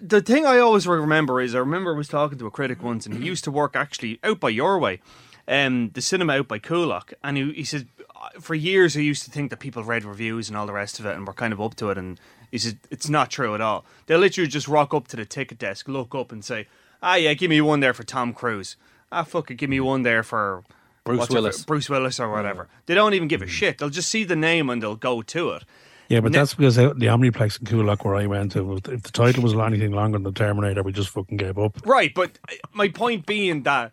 the 0.02 0.22
thing 0.22 0.46
I 0.46 0.60
always 0.60 0.88
remember 0.88 1.42
is 1.42 1.56
I 1.56 1.60
remember 1.60 1.94
I 1.94 1.98
was 1.98 2.08
talking 2.08 2.38
to 2.38 2.46
a 2.48 2.52
critic 2.52 2.84
once, 2.84 3.06
and 3.08 3.16
he 3.16 3.26
used 3.26 3.44
to 3.46 3.52
work 3.52 3.76
actually 3.76 4.20
out 4.24 4.40
by 4.40 4.50
your 4.50 4.78
way, 4.80 5.00
um, 5.48 5.90
the 5.94 6.02
cinema 6.02 6.34
out 6.34 6.48
by 6.48 6.60
Coolock, 6.60 7.14
and 7.24 7.38
he, 7.38 7.52
he 7.54 7.64
said 7.64 7.88
uh, 8.16 8.40
for 8.40 8.54
years 8.56 8.94
he 8.96 9.04
used 9.04 9.24
to 9.26 9.32
think 9.32 9.50
that 9.50 9.58
people 9.58 9.84
read 9.84 10.04
reviews 10.06 10.50
and 10.50 10.58
all 10.58 10.66
the 10.68 10.74
rest 10.74 11.00
of 11.00 11.06
it, 11.06 11.16
and 11.16 11.26
were 11.26 11.34
kind 11.34 11.54
of 11.54 11.62
up 11.62 11.76
to 11.76 11.90
it, 11.90 11.98
and 11.98 12.20
he 12.52 12.58
said 12.58 12.78
it's 12.92 13.10
not 13.10 13.30
true 13.32 13.54
at 13.56 13.62
all. 13.62 13.86
They 14.06 14.16
literally 14.18 14.48
just 14.48 14.68
rock 14.68 14.94
up 14.94 15.08
to 15.10 15.16
the 15.18 15.26
ticket 15.26 15.58
desk, 15.60 15.88
look 15.88 16.14
up, 16.16 16.32
and 16.32 16.44
say, 16.44 16.68
"Ah, 17.02 17.16
yeah, 17.16 17.34
give 17.34 17.50
me 17.50 17.62
one 17.62 17.80
there 17.80 17.94
for 17.94 18.04
Tom 18.04 18.34
Cruise. 18.34 18.76
Ah, 19.12 19.24
fuck 19.24 19.52
it, 19.52 19.56
give 19.56 19.70
me 19.70 19.80
one 19.80 20.04
there 20.04 20.24
for." 20.24 20.64
Bruce 21.04 21.24
it- 21.26 21.30
Willis. 21.34 21.64
Bruce 21.66 21.90
Willis 21.90 22.20
or 22.20 22.30
whatever. 22.30 22.68
They 22.86 22.94
don't 22.94 23.14
even 23.14 23.28
give 23.30 23.42
a 23.42 23.48
shit. 23.48 23.78
They'll 23.78 23.90
just 23.90 24.10
see 24.10 24.24
the 24.26 24.36
name 24.36 24.70
and 24.70 24.84
they'll 24.84 24.96
go 24.98 25.22
to 25.22 25.52
it. 25.52 25.64
Yeah, 26.10 26.22
but 26.22 26.32
Ne- 26.32 26.38
that's 26.38 26.54
because 26.54 26.76
the 26.78 26.90
Omniplex 26.92 27.60
in 27.60 27.66
Coolock 27.66 28.06
where 28.06 28.16
I 28.16 28.28
went 28.28 28.54
to, 28.54 28.76
if 28.76 29.04
the 29.04 29.12
title 29.12 29.44
was 29.44 29.54
anything 29.54 29.92
longer 29.92 30.18
than 30.18 30.24
the 30.24 30.32
Terminator, 30.32 30.84
we 30.84 30.92
just 30.94 31.10
fucking 31.10 31.36
gave 31.38 31.58
up. 31.58 31.78
Right, 31.86 32.14
but 32.14 32.40
my 32.74 32.88
point 32.88 33.26
being 33.26 33.64
that 33.64 33.92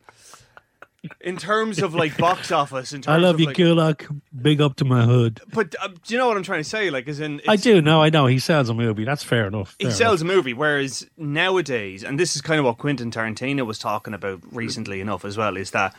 in 1.21 1.37
terms 1.37 1.81
of 1.81 1.95
like 1.95 2.17
box 2.17 2.51
office, 2.53 2.93
in 2.93 3.03
terms 3.03 3.15
I 3.15 3.19
love 3.19 3.41
of, 3.41 3.59
you, 3.59 3.75
like. 3.75 4.07
Big 4.41 4.61
up 4.61 4.77
to 4.77 4.85
my 4.85 5.05
hood. 5.05 5.41
But 5.53 5.75
uh, 5.81 5.89
do 5.89 6.15
you 6.15 6.19
know 6.19 6.29
what 6.29 6.37
I'm 6.37 6.43
trying 6.43 6.63
to 6.63 6.69
say? 6.69 6.91
Like, 6.91 7.09
as 7.09 7.21
in, 7.21 7.41
I 7.49 7.57
do. 7.57 7.81
No, 7.81 8.03
I 8.03 8.11
know. 8.11 8.27
He 8.27 8.39
sells 8.39 8.69
a 8.69 8.75
movie. 8.75 9.05
That's 9.05 9.23
fair 9.23 9.47
enough. 9.47 9.77
He 9.79 9.87
Fair 9.87 9.95
sells 9.95 10.23
a 10.23 10.25
movie, 10.25 10.55
whereas 10.55 11.09
nowadays, 11.17 12.05
and 12.05 12.19
this 12.19 12.37
is 12.37 12.43
kind 12.43 12.59
of 12.59 12.67
what 12.67 12.79
Quentin 12.79 13.11
Tarantino 13.11 13.67
was 13.67 13.79
talking 13.79 14.15
about 14.15 14.41
recently 14.53 15.01
enough 15.01 15.25
as 15.25 15.37
well, 15.37 15.57
is 15.57 15.71
that 15.73 15.95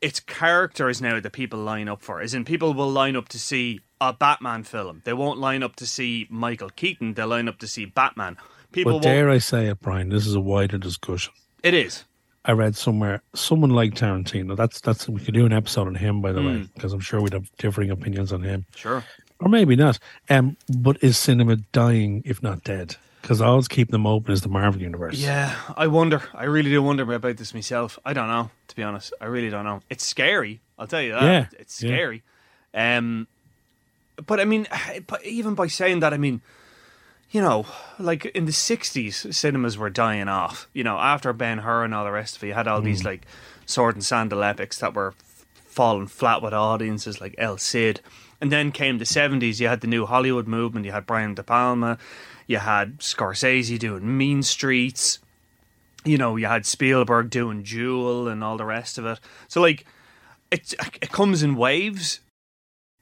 it's 0.00 0.20
characters 0.20 1.00
now 1.00 1.20
that 1.20 1.32
people 1.32 1.58
line 1.58 1.88
up 1.88 2.02
for. 2.02 2.20
As 2.20 2.34
in, 2.34 2.44
people 2.44 2.74
will 2.74 2.90
line 2.90 3.16
up 3.16 3.28
to 3.30 3.38
see 3.38 3.80
a 4.00 4.12
Batman 4.12 4.62
film. 4.62 5.02
They 5.04 5.12
won't 5.12 5.38
line 5.38 5.62
up 5.62 5.76
to 5.76 5.86
see 5.86 6.26
Michael 6.30 6.70
Keaton. 6.70 7.14
They'll 7.14 7.28
line 7.28 7.48
up 7.48 7.58
to 7.60 7.66
see 7.66 7.86
Batman. 7.86 8.36
People 8.72 8.94
But 8.94 9.04
dare 9.04 9.30
I 9.30 9.38
say 9.38 9.68
it, 9.68 9.80
Brian? 9.80 10.10
This 10.10 10.26
is 10.26 10.34
a 10.34 10.40
wider 10.40 10.78
discussion. 10.78 11.32
It 11.62 11.72
is. 11.72 12.04
I 12.46 12.52
read 12.52 12.76
somewhere 12.76 13.22
someone 13.34 13.70
like 13.70 13.94
Tarantino. 13.94 14.56
That's 14.56 14.80
that's 14.80 15.08
we 15.08 15.20
could 15.20 15.34
do 15.34 15.46
an 15.46 15.52
episode 15.52 15.88
on 15.88 15.94
him, 15.96 16.22
by 16.22 16.32
the 16.32 16.40
way, 16.40 16.52
Mm. 16.54 16.68
because 16.74 16.92
I'm 16.92 17.00
sure 17.00 17.20
we'd 17.20 17.32
have 17.32 17.50
differing 17.58 17.90
opinions 17.90 18.32
on 18.32 18.42
him, 18.42 18.66
Sure. 18.74 19.02
or 19.40 19.48
maybe 19.48 19.74
not. 19.76 19.98
Um, 20.30 20.56
but 20.78 20.96
is 21.02 21.18
cinema 21.18 21.56
dying, 21.72 22.22
if 22.24 22.42
not 22.42 22.62
dead? 22.64 22.96
Because 23.22 23.40
I 23.40 23.46
always 23.46 23.66
keep 23.66 23.90
them 23.90 24.06
open 24.06 24.32
as 24.32 24.42
the 24.42 24.48
Marvel 24.48 24.80
universe. 24.80 25.18
Yeah, 25.18 25.56
I 25.76 25.88
wonder. 25.88 26.22
I 26.32 26.44
really 26.44 26.70
do 26.70 26.80
wonder 26.80 27.02
about 27.12 27.36
this 27.36 27.52
myself. 27.52 27.98
I 28.04 28.12
don't 28.12 28.28
know, 28.28 28.50
to 28.68 28.76
be 28.76 28.84
honest. 28.84 29.12
I 29.20 29.24
really 29.24 29.50
don't 29.50 29.64
know. 29.64 29.82
It's 29.90 30.04
scary. 30.06 30.60
I'll 30.78 30.86
tell 30.86 31.02
you 31.02 31.12
that. 31.12 31.22
Yeah, 31.24 31.46
It's 31.58 31.82
yeah. 31.82 31.88
scary. 31.90 32.22
Um, 32.72 33.26
but 34.24 34.38
I 34.38 34.44
mean, 34.44 34.68
but 35.08 35.24
even 35.24 35.54
by 35.56 35.66
saying 35.66 36.00
that, 36.00 36.14
I 36.14 36.18
mean, 36.18 36.40
you 37.30 37.40
know, 37.40 37.66
like 37.98 38.24
in 38.26 38.46
the 38.46 38.52
'60s, 38.52 39.32
cinemas 39.34 39.76
were 39.76 39.90
dying 39.90 40.28
off. 40.28 40.68
You 40.72 40.84
know, 40.84 40.98
after 40.98 41.32
Ben 41.32 41.58
Hur 41.58 41.84
and 41.84 41.94
all 41.94 42.04
the 42.04 42.10
rest 42.12 42.36
of 42.36 42.44
it, 42.44 42.48
you 42.48 42.54
had 42.54 42.68
all 42.68 42.80
these 42.80 43.02
Mm. 43.02 43.06
like 43.06 43.26
sword 43.66 43.94
and 43.96 44.04
sandal 44.04 44.42
epics 44.44 44.78
that 44.78 44.94
were 44.94 45.14
f- 45.18 45.44
falling 45.66 46.06
flat 46.06 46.40
with 46.42 46.54
audiences, 46.54 47.20
like 47.20 47.34
El 47.38 47.58
Cid. 47.58 48.00
And 48.40 48.52
then 48.52 48.70
came 48.70 48.98
the 48.98 49.04
'70s. 49.06 49.60
You 49.60 49.68
had 49.68 49.80
the 49.80 49.86
new 49.86 50.06
Hollywood 50.06 50.46
movement. 50.46 50.86
You 50.86 50.92
had 50.92 51.06
Brian 51.06 51.34
De 51.34 51.42
Palma. 51.42 51.98
You 52.46 52.58
had 52.58 52.98
Scorsese 52.98 53.78
doing 53.78 54.16
Mean 54.16 54.42
Streets. 54.42 55.18
You 56.04 56.18
know, 56.18 56.36
you 56.36 56.46
had 56.46 56.64
Spielberg 56.66 57.30
doing 57.30 57.64
Jewel 57.64 58.28
and 58.28 58.44
all 58.44 58.56
the 58.56 58.64
rest 58.64 58.98
of 58.98 59.06
it. 59.06 59.18
So 59.48 59.60
like, 59.60 59.84
it 60.52 60.74
it 61.02 61.10
comes 61.10 61.42
in 61.42 61.56
waves. 61.56 62.20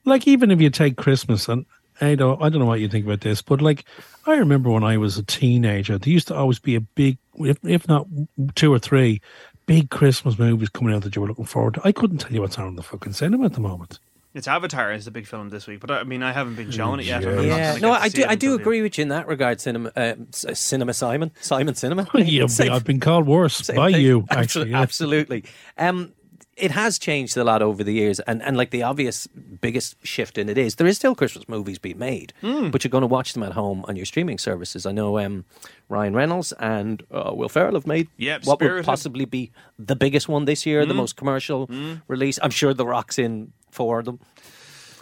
like 0.05 0.27
even 0.27 0.49
if 0.51 0.59
you 0.61 0.69
take 0.71 0.95
Christmas 0.97 1.47
and 1.49 1.65
I 2.01 2.15
don't 2.15 2.41
I 2.41 2.49
don't 2.49 2.59
know 2.59 2.65
what 2.65 2.79
you 2.79 2.87
think 2.89 3.05
about 3.05 3.21
this, 3.21 3.41
but 3.43 3.61
like 3.61 3.85
I 4.25 4.35
remember 4.37 4.69
when 4.69 4.83
I 4.83 4.97
was 4.97 5.17
a 5.17 5.23
teenager, 5.23 5.97
there 5.97 6.11
used 6.13 6.27
to 6.29 6.35
always 6.35 6.59
be 6.59 6.75
a 6.75 6.81
big 6.81 7.17
if 7.39 7.57
if 7.63 7.87
not 7.87 8.07
two 8.55 8.73
or 8.73 8.79
three 8.79 9.21
big 9.67 9.89
Christmas 9.89 10.37
movies 10.39 10.69
coming 10.69 10.93
out 10.93 11.03
that 11.03 11.15
you 11.15 11.21
were 11.21 11.27
looking 11.27 11.45
forward 11.45 11.75
to. 11.75 11.81
I 11.83 11.91
couldn't 11.91 12.19
tell 12.19 12.31
you 12.31 12.41
what's 12.41 12.57
on 12.57 12.67
in 12.67 12.75
the 12.75 12.83
fucking 12.83 13.13
cinema 13.13 13.45
at 13.45 13.53
the 13.53 13.59
moment. 13.61 13.99
It's 14.33 14.49
Avatar 14.49 14.91
is 14.91 15.05
the 15.05 15.11
big 15.11 15.27
film 15.27 15.47
this 15.49 15.65
week, 15.65 15.79
but 15.79 15.89
I 15.91 16.03
mean, 16.03 16.21
I 16.21 16.33
haven't 16.33 16.55
been 16.55 16.69
shown 16.69 16.99
it 16.99 17.05
yet. 17.05 17.23
and 17.23 17.39
I'm 17.39 17.45
Yeah, 17.47 17.69
gonna 17.79 17.79
no, 17.79 17.91
I 17.93 18.09
do. 18.09 18.23
I 18.25 18.35
do 18.35 18.47
until 18.49 18.57
the- 18.57 18.63
agree 18.63 18.81
with 18.81 18.97
you 18.97 19.03
in 19.03 19.07
that 19.07 19.27
regard. 19.27 19.61
Cinema, 19.61 19.93
uh, 19.95 20.15
cinema, 20.31 20.93
Simon, 20.93 21.31
Simon, 21.39 21.73
cinema. 21.75 22.05
Yeah, 22.15 22.47
Same- 22.47 22.73
I've 22.73 22.83
been 22.83 22.99
called 22.99 23.27
worse 23.27 23.61
by 23.71 23.93
thing. 23.93 24.01
you, 24.01 24.21
Absol- 24.31 24.35
actually. 24.37 24.69
yeah. 24.71 24.81
Absolutely. 24.81 25.45
Um, 25.77 26.11
it 26.57 26.71
has 26.71 26.97
changed 26.97 27.35
a 27.35 27.43
lot 27.43 27.61
over 27.61 27.83
the 27.83 27.91
years, 27.93 28.19
and, 28.21 28.41
and 28.41 28.55
like 28.55 28.69
the 28.71 28.81
obvious 28.83 29.27
biggest 29.27 29.95
shift 30.05 30.37
in 30.37 30.47
it 30.47 30.57
is 30.57 30.75
there 30.75 30.87
is 30.87 30.95
still 30.97 31.13
Christmas 31.15 31.49
movies 31.49 31.77
being 31.79 31.99
made, 31.99 32.31
Hmm. 32.41 32.69
but 32.69 32.83
you're 32.83 32.89
going 32.89 33.01
to 33.01 33.07
watch 33.07 33.33
them 33.33 33.43
at 33.43 33.51
home 33.53 33.83
on 33.89 33.95
your 33.97 34.05
streaming 34.05 34.37
services. 34.37 34.85
I 34.85 34.91
know 34.93 35.19
um, 35.19 35.43
Ryan 35.89 36.13
Reynolds 36.15 36.53
and 36.53 37.03
uh, 37.11 37.31
Will 37.33 37.49
Ferrell 37.49 37.73
have 37.73 37.85
made 37.87 38.07
Yep, 38.17 38.45
what 38.45 38.61
would 38.61 38.85
possibly 38.85 39.25
be 39.25 39.51
the 39.77 39.95
biggest 39.97 40.29
one 40.29 40.45
this 40.45 40.65
year, 40.65 40.85
the 40.85 40.93
Mm. 40.93 40.97
most 40.97 41.15
commercial 41.17 41.67
Mm. 41.67 42.01
release. 42.07 42.39
I'm 42.41 42.51
sure 42.51 42.73
The 42.73 42.85
Rock's 42.85 43.19
in 43.19 43.51
for 43.71 44.01
them. 44.01 44.19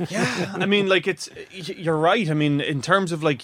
Yeah, 0.10 0.54
I 0.56 0.66
mean, 0.66 0.88
like 0.90 1.06
it's 1.08 1.30
you're 1.52 1.96
right. 1.98 2.28
I 2.30 2.34
mean, 2.34 2.62
in 2.62 2.82
terms 2.82 3.12
of 3.12 3.22
like 3.22 3.44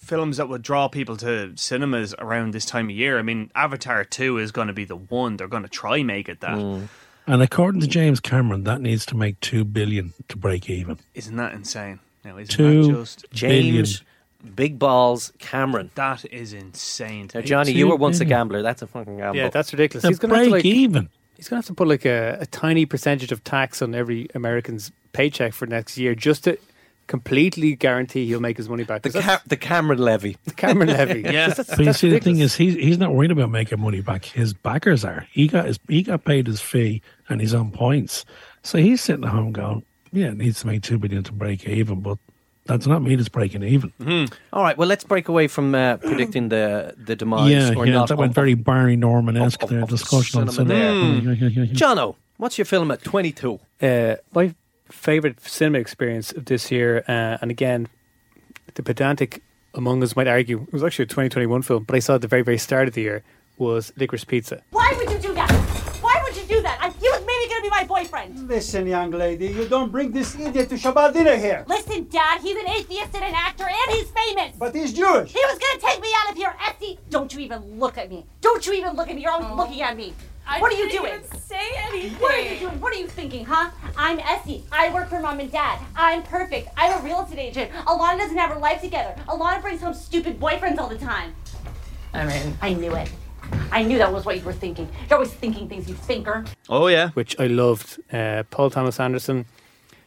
films 0.00 0.36
that 0.36 0.48
would 0.48 0.62
draw 0.62 0.86
people 0.86 1.16
to 1.16 1.52
cinemas 1.56 2.14
around 2.20 2.52
this 2.54 2.64
time 2.64 2.86
of 2.88 2.94
year, 2.94 3.18
I 3.18 3.22
mean, 3.22 3.50
Avatar 3.56 4.04
Two 4.04 4.38
is 4.38 4.52
going 4.52 4.68
to 4.68 4.72
be 4.72 4.84
the 4.84 4.94
one. 4.96 5.36
They're 5.36 5.48
going 5.48 5.64
to 5.64 5.68
try 5.68 6.04
make 6.04 6.28
it 6.28 6.40
that. 6.40 6.56
Mm. 6.56 6.88
And 7.28 7.42
according 7.42 7.82
to 7.82 7.86
James 7.86 8.20
Cameron, 8.20 8.64
that 8.64 8.80
needs 8.80 9.04
to 9.06 9.16
make 9.16 9.38
two 9.40 9.62
billion 9.62 10.14
to 10.28 10.36
break 10.38 10.70
even. 10.70 10.98
Isn't 11.14 11.36
that 11.36 11.52
insane? 11.52 12.00
Now, 12.24 12.38
isn't 12.38 12.54
Two 12.54 12.86
that 12.86 12.94
just 12.94 13.26
James 13.32 14.02
Big 14.54 14.78
Balls 14.78 15.32
Cameron. 15.38 15.90
That 15.94 16.24
is 16.32 16.52
insane. 16.54 17.28
Now, 17.34 17.42
Johnny, 17.42 17.72
you 17.72 17.88
were 17.88 17.96
once 17.96 18.20
a 18.20 18.24
gambler. 18.24 18.62
That's 18.62 18.82
a 18.82 18.86
fucking 18.86 19.18
gamble. 19.18 19.36
Yeah, 19.36 19.50
that's 19.50 19.72
ridiculous. 19.72 20.02
The 20.02 20.08
He's 20.08 20.18
going 20.18 20.30
to 20.30 20.36
have 20.36 20.44
to 20.44 20.50
break 20.50 20.64
like 20.64 20.64
even. 20.64 21.08
he's 21.36 21.48
going 21.48 21.60
to 21.60 21.66
have 21.66 21.66
to 21.66 21.74
put 21.74 21.88
like 21.88 22.06
a, 22.06 22.38
a 22.40 22.46
tiny 22.46 22.86
percentage 22.86 23.30
of 23.30 23.44
tax 23.44 23.82
on 23.82 23.94
every 23.94 24.28
American's 24.34 24.90
paycheck 25.12 25.52
for 25.52 25.66
next 25.66 25.98
year 25.98 26.14
just 26.14 26.44
to 26.44 26.56
completely 27.08 27.74
guarantee 27.74 28.26
he'll 28.26 28.38
make 28.40 28.56
his 28.56 28.68
money 28.68 28.84
back. 28.84 29.02
the, 29.02 29.10
'Cause 29.10 29.24
Ca- 29.24 29.42
the 29.46 29.56
Cameron 29.56 29.98
levy. 29.98 30.36
that's 30.44 30.54
Cameron 30.56 30.88
Levy. 30.90 31.22
Yeah. 31.24 31.48
That's- 31.48 31.66
But 31.68 31.78
you 31.80 31.84
that's 31.86 31.98
see, 31.98 32.10
the 32.10 32.20
thing 32.20 32.38
is, 32.38 32.54
he's 32.54 32.74
he's 32.74 32.98
not 32.98 33.12
worried 33.14 33.32
about 33.32 33.50
making 33.50 33.80
money 33.80 34.00
back. 34.00 34.24
His 34.26 34.54
backers 34.54 35.04
are. 35.04 35.26
He 35.32 35.48
got 35.48 35.66
his 35.66 35.80
he 35.88 36.02
got 36.04 36.24
paid 36.24 36.46
his 36.46 36.60
fee 36.60 37.02
and 37.28 37.40
he's 37.40 37.54
on 37.54 37.72
points. 37.72 38.24
So 38.62 38.78
he's 38.78 39.00
sitting 39.00 39.24
at 39.24 39.30
home 39.30 39.50
going, 39.52 39.82
"Yeah, 40.12 40.28
it 40.28 40.36
needs 40.36 40.60
to 40.60 40.66
make 40.68 40.82
two 40.82 40.98
billion 40.98 41.24
to 41.24 41.32
break 41.32 41.66
even." 41.68 42.00
But 42.00 42.18
that's 42.66 42.86
not 42.86 43.00
me 43.02 43.14
that's 43.16 43.28
breaking 43.30 43.62
even. 43.62 43.92
All 44.52 44.62
right, 44.62 44.76
well, 44.76 44.86
let's 44.88 45.02
break 45.04 45.28
away 45.28 45.48
from 45.48 45.74
uh, 45.74 45.96
predicting 45.96 46.50
the, 46.50 46.94
the 47.02 47.16
demise 47.16 47.50
yeah, 47.50 47.72
or 47.74 47.86
yeah, 47.86 47.94
not. 47.94 48.08
that 48.08 48.18
went 48.18 48.34
very 48.34 48.52
Barry 48.52 48.94
Norman 48.96 49.38
esque 49.38 49.62
of- 49.62 49.70
there. 49.70 49.80
the 49.80 49.86
Discussion 49.86 50.40
on 50.42 50.48
cinema 50.50 50.74
cinema. 50.74 51.34
there. 51.34 51.48
Yeah. 51.48 51.64
Jono, 51.72 52.16
what's 52.36 52.58
your 52.58 52.66
film 52.66 52.90
at 52.90 53.02
22? 53.02 53.58
Uh, 53.80 54.16
my 54.34 54.54
favorite 54.90 55.40
cinema 55.40 55.78
experience 55.78 56.32
of 56.32 56.46
this 56.46 56.70
year, 56.70 57.04
uh, 57.08 57.38
and 57.40 57.50
again, 57.50 57.88
the 58.74 58.82
pedantic 58.82 59.42
among 59.74 60.02
us 60.02 60.16
might 60.16 60.26
argue 60.28 60.62
it 60.62 60.72
was 60.72 60.82
actually 60.82 61.04
a 61.04 61.06
2021 61.06 61.62
film, 61.62 61.84
but 61.84 61.94
I 61.94 61.98
saw 61.98 62.16
at 62.16 62.22
the 62.22 62.28
very, 62.28 62.42
very 62.42 62.58
start 62.58 62.88
of 62.88 62.94
the 62.94 63.02
year 63.02 63.22
was 63.58 63.92
Licorice 63.96 64.26
Pizza. 64.26 64.62
Why 64.70 64.94
would 64.96 65.10
you 65.10 65.18
do 65.18 65.34
that? 65.34 65.50
Why 66.00 66.20
would 66.24 66.36
you 66.36 66.44
do 66.44 66.62
that? 66.62 66.78
I, 66.80 66.90
he 66.90 67.08
was 67.08 67.24
maybe 67.26 67.50
gonna 67.50 67.62
be 67.62 67.70
my 67.70 67.84
boyfriend. 67.84 68.48
Listen, 68.48 68.86
young 68.86 69.10
lady, 69.10 69.48
you 69.48 69.66
don't 69.68 69.90
bring 69.90 70.12
this 70.12 70.38
idiot 70.38 70.68
to 70.68 70.76
Shabbat 70.76 71.12
dinner 71.12 71.36
here. 71.36 71.64
Listen, 71.66 72.08
Dad, 72.08 72.40
he's 72.40 72.56
an 72.56 72.68
atheist 72.68 73.14
and 73.14 73.24
an 73.24 73.34
actor, 73.34 73.64
and 73.64 73.96
he's 73.96 74.10
famous. 74.10 74.56
But 74.56 74.74
he's 74.74 74.92
Jewish. 74.92 75.32
He 75.32 75.40
was 75.44 75.58
gonna 75.58 75.92
take 75.92 76.00
me 76.00 76.08
out 76.22 76.30
of 76.32 76.36
here, 76.36 76.54
Essie. 76.68 76.98
Don't 77.10 77.32
you 77.34 77.40
even 77.40 77.78
look 77.78 77.98
at 77.98 78.08
me. 78.08 78.24
Don't 78.40 78.64
you 78.66 78.74
even 78.74 78.94
look 78.94 79.08
at 79.08 79.16
me. 79.16 79.22
You're 79.22 79.32
always 79.32 79.50
looking 79.56 79.82
at 79.82 79.96
me. 79.96 80.14
I 80.48 80.60
what 80.60 80.72
are 80.72 80.76
you 80.76 80.90
doing? 80.90 81.12
even 81.12 81.38
say 81.40 81.60
anything. 81.76 82.18
What 82.18 82.34
are 82.34 82.40
you 82.40 82.58
doing? 82.58 82.80
What 82.80 82.94
are 82.94 82.98
you 82.98 83.06
thinking, 83.06 83.44
huh? 83.44 83.70
I'm 83.98 84.18
Essie. 84.18 84.64
I 84.72 84.92
work 84.94 85.10
for 85.10 85.20
mom 85.20 85.40
and 85.40 85.52
dad. 85.52 85.78
I'm 85.94 86.22
perfect. 86.22 86.70
I'm 86.74 86.98
a 86.98 87.04
real 87.04 87.22
estate 87.22 87.38
agent. 87.38 87.70
Alana 87.86 88.16
doesn't 88.16 88.36
have 88.38 88.50
her 88.50 88.58
life 88.58 88.80
together. 88.80 89.14
Alana 89.28 89.60
brings 89.60 89.82
home 89.82 89.92
stupid 89.92 90.40
boyfriends 90.40 90.78
all 90.78 90.88
the 90.88 90.96
time. 90.96 91.34
I 92.14 92.24
mean, 92.24 92.56
I 92.62 92.72
knew 92.72 92.94
it. 92.94 93.10
I 93.70 93.82
knew 93.82 93.98
that 93.98 94.10
was 94.10 94.24
what 94.24 94.38
you 94.38 94.42
were 94.42 94.54
thinking. 94.54 94.88
You're 95.10 95.18
always 95.18 95.32
thinking 95.32 95.68
things, 95.68 95.86
you 95.86 95.94
thinker. 95.94 96.46
Oh 96.70 96.86
yeah. 96.86 97.10
which 97.10 97.38
I 97.38 97.46
loved. 97.46 98.00
Uh, 98.10 98.44
Paul 98.50 98.70
Thomas 98.70 98.98
Anderson. 98.98 99.44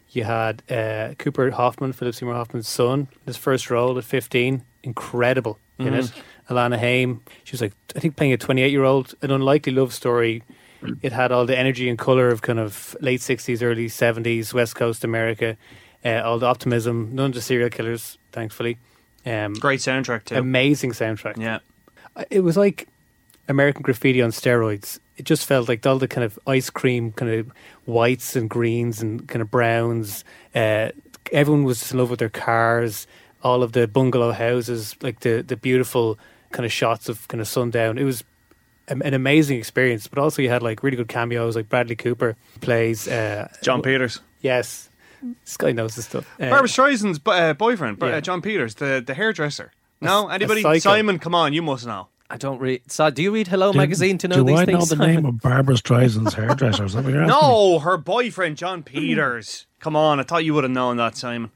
You 0.10 0.24
had 0.24 0.64
uh, 0.70 1.14
Cooper 1.20 1.52
Hoffman, 1.52 1.94
Philip 1.94 2.16
Seymour 2.16 2.34
Hoffman's 2.34 2.68
son, 2.68 3.08
his 3.26 3.38
first 3.38 3.70
role 3.70 3.98
at 3.98 4.04
15. 4.04 4.64
Incredible 4.84 5.60
in 5.78 5.94
it. 5.94 6.12
Alana 6.52 6.78
Haim. 6.78 7.22
She 7.44 7.54
was 7.54 7.62
like, 7.62 7.74
I 7.96 8.00
think, 8.00 8.16
playing 8.16 8.34
a 8.34 8.38
28 8.38 8.72
year 8.72 8.84
old. 8.84 9.16
An 9.22 9.32
unlikely 9.32 9.74
love 9.74 9.94
story. 9.94 10.44
It 11.02 11.12
had 11.12 11.32
all 11.32 11.46
the 11.46 11.58
energy 11.58 11.90
and 11.90 11.98
colour 11.98 12.30
of 12.30 12.42
kind 12.42 12.60
of 12.60 12.96
late 13.02 13.20
60s, 13.22 13.62
early 13.62 13.88
70s, 13.88 14.54
West 14.54 14.76
Coast 14.76 15.04
America. 15.04 15.56
Uh, 16.04 16.22
all 16.26 16.40
the 16.40 16.48
optimism. 16.48 17.10
None 17.14 17.28
of 17.28 17.34
the 17.36 17.42
serial 17.42 17.70
killers, 17.70 18.18
thankfully. 18.32 18.78
Um, 19.26 19.54
Great 19.54 19.80
soundtrack 19.80 20.26
too. 20.26 20.36
amazing 20.36 20.92
soundtrack. 20.94 21.38
yeah. 21.38 21.60
It 22.32 22.40
was 22.42 22.58
like 22.58 22.88
American 23.48 23.84
Graffiti 23.84 24.22
on 24.22 24.32
steroids. 24.32 25.00
It 25.18 25.26
just 25.26 25.46
felt 25.46 25.70
like 25.70 25.86
all 25.86 26.00
the 26.00 26.08
kind 26.08 26.26
of 26.26 26.40
ice 26.48 26.70
cream, 26.72 27.12
kind 27.12 27.32
of 27.32 27.52
whites 27.86 28.36
and 28.36 28.50
greens 28.50 29.02
and 29.04 29.28
kind 29.30 29.42
of 29.44 29.52
browns. 29.52 30.24
Uh, 30.56 30.90
everyone 31.32 31.64
was 31.64 31.80
just 31.80 31.92
in 31.94 32.00
love 32.00 32.10
with 32.10 32.20
their 32.20 32.30
cars. 32.30 33.06
All 33.44 33.62
of 33.62 33.74
the 33.74 33.88
bungalow 33.88 34.32
houses, 34.32 34.96
like 35.02 35.20
the 35.22 35.44
the 35.44 35.56
beautiful 35.56 36.18
kind 36.52 36.66
of 36.66 36.72
shots 36.72 37.10
of 37.10 37.28
kind 37.28 37.42
of 37.42 37.48
sundown. 37.48 37.98
It 37.98 38.04
was 38.04 38.24
an 38.88 39.14
amazing 39.14 39.58
experience. 39.58 40.08
But 40.08 40.20
also, 40.20 40.42
you 40.42 40.50
had 40.50 40.62
like 40.64 40.84
really 40.84 40.98
good 40.98 41.08
cameos, 41.08 41.56
like 41.56 41.70
Bradley 41.70 41.96
Cooper 41.96 42.36
plays 42.62 43.08
uh, 43.08 43.48
Jon 43.62 43.82
Peters. 43.82 44.20
Yes, 44.42 44.90
this 45.46 45.56
guy 45.58 45.72
knows 45.72 45.96
his 45.96 46.06
stuff. 46.06 46.26
Uh, 46.40 46.50
Barbra 46.50 46.68
Streisand's 46.68 47.20
bo- 47.20 47.32
uh, 47.32 47.54
boyfriend, 47.54 48.00
Br- 48.00 48.08
Yeah. 48.08 48.16
uh, 48.18 48.22
Jon 48.22 48.42
Peters, 48.42 48.76
the, 48.76 49.04
the 49.06 49.14
hairdresser. 49.14 49.72
No, 50.02 50.30
a 50.30 50.34
anybody? 50.34 50.62
psycho. 50.64 50.80
Simon, 50.80 51.20
come 51.20 51.36
on, 51.36 51.54
you 51.54 51.62
must 51.62 51.86
know. 51.86 52.08
I 52.30 52.38
don't 52.38 52.60
read. 52.60 52.82
So, 52.92 53.10
do 53.12 53.22
you 53.22 53.32
read 53.32 53.48
Hello 53.48 53.72
Do- 53.72 53.78
magazine 53.78 54.18
to 54.20 54.28
know 54.28 54.38
do 54.38 54.44
these 54.46 54.60
I 54.60 54.66
things? 54.66 54.90
know 54.90 54.98
the 54.98 55.06
name 55.06 55.26
of 55.26 55.42
Barbra 55.42 55.76
Streisand's 55.76 56.34
hairdresser? 56.34 56.86
Is 56.86 56.94
that 56.94 57.04
what 57.04 57.14
you're? 57.14 57.26
No, 57.28 57.80
her 57.80 57.98
boyfriend, 57.98 58.58
Jon 58.58 58.84
Peters. 58.84 59.68
Come 59.80 59.96
on, 59.96 60.20
I 60.20 60.24
thought 60.24 60.44
you 60.46 60.54
would 60.56 60.64
have 60.64 60.72
known 60.72 60.98
that, 60.98 61.16
Simon. 61.18 61.52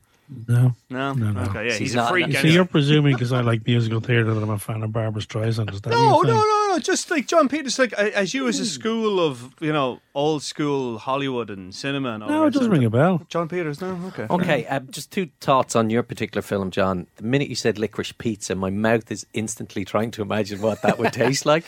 No. 0.47 0.73
No, 0.89 1.13
No, 1.13 1.31
no. 1.31 1.41
okay, 1.41 1.65
yeah, 1.67 1.71
She's 1.73 1.91
he's, 1.91 1.95
a 1.95 2.07
freak. 2.07 2.27
You 2.27 2.33
So 2.33 2.47
you're 2.47 2.65
presuming 2.65 3.13
because 3.13 3.31
I 3.31 3.41
like 3.41 3.65
musical 3.65 3.99
theatre 3.99 4.33
that 4.33 4.41
I'm 4.41 4.49
a 4.49 4.57
fan 4.57 4.81
of 4.81 4.91
Barbra 4.91 5.21
Streisand? 5.21 5.71
Is 5.71 5.81
that 5.81 5.91
No, 5.91 6.15
what 6.15 6.27
no, 6.27 6.33
no, 6.33 6.67
no. 6.73 6.79
Just 6.79 7.11
like 7.11 7.27
Jon 7.27 7.47
Peters, 7.47 7.77
like 7.77 7.93
as 7.93 8.33
you 8.33 8.47
as 8.47 8.59
a 8.59 8.65
school 8.65 9.19
of 9.19 9.53
you 9.61 9.71
know 9.71 9.99
old 10.15 10.41
school 10.41 10.97
Hollywood 10.97 11.49
and 11.49 11.73
cinema 11.73 12.13
and 12.13 12.23
all. 12.23 12.29
No, 12.29 12.45
it 12.47 12.53
doesn't 12.53 12.71
ring 12.71 12.83
a 12.85 12.89
bell. 12.89 13.21
Jon 13.29 13.47
Peters, 13.47 13.81
no, 13.81 13.99
okay. 14.07 14.25
Okay, 14.29 14.65
uh, 14.65 14.79
just 14.79 15.11
two 15.11 15.29
thoughts 15.41 15.75
on 15.75 15.89
your 15.89 16.01
particular 16.03 16.41
film, 16.41 16.71
John. 16.71 17.07
The 17.17 17.23
minute 17.23 17.47
you 17.47 17.55
said 17.55 17.77
licorice 17.77 18.11
pizza, 18.17 18.55
my 18.55 18.71
mouth 18.71 19.11
is 19.11 19.25
instantly 19.33 19.85
trying 19.85 20.11
to 20.11 20.21
imagine 20.21 20.59
what 20.61 20.81
that 20.81 20.97
would 20.97 21.13
taste 21.13 21.45
like. 21.53 21.65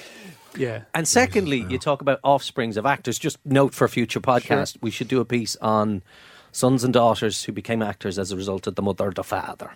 yeah, 0.57 0.81
And 0.95 1.07
secondly, 1.07 1.65
you 1.69 1.77
talk 1.77 2.01
about 2.01 2.19
offsprings 2.23 2.75
of 2.77 2.85
actors. 2.87 3.19
Just 3.19 3.37
note 3.45 3.73
for 3.75 3.85
a 3.85 3.89
future 3.89 4.19
podcast, 4.19 4.77
we 4.81 4.89
should 4.89 5.07
do 5.07 5.19
a 5.21 5.25
piece 5.25 5.55
on 5.57 6.01
sons 6.57 6.83
and 6.83 6.91
daughters 6.91 7.43
who 7.43 7.51
became 7.51 7.83
actors 7.83 8.17
as 8.17 8.31
a 8.31 8.35
result 8.35 8.65
of 8.65 8.73
the 8.73 8.81
mother 8.81 9.09
or 9.09 9.11
the 9.11 9.23
father. 9.23 9.69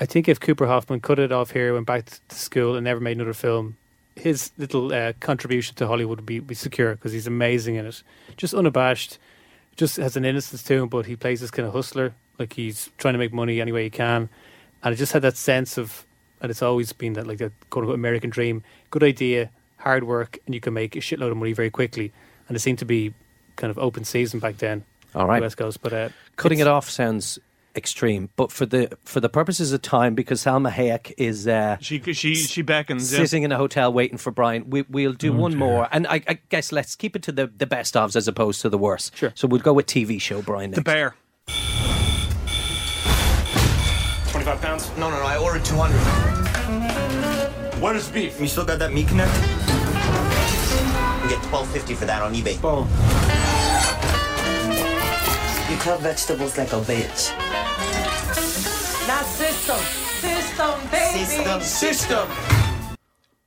I 0.00 0.06
think 0.06 0.28
if 0.28 0.40
Cooper 0.40 0.66
Hoffman 0.66 1.00
cut 1.00 1.18
it 1.18 1.30
off 1.30 1.50
here, 1.50 1.74
went 1.74 1.86
back 1.86 2.06
to 2.06 2.34
school, 2.34 2.74
and 2.74 2.84
never 2.84 3.00
made 3.00 3.18
another 3.18 3.34
film, 3.34 3.76
his 4.16 4.50
little 4.56 4.94
uh, 4.94 5.12
contribution 5.20 5.74
to 5.76 5.86
Hollywood 5.86 6.20
would 6.20 6.26
be, 6.26 6.38
be 6.38 6.54
secure 6.54 6.94
because 6.94 7.12
he's 7.12 7.26
amazing 7.26 7.74
in 7.74 7.84
it. 7.84 8.02
Just 8.38 8.54
unabashed, 8.54 9.18
just 9.76 9.98
has 9.98 10.16
an 10.16 10.24
innocence 10.24 10.62
to 10.62 10.74
him, 10.74 10.88
but 10.88 11.04
he 11.04 11.16
plays 11.16 11.42
this 11.42 11.50
kind 11.50 11.68
of 11.68 11.74
hustler, 11.74 12.14
like 12.38 12.54
he's 12.54 12.88
trying 12.96 13.12
to 13.12 13.18
make 13.18 13.34
money 13.34 13.60
any 13.60 13.72
way 13.72 13.84
he 13.84 13.90
can. 13.90 14.30
And 14.82 14.94
it 14.94 14.96
just 14.96 15.12
had 15.12 15.22
that 15.22 15.36
sense 15.36 15.76
of, 15.76 16.06
and 16.40 16.50
it's 16.50 16.62
always 16.62 16.94
been 16.94 17.12
that 17.12 17.26
like 17.26 17.38
that 17.38 17.52
quote 17.68 17.82
unquote 17.82 17.94
American 17.94 18.30
dream, 18.30 18.64
good 18.90 19.04
idea, 19.04 19.50
hard 19.76 20.04
work, 20.04 20.38
and 20.46 20.54
you 20.54 20.62
can 20.62 20.72
make 20.72 20.96
a 20.96 21.00
shitload 21.00 21.30
of 21.30 21.36
money 21.36 21.52
very 21.52 21.70
quickly. 21.70 22.10
And 22.48 22.56
it 22.56 22.60
seemed 22.60 22.78
to 22.78 22.86
be 22.86 23.12
kind 23.56 23.70
of 23.70 23.78
open 23.78 24.04
season 24.04 24.40
back 24.40 24.56
then. 24.56 24.84
All 25.14 25.26
right. 25.26 25.40
West 25.42 25.56
Coast, 25.56 25.80
but 25.82 25.92
uh, 25.92 26.08
Cutting 26.36 26.58
it's- 26.58 26.66
it 26.66 26.70
off 26.70 26.88
sounds 26.90 27.38
extreme, 27.74 28.28
but 28.36 28.52
for 28.52 28.66
the 28.66 28.90
for 29.04 29.18
the 29.20 29.30
purposes 29.30 29.72
of 29.72 29.80
time, 29.80 30.14
because 30.14 30.42
Salma 30.42 30.70
Hayek 30.70 31.12
is 31.16 31.48
uh, 31.48 31.78
She 31.80 32.00
she 32.12 32.34
she 32.34 32.60
beckons. 32.62 33.10
yeah. 33.12 33.18
sitting 33.20 33.44
in 33.44 33.52
a 33.52 33.56
hotel 33.56 33.90
waiting 33.92 34.18
for 34.18 34.30
Brian, 34.30 34.68
we, 34.68 34.82
we'll 34.90 35.14
do 35.14 35.32
one 35.32 35.56
more, 35.56 35.88
and 35.90 36.06
I, 36.06 36.20
I 36.28 36.38
guess 36.50 36.70
let's 36.70 36.94
keep 36.94 37.16
it 37.16 37.22
to 37.22 37.32
the, 37.32 37.46
the 37.46 37.64
best 37.66 37.94
ofs 37.94 38.14
as 38.14 38.28
opposed 38.28 38.60
to 38.62 38.68
the 38.68 38.76
worst. 38.76 39.16
Sure. 39.16 39.32
So 39.34 39.48
we'll 39.48 39.62
go 39.62 39.72
with 39.72 39.86
TV 39.86 40.20
show 40.20 40.42
Brian. 40.42 40.72
The 40.72 40.82
bear. 40.82 41.14
25 44.28 44.60
pounds? 44.62 44.90
No, 44.98 45.10
no, 45.10 45.16
no, 45.16 45.22
I 45.24 45.36
ordered 45.38 45.64
200. 45.64 45.96
Where's 47.80 48.08
beef? 48.10 48.40
You 48.40 48.46
still 48.46 48.64
got 48.64 48.78
that 48.78 48.92
meat 48.92 49.08
connect? 49.08 49.32
You 51.22 51.28
get 51.28 51.38
12.50 51.50 51.96
for 51.96 52.04
that 52.06 52.22
on 52.22 52.32
eBay. 52.34 52.60
Boom. 52.62 52.88
You 55.82 55.88
cut 55.90 56.00
vegetables 56.00 56.56
like 56.56 56.72
a 56.72 56.76
bitch. 56.76 57.36
Now 59.08 59.22
system. 59.22 59.76
System, 60.20 60.90
baby. 60.92 61.24
System. 61.24 61.60
System. 61.60 62.28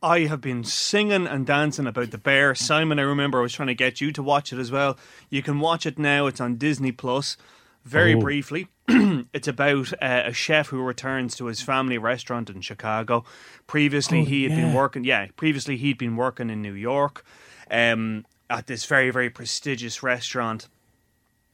I 0.04 0.20
have 0.26 0.42
been 0.42 0.66
singing 0.66 1.28
and 1.28 1.46
dancing 1.48 1.88
about 1.88 2.12
the 2.12 2.18
bear. 2.18 2.54
Simon, 2.54 3.00
I 3.00 3.04
remember 3.04 3.40
I 3.40 3.44
was 3.44 3.54
trying 3.54 3.70
to 3.70 3.74
get 3.74 4.02
you 4.02 4.12
to 4.12 4.22
watch 4.22 4.52
it 4.52 4.60
as 4.60 4.70
well. 4.70 4.98
You 5.30 5.42
can 5.44 5.62
watch 5.62 5.86
it 5.86 5.98
now. 5.98 6.28
It's 6.28 6.42
on 6.42 6.58
Disney 6.58 6.92
Plus. 6.92 7.38
Very 7.86 8.16
Oh. 8.16 8.20
briefly, 8.20 8.68
it's 9.34 9.48
about 9.48 9.94
uh, 10.02 10.24
a 10.26 10.34
chef 10.34 10.68
who 10.68 10.82
returns 10.82 11.38
to 11.38 11.46
his 11.46 11.62
family 11.62 11.98
restaurant 11.98 12.50
in 12.50 12.60
Chicago. 12.60 13.24
Previously, 13.66 14.22
Oh, 14.22 14.26
he 14.26 14.44
had 14.44 14.52
yeah. 14.52 14.58
been 14.58 14.74
working. 14.74 15.06
Yeah, 15.06 15.28
previously 15.38 15.78
he'd 15.78 15.98
been 15.98 16.18
working 16.18 16.50
in 16.50 16.62
New 16.62 16.74
York, 16.74 17.24
um, 17.72 18.26
at 18.50 18.68
this 18.68 18.86
very 18.86 19.10
very 19.10 19.30
prestigious 19.30 20.04
restaurant. 20.04 20.68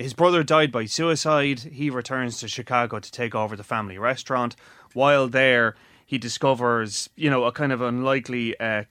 His 0.02 0.14
brother 0.14 0.44
died 0.44 0.72
by 0.72 0.86
suicide. 0.86 1.60
He 1.60 1.90
returns 1.90 2.40
to 2.40 2.48
Chicago 2.48 3.00
to 3.00 3.12
take 3.12 3.36
over 3.36 3.56
the 3.56 3.64
family 3.64 3.98
restaurant. 3.98 4.56
While 4.94 5.28
there, 5.28 5.76
he 6.06 6.18
discovers, 6.18 7.10
you 7.16 7.30
know, 7.30 7.44
a 7.44 7.52
kind 7.52 7.72
of 7.72 7.82
unlikely, 7.82 8.60
uh, 8.60 8.86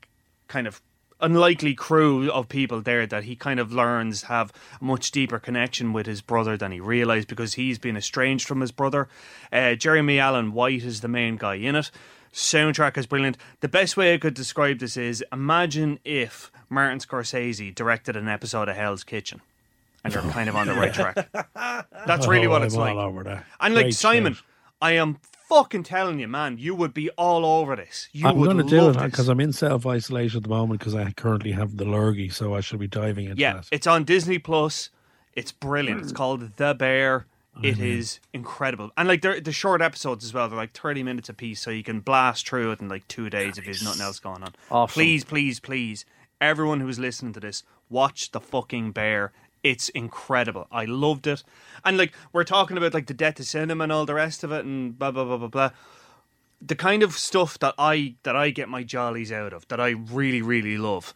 kind 0.48 0.66
of 0.66 0.80
unlikely 1.20 1.74
crew 1.74 2.30
of 2.30 2.48
people 2.48 2.80
there 2.80 3.06
that 3.06 3.24
he 3.24 3.36
kind 3.36 3.61
of 3.61 3.72
learns 3.72 4.22
have 4.22 4.52
a 4.80 4.84
much 4.84 5.11
deeper 5.11 5.38
connection 5.38 5.92
with 5.92 6.06
his 6.06 6.22
brother 6.22 6.56
than 6.56 6.72
he 6.72 6.80
realized 6.80 7.28
because 7.28 7.54
he's 7.54 7.78
been 7.78 7.96
estranged 7.96 8.46
from 8.46 8.61
his 8.61 8.72
brother. 8.72 9.08
Uh, 9.52 9.74
Jeremy 9.74 10.18
Allen 10.18 10.52
White 10.52 10.84
is 10.84 11.00
the 11.00 11.08
main 11.08 11.36
guy 11.36 11.56
in 11.56 11.76
it. 11.76 11.90
Soundtrack 12.32 12.96
is 12.96 13.06
brilliant. 13.06 13.36
The 13.61 13.68
best 13.68 13.96
way 13.96 14.14
I 14.14 14.18
could 14.18 14.34
describe 14.34 14.78
this 14.78 14.96
is 14.96 15.24
imagine 15.32 15.98
if 16.04 16.52
Martin 16.68 17.00
Scorsese 17.00 17.74
directed 17.74 18.16
an 18.16 18.28
episode 18.28 18.68
of 18.68 18.76
Hell's 18.76 19.02
Kitchen. 19.02 19.40
And 20.05 20.12
you're 20.14 20.22
kind 20.24 20.48
of 20.48 20.57
on 20.57 20.66
the 20.66 20.74
right 20.74 20.92
track. 20.94 21.28
That's 22.07 22.26
really 22.26 22.46
Oh, 22.46 22.51
what 22.51 22.62
I'm 22.62 22.66
it's 22.66 22.74
all 22.74 22.80
like. 22.80 22.96
over 22.96 23.22
that. 23.24 23.44
And 23.61 23.74
like 23.74 23.84
Great 23.86 23.94
Simon, 23.94 24.34
shout. 24.34 24.44
I 24.80 24.92
am 24.92 25.18
fucking 25.48 25.82
telling 25.82 26.18
you, 26.20 26.28
man, 26.28 26.57
you 26.59 26.74
would 26.74 26.94
be 26.94 27.11
all 27.11 27.44
over 27.44 27.76
this. 27.76 28.09
You 28.12 28.26
I'm 28.28 28.38
would 28.38 28.46
going 28.46 28.57
to 28.59 28.62
do 28.62 28.80
love 28.82 28.96
it 28.96 28.98
this. 29.01 29.11
because 29.11 29.28
I'm 29.28 29.40
in 29.40 29.53
self 29.53 29.84
isolation 29.86 30.38
at 30.38 30.42
the 30.44 30.48
moment 30.48 30.80
because 30.80 30.94
I 30.94 31.11
currently 31.12 31.53
have 31.53 31.76
the 31.76 31.84
lurgy, 31.84 32.28
so 32.30 32.55
I 32.55 32.61
should 32.61 32.78
be 32.80 32.86
diving 32.86 33.26
into 33.26 33.40
Yeah, 33.40 33.55
that. 33.55 33.68
it's 33.70 33.86
on 33.86 34.05
Disney 34.05 34.38
Plus. 34.38 34.90
It's 35.34 35.53
brilliant. 35.53 36.01
Hmm. 36.01 36.05
It's 36.05 36.12
called 36.12 36.57
The 36.57 36.74
Bear. 36.74 37.26
It 37.62 37.74
Mm-hmm. 37.74 37.84
is 37.84 38.20
incredible, 38.32 38.90
and 38.96 39.09
like 39.09 39.22
they're 39.22 39.40
the 39.40 39.51
short 39.53 39.82
episodes 39.82 40.24
as 40.24 40.32
well. 40.32 40.48
They're 40.48 40.57
like 40.57 40.72
thirty 40.72 41.03
minutes 41.03 41.28
a 41.28 41.34
piece, 41.34 41.61
so 41.61 41.70
you 41.72 41.82
can 41.82 41.98
blast 41.98 42.48
through 42.48 42.70
it 42.70 42.80
in 42.80 42.88
like 42.88 43.07
two 43.09 43.28
days 43.28 43.59
if 43.59 43.64
there's 43.64 43.82
nothing 43.82 44.01
else 44.03 44.20
going 44.20 44.44
on. 44.44 44.55
Awesome. 44.70 44.92
Please, 44.94 45.24
please, 45.24 45.59
please, 45.59 46.05
everyone 46.40 46.78
who's 46.80 47.01
listening 47.01 47.32
to 47.32 47.40
this, 47.40 47.64
watch 47.90 48.30
the 48.30 48.40
fucking 48.40 48.92
Bear. 48.92 49.32
It's 49.62 49.88
incredible. 49.90 50.66
I 50.72 50.84
loved 50.86 51.26
it, 51.26 51.44
and 51.84 51.98
like 51.98 52.12
we're 52.32 52.44
talking 52.44 52.76
about 52.76 52.94
like 52.94 53.06
the 53.06 53.14
death 53.14 53.38
of 53.40 53.46
cinema 53.46 53.84
and 53.84 53.92
all 53.92 54.06
the 54.06 54.14
rest 54.14 54.42
of 54.42 54.52
it, 54.52 54.64
and 54.64 54.98
blah 54.98 55.11
blah 55.11 55.24
blah 55.24 55.36
blah 55.36 55.48
blah 55.48 55.70
the 56.61 56.76
kind 56.76 57.02
of 57.02 57.14
stuff 57.14 57.58
that 57.58 57.74
I 57.78 58.16
that 58.22 58.36
I 58.36 58.50
get 58.50 58.68
my 58.68 58.82
jollies 58.82 59.32
out 59.32 59.52
of, 59.52 59.66
that 59.68 59.80
I 59.80 59.90
really 59.90 60.42
really 60.42 60.76
love, 60.76 61.14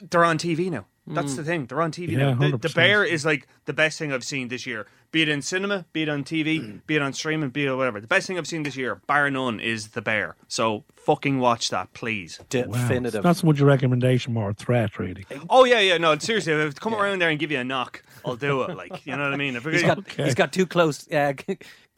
they're 0.00 0.24
on 0.24 0.38
TV 0.38 0.70
now. 0.70 0.86
That's 1.08 1.32
Mm. 1.32 1.36
the 1.36 1.44
thing. 1.44 1.66
They're 1.66 1.82
on 1.82 1.90
TV 1.92 2.12
Yeah, 2.12 2.34
now. 2.34 2.50
The, 2.50 2.58
the 2.58 2.68
Bear 2.68 3.04
is 3.04 3.24
like 3.24 3.46
the 3.64 3.72
best 3.72 3.98
thing 3.98 4.12
I've 4.12 4.24
seen 4.24 4.48
this 4.48 4.66
year. 4.66 4.86
Be 5.10 5.22
it 5.22 5.28
in 5.30 5.40
cinema, 5.40 5.86
be 5.94 6.02
it 6.02 6.08
on 6.10 6.22
TV, 6.22 6.60
Mm. 6.60 6.80
be 6.86 6.96
it 6.96 7.02
on 7.02 7.14
streaming, 7.14 7.48
be 7.48 7.64
it 7.64 7.72
whatever. 7.74 7.98
The 8.00 8.06
best 8.06 8.26
thing 8.26 8.36
I've 8.36 8.46
seen 8.46 8.62
this 8.64 8.76
year, 8.76 9.00
bar 9.06 9.30
none, 9.30 9.58
is 9.58 9.88
The 9.88 10.02
Bear. 10.02 10.36
So 10.48 10.84
fucking 10.96 11.38
watch 11.38 11.70
that, 11.70 11.92
please. 11.94 12.38
Wow. 12.52 12.88
It's 12.90 13.14
not 13.24 13.36
so 13.36 13.46
much 13.46 13.58
a 13.60 13.64
recommendation, 13.64 14.34
more 14.34 14.50
a 14.50 14.54
threat, 14.54 14.98
really. 14.98 15.24
Oh 15.48 15.64
yeah, 15.64 15.80
yeah. 15.80 15.96
No, 15.96 16.16
seriously, 16.18 16.52
if 16.52 16.74
I 16.76 16.78
come 16.78 16.94
around 16.94 17.20
there 17.20 17.30
and 17.30 17.38
give 17.38 17.50
you 17.50 17.58
a 17.58 17.64
knock, 17.64 18.02
I'll 18.24 18.36
do 18.36 18.62
it. 18.62 18.76
Like 18.76 19.06
you 19.06 19.16
know 19.16 19.22
what 19.24 19.32
I 19.32 19.36
mean. 19.36 19.56
If 19.56 19.64
He's 19.64 19.80
gonna- 19.82 20.02
got 20.02 20.26
he's 20.26 20.34
got 20.34 20.52
two 20.52 20.66
close 20.66 21.10
uh, 21.10 21.32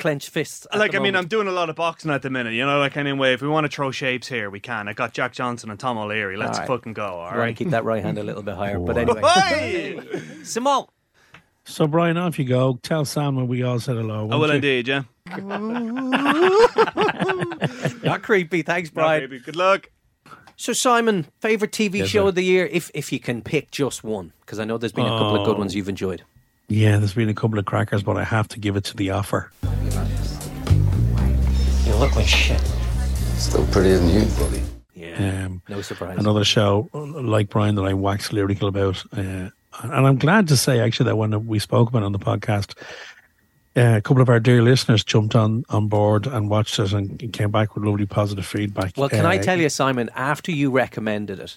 clenched 0.00 0.30
fists. 0.30 0.66
at 0.72 0.78
like 0.78 0.90
the 0.92 0.98
I 0.98 1.00
mean, 1.00 1.14
I'm 1.14 1.28
doing 1.28 1.46
a 1.46 1.52
lot 1.52 1.70
of 1.70 1.76
boxing 1.76 2.10
at 2.10 2.22
the 2.22 2.30
minute. 2.30 2.54
You 2.54 2.66
know, 2.66 2.78
like 2.80 2.96
anyway, 2.96 3.32
if 3.34 3.42
we 3.42 3.48
want 3.48 3.70
to 3.70 3.74
throw 3.74 3.90
shapes 3.92 4.26
here, 4.26 4.50
we 4.50 4.58
can. 4.60 4.88
I 4.88 4.92
got 4.92 5.12
Jack 5.12 5.32
Johnson 5.32 5.70
and 5.70 5.78
Tom 5.78 5.96
O'Leary. 5.98 6.36
Let's 6.36 6.58
All 6.58 6.62
right. 6.62 6.68
fucking 6.68 6.94
go. 6.94 7.20
all 7.20 7.36
right. 7.36 7.54
keep 7.56 7.70
that 7.70 7.84
right 7.84 8.02
hand 8.02 8.18
a 8.18 8.22
little 8.24 8.42
bit 8.42 8.56
higher. 8.56 8.78
But 8.80 8.98
anyway, 8.98 9.20
Hey! 9.22 10.00
Simone. 10.42 10.86
So, 11.64 11.86
Brian, 11.86 12.16
off 12.16 12.38
you 12.38 12.46
go. 12.46 12.78
Tell 12.82 13.04
Salma 13.04 13.46
we 13.46 13.62
all 13.62 13.78
said 13.78 13.96
hello. 13.96 14.28
I 14.30 14.36
won't 14.36 14.48
you? 14.50 14.56
indeed, 14.56 14.88
yeah. 14.88 15.02
Not 18.02 18.22
creepy. 18.22 18.62
Thanks, 18.62 18.90
Brian. 18.90 19.22
baby. 19.22 19.38
Good 19.40 19.56
luck. 19.56 19.90
So, 20.56 20.72
Simon, 20.72 21.26
favorite 21.40 21.72
TV 21.72 21.98
Yes, 21.98 22.08
show 22.08 22.24
sir. 22.24 22.28
of 22.30 22.34
the 22.34 22.42
year, 22.44 22.66
if 22.70 22.90
if 22.94 23.12
you 23.12 23.20
can 23.20 23.42
pick 23.42 23.70
just 23.70 24.02
one, 24.04 24.32
because 24.40 24.58
I 24.58 24.64
know 24.64 24.78
there's 24.78 24.92
been 24.92 25.06
a 25.06 25.10
couple 25.10 25.36
of 25.36 25.46
good 25.46 25.56
Oh. 25.56 25.60
ones 25.60 25.74
you've 25.74 25.88
enjoyed. 25.88 26.22
Yeah, 26.72 26.98
there's 26.98 27.14
been 27.14 27.28
a 27.28 27.34
couple 27.34 27.58
of 27.58 27.64
crackers, 27.64 28.02
but 28.04 28.16
I 28.16 28.22
have 28.22 28.46
to 28.48 28.60
give 28.60 28.76
it 28.76 28.84
to 28.84 28.96
the 28.96 29.10
offer. 29.10 29.50
You 31.84 31.94
look 31.96 32.14
like 32.14 32.28
shit. 32.28 32.60
Still 33.36 33.66
prettier 33.66 33.98
than 33.98 34.08
you, 34.08 34.24
buddy. 34.38 34.62
Yeah, 34.94 35.46
Um, 35.46 35.62
no 35.68 35.82
surprise. 35.82 36.16
another 36.18 36.44
show 36.44 36.88
like 36.92 37.48
Brian 37.48 37.74
that 37.74 37.82
I 37.82 37.92
wax 37.94 38.32
lyrical 38.32 38.68
about. 38.68 39.02
Uh, 39.12 39.48
and 39.82 40.06
I'm 40.06 40.16
glad 40.18 40.46
to 40.48 40.56
say 40.56 40.78
actually 40.78 41.06
that 41.06 41.16
when 41.16 41.46
we 41.48 41.58
spoke 41.58 41.88
about 41.88 42.02
it 42.02 42.04
on 42.06 42.12
the 42.12 42.18
podcast, 42.20 42.76
uh, 43.76 43.96
a 43.96 44.00
couple 44.00 44.22
of 44.22 44.28
our 44.28 44.38
dear 44.38 44.62
listeners 44.62 45.02
jumped 45.02 45.34
on, 45.34 45.64
on 45.70 45.88
board 45.88 46.26
and 46.28 46.48
watched 46.50 46.78
it 46.78 46.92
and 46.92 47.32
came 47.32 47.50
back 47.50 47.74
with 47.74 47.84
lovely 47.84 48.06
positive 48.06 48.46
feedback. 48.46 48.92
Well, 48.96 49.08
can 49.08 49.26
I 49.26 49.38
Uh, 49.38 49.42
tell 49.42 49.58
you, 49.58 49.68
Simon, 49.70 50.08
after 50.14 50.52
you 50.52 50.70
recommended 50.70 51.40
it, 51.40 51.56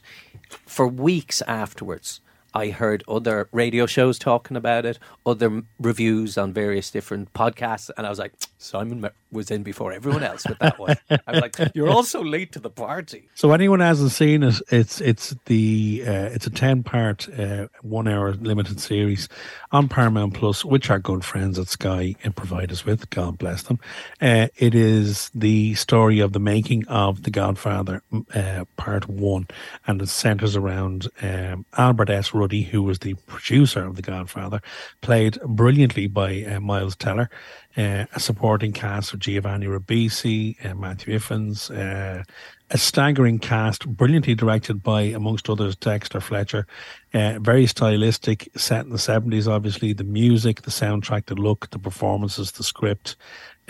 for 0.66 0.88
weeks 0.88 1.42
afterwards, 1.44 2.20
I 2.54 2.70
heard 2.70 3.04
other 3.08 3.50
radio 3.52 3.86
shows 3.86 4.20
talking 4.20 4.56
about 4.56 4.86
it, 4.86 5.00
other 5.26 5.64
reviews 5.80 6.38
on 6.38 6.54
various 6.54 6.92
different 6.92 7.34
podcasts, 7.34 7.90
and 7.98 8.06
I 8.06 8.10
was 8.10 8.20
like, 8.20 8.34
Simon 8.58 9.02
was 9.34 9.52
in 9.52 9.64
before 9.64 9.92
everyone 9.92 10.24
else 10.24 10.46
with 10.48 10.60
that 10.60 10.80
one. 10.80 10.96
I 11.10 11.32
was 11.32 11.42
like, 11.42 11.56
you're 11.74 11.90
all 11.90 12.04
so 12.04 12.22
late 12.22 12.52
to 12.54 12.60
the 12.60 12.70
party. 12.70 13.30
So 13.36 13.52
anyone 13.52 13.80
hasn't 13.80 14.12
seen 14.12 14.44
it, 14.44 14.62
it's 14.72 15.02
it's 15.02 15.36
the 15.46 16.04
uh, 16.06 16.30
it's 16.34 16.48
a 16.48 16.52
ten 16.52 16.84
part 16.84 17.28
uh, 17.38 17.68
one 17.82 18.08
hour 18.08 18.34
limited 18.34 18.80
series 18.80 19.28
on 19.72 19.90
Paramount 19.90 20.34
Plus, 20.34 20.64
which 20.64 20.90
our 20.90 21.00
good 21.00 21.26
friends 21.26 21.58
at 21.58 21.68
Sky 21.68 22.16
provide 22.36 22.72
us 22.72 22.86
with. 22.86 23.10
God 23.10 23.38
bless 23.38 23.64
them. 23.64 23.80
Uh, 24.22 24.48
it 24.58 24.76
is 24.76 25.32
the 25.34 25.74
story 25.76 26.20
of 26.20 26.34
the 26.34 26.40
making 26.40 26.88
of 26.88 27.24
The 27.24 27.32
Godfather 27.32 28.02
uh, 28.34 28.66
Part 28.76 29.08
One, 29.08 29.48
and 29.88 30.02
it 30.02 30.10
centers 30.10 30.56
around 30.56 31.08
um, 31.22 31.66
Albert 31.78 32.10
S. 32.10 32.34
Ruddy, 32.34 32.64
who 32.64 32.84
was 32.84 33.00
the 33.00 33.14
producer 33.28 33.86
of 33.86 33.96
The 33.96 34.02
Godfather, 34.02 34.62
played 35.02 35.40
brilliantly 35.42 36.08
by 36.08 36.44
uh, 36.44 36.60
Miles 36.60 36.96
Teller. 36.96 37.30
Uh, 37.76 38.06
a 38.14 38.20
supporting 38.20 38.72
cast 38.72 39.14
of 39.14 39.20
Giovanni 39.20 39.66
Ribisi, 39.66 40.64
uh, 40.64 40.76
Matthew 40.76 41.18
Iffens, 41.18 41.72
uh, 41.76 42.24
a 42.70 42.78
staggering 42.78 43.40
cast, 43.40 43.88
brilliantly 43.88 44.36
directed 44.36 44.84
by, 44.84 45.02
amongst 45.02 45.50
others, 45.50 45.76
Dexter 45.76 46.20
Fletcher. 46.20 46.68
Uh, 47.14 47.40
very 47.40 47.66
stylistic, 47.66 48.50
set 48.56 48.86
in 48.86 48.92
the 48.92 48.98
70s, 48.98 49.48
obviously. 49.48 49.94
The 49.94 50.04
music, 50.04 50.62
the 50.62 50.72
soundtrack, 50.72 51.26
the 51.26 51.36
look, 51.36 51.70
the 51.72 51.80
performances, 51.80 52.52
the 52.52 52.64
script. 52.64 53.16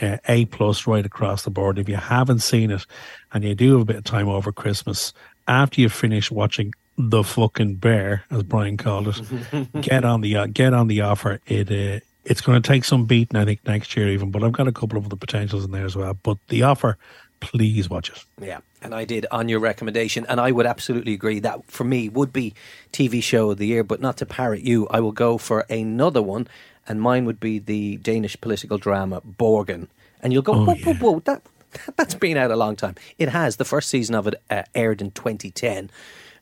Uh, 0.01 0.17
a 0.27 0.45
plus 0.45 0.87
right 0.87 1.05
across 1.05 1.43
the 1.43 1.51
board. 1.51 1.77
If 1.77 1.87
you 1.87 1.97
haven't 1.97 2.39
seen 2.39 2.71
it 2.71 2.83
and 3.31 3.43
you 3.43 3.53
do 3.53 3.73
have 3.73 3.81
a 3.81 3.85
bit 3.85 3.95
of 3.97 4.03
time 4.03 4.27
over 4.27 4.51
Christmas, 4.51 5.13
after 5.47 5.81
you 5.81 5.87
finish 5.87 6.31
watching 6.31 6.73
the 6.97 7.23
fucking 7.23 7.75
bear, 7.75 8.23
as 8.31 8.43
Brian 8.43 8.77
called 8.77 9.09
it, 9.09 9.71
get 9.81 10.03
on 10.03 10.21
the 10.21 10.35
uh, 10.35 10.47
get 10.47 10.73
on 10.73 10.87
the 10.87 11.01
offer. 11.01 11.39
It 11.45 11.71
uh, 11.71 12.03
it's 12.26 12.41
going 12.41 12.61
to 12.61 12.67
take 12.67 12.86
some 12.86 13.05
beating, 13.05 13.38
I 13.38 13.45
think, 13.45 13.65
next 13.65 13.95
year 13.95 14.09
even. 14.09 14.32
But 14.32 14.43
I've 14.43 14.51
got 14.51 14.67
a 14.67 14.71
couple 14.71 14.97
of 14.97 15.05
other 15.05 15.15
potentials 15.15 15.65
in 15.65 15.71
there 15.71 15.86
as 15.86 15.95
well. 15.95 16.13
But 16.21 16.38
the 16.47 16.63
offer, 16.63 16.97
please 17.39 17.89
watch 17.89 18.09
it. 18.09 18.24
Yeah, 18.41 18.59
and 18.82 18.95
I 18.95 19.05
did 19.05 19.26
on 19.32 19.49
your 19.49 19.59
recommendation, 19.59 20.26
and 20.28 20.39
I 20.39 20.51
would 20.51 20.65
absolutely 20.65 21.13
agree 21.13 21.39
that 21.39 21.69
for 21.69 21.84
me 21.84 22.09
would 22.09 22.32
be 22.32 22.53
TV 22.91 23.21
show 23.21 23.51
of 23.51 23.57
the 23.57 23.67
year. 23.67 23.84
But 23.84 24.01
not 24.01 24.17
to 24.17 24.26
parrot 24.26 24.61
you, 24.61 24.88
I 24.89 24.99
will 24.99 25.11
go 25.11 25.38
for 25.38 25.61
another 25.69 26.21
one, 26.21 26.47
and 26.88 27.01
mine 27.01 27.26
would 27.26 27.39
be 27.39 27.59
the 27.59 27.97
Danish 27.97 28.39
political 28.39 28.78
drama 28.78 29.21
Borgen. 29.21 29.88
And 30.21 30.32
you'll 30.32 30.41
go, 30.41 30.53
Oh, 30.53 30.65
whoa, 30.65 30.76
whoa, 30.76 30.93
whoa, 30.93 31.19
that 31.26 31.41
that's 31.97 32.15
been 32.15 32.38
out 32.38 32.51
a 32.51 32.55
long 32.55 32.76
time. 32.76 32.95
It 33.17 33.30
has. 33.30 33.57
The 33.57 33.65
first 33.65 33.89
season 33.89 34.15
of 34.15 34.28
it 34.28 34.36
uh, 34.49 34.63
aired 34.74 35.01
in 35.01 35.11
2010, 35.11 35.89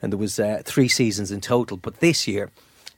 and 0.02 0.14
there 0.14 0.18
was 0.18 0.40
uh, 0.40 0.62
three 0.64 0.88
seasons 0.88 1.32
in 1.32 1.42
total. 1.42 1.78
But 1.78 2.00
this 2.00 2.28
year, 2.28 2.52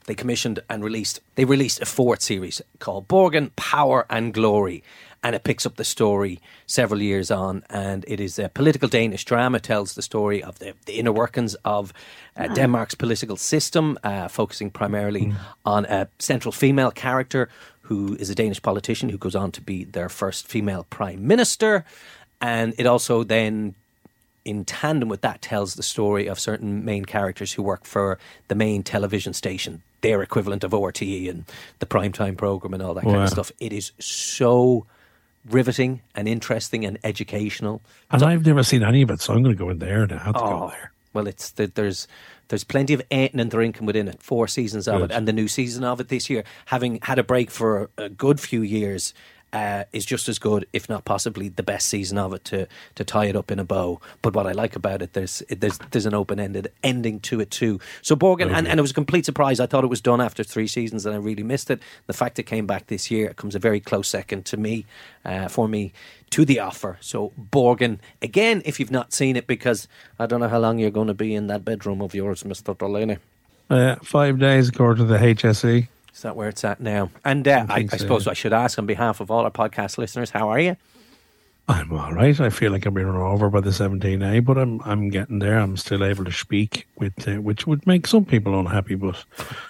they 0.06 0.16
commissioned 0.16 0.60
and 0.70 0.84
released 0.84 1.22
they 1.36 1.46
released 1.46 1.82
a 1.82 1.86
fourth 1.86 2.22
series 2.22 2.62
called 2.80 3.08
Borgen 3.08 3.52
Power 3.56 4.06
and 4.10 4.34
Glory. 4.34 4.84
And 5.26 5.36
it 5.36 5.46
picks 5.46 5.66
up 5.66 5.78
the 5.78 5.86
story 5.86 6.42
several 6.66 7.02
years 7.02 7.32
on. 7.32 7.64
And 7.70 8.04
it 8.10 8.20
is 8.20 8.38
a 8.38 8.50
political 8.50 8.90
Danish 8.90 9.24
drama. 9.24 9.60
Tells 9.60 9.96
the 9.96 10.02
story 10.02 10.44
of 10.44 10.60
the, 10.60 10.74
the 10.86 11.00
inner 11.00 11.14
workings 11.14 11.56
of 11.64 11.94
uh, 12.36 12.48
Denmark's 12.48 12.96
political 12.96 13.38
system 13.38 13.98
uh, 14.04 14.28
focusing 14.28 14.70
primarily 14.70 15.34
on 15.66 15.86
a 15.86 16.10
central 16.20 16.52
female 16.52 16.92
character 16.92 17.48
who 17.84 18.16
is 18.16 18.30
a 18.30 18.36
Danish 18.36 18.62
politician 18.62 19.10
who 19.10 19.18
goes 19.18 19.36
on 19.36 19.52
to 19.52 19.62
be 19.62 19.86
their 19.86 20.10
first 20.10 20.46
female 20.46 20.86
prime 20.90 21.26
minister. 21.26 21.86
And 22.42 22.74
it 22.78 22.86
also 22.86 23.24
then 23.24 23.76
in 24.46 24.66
tandem 24.66 25.10
with 25.10 25.22
that 25.22 25.42
tells 25.42 25.76
the 25.76 25.84
story 25.84 26.28
of 26.28 26.40
certain 26.40 26.84
main 26.84 27.06
characters 27.06 27.54
who 27.54 27.64
work 27.64 27.86
for 27.86 28.20
the 28.48 28.56
main 28.56 28.84
television 28.84 29.34
station, 29.34 29.82
their 30.04 30.22
equivalent 30.22 30.64
of 30.64 30.72
RTE 30.72 31.28
and 31.30 31.46
the 31.80 31.88
primetime 31.88 32.38
program 32.38 32.74
and 32.76 32.84
all 32.84 32.94
that 32.94 33.04
kind 33.06 33.18
of 33.18 33.30
stuff. 33.30 33.52
It 33.60 33.74
is 33.74 33.92
so 34.00 34.86
riveting 35.50 36.02
and 36.14 36.28
interesting 36.28 36.86
and 36.86 36.98
educational. 37.04 37.82
And 38.12 38.22
I've 38.22 38.46
never 38.46 38.62
seen 38.64 38.84
any 38.84 39.02
of 39.02 39.10
it, 39.10 39.20
so 39.22 39.34
I'm 39.34 39.42
going 39.44 39.56
to 39.56 39.60
go 39.60 39.70
in 39.72 39.80
there 39.80 40.04
and 40.04 40.12
I 40.14 40.18
have 40.20 40.36
to 40.36 40.42
Oh, 40.44 40.60
go 40.60 40.68
there. 40.70 40.92
Well, 41.14 41.28
it's 41.28 41.52
the, 41.52 41.68
there's 41.68 42.08
there's 42.50 42.64
plenty 42.64 42.94
of 42.94 43.02
eating 43.12 43.40
and 43.40 43.50
drinking 43.50 43.86
within 43.86 44.08
it. 44.08 44.22
Four 44.22 44.48
seasons 44.48 44.88
of 44.88 45.00
Good. 45.00 45.12
it, 45.12 45.16
and 45.16 45.28
the 45.28 45.34
new 45.34 45.48
season 45.48 45.84
of 45.84 46.00
it 46.00 46.10
this 46.10 46.30
year, 46.30 46.44
having 46.66 47.00
had 47.02 47.18
a 47.20 47.24
break 47.24 47.50
for 47.50 47.90
a 47.98 48.10
good 48.10 48.40
few 48.40 48.62
years, 48.62 49.14
uh, 49.54 49.84
is 49.94 50.06
just 50.06 50.28
as 50.28 50.40
good, 50.40 50.68
if 50.74 50.90
not 50.90 51.06
possibly 51.06 51.48
the 51.48 51.64
best 51.64 51.88
season 51.88 52.18
of 52.18 52.34
it 52.34 52.44
to 52.46 52.68
to 52.96 53.04
tie 53.04 53.26
it 53.26 53.36
up 53.36 53.52
in 53.52 53.60
a 53.60 53.64
bow. 53.64 54.02
But 54.22 54.36
what 54.36 54.48
I 54.48 54.52
like 54.52 54.76
about 54.76 55.02
it, 55.04 55.14
there's 55.14 55.44
it, 55.48 55.62
there's 55.62 55.78
there's 55.92 56.08
an 56.08 56.16
open 56.16 56.40
ended 56.40 56.72
ending 56.84 57.20
to 57.22 57.40
it 57.40 57.52
too. 57.52 57.80
So 58.02 58.16
Borgen, 58.16 58.52
and, 58.52 58.68
and 58.68 58.80
it 58.80 58.82
was 58.82 58.92
a 58.92 58.96
complete 58.96 59.26
surprise. 59.26 59.60
I 59.60 59.68
thought 59.68 59.84
it 59.84 59.88
was 59.92 60.02
done 60.02 60.20
after 60.20 60.44
three 60.44 60.68
seasons, 60.68 61.06
and 61.06 61.16
I 61.16 61.20
really 61.20 61.44
missed 61.44 61.70
it. 61.70 61.80
The 62.08 62.14
fact 62.14 62.40
it 62.40 62.44
came 62.44 62.66
back 62.66 62.88
this 62.88 63.12
year, 63.12 63.30
it 63.30 63.38
comes 63.38 63.54
a 63.54 63.60
very 63.60 63.80
close 63.80 64.08
second 64.08 64.46
to 64.46 64.58
me, 64.58 64.86
uh, 65.24 65.48
for 65.48 65.68
me, 65.68 65.94
to 66.32 66.46
the 66.46 66.60
offer. 66.60 66.98
So 67.00 67.32
Borgen 67.40 68.00
again, 68.24 68.64
if 68.66 68.80
you've 68.80 68.92
not 68.92 69.14
seen 69.14 69.36
it, 69.36 69.46
because 69.46 69.88
I 70.18 70.26
don't 70.26 70.40
know 70.40 70.50
how 70.50 70.60
long 70.60 70.80
you're 70.80 70.90
going 70.90 71.08
to 71.08 71.14
be 71.14 71.36
in 71.36 71.48
that 71.48 71.64
bedroom 71.64 72.02
of 72.02 72.16
yours, 72.16 72.44
Mister 72.44 72.74
Delaney. 72.74 73.18
Uh, 73.70 73.96
five 74.04 74.40
days, 74.40 74.70
according 74.70 75.08
to 75.08 75.14
the 75.14 75.20
HSE. 75.20 75.88
Is 76.14 76.22
that 76.22 76.36
where 76.36 76.50
it's 76.50 76.64
at 76.64 76.80
now? 76.80 77.10
And 77.26 77.48
uh, 77.48 77.66
I, 77.70 77.76
I, 77.76 77.86
so, 77.88 77.98
suppose 77.98 78.26
yeah. 78.26 78.32
I 78.32 78.34
should 78.34 78.54
ask 78.54 78.78
on 78.78 78.86
behalf 78.86 79.20
of 79.20 79.32
all 79.32 79.44
our 79.44 79.52
podcast 79.52 79.98
listeners, 79.98 80.30
how 80.30 80.50
are 80.50 80.60
you? 80.60 80.78
I'm 81.68 81.94
all 81.94 82.12
right. 82.12 82.38
I 82.42 82.50
feel 82.50 82.74
like 82.74 82.86
I'm 82.86 82.94
being 82.94 83.08
run 83.08 83.22
over 83.22 83.50
by 83.50 83.62
the 83.62 83.70
17A, 83.70 84.44
but 84.44 84.58
I'm 84.58 84.82
I'm 84.82 85.10
getting 85.10 85.40
there. 85.40 85.58
I'm 85.58 85.78
still 85.78 86.04
able 86.04 86.26
to 86.26 86.32
speak, 86.32 86.86
with 86.98 87.26
uh, 87.26 87.36
which 87.36 87.66
would 87.66 87.88
make 87.88 88.06
some 88.06 88.26
people 88.26 88.60
unhappy, 88.60 88.96
but 88.96 89.24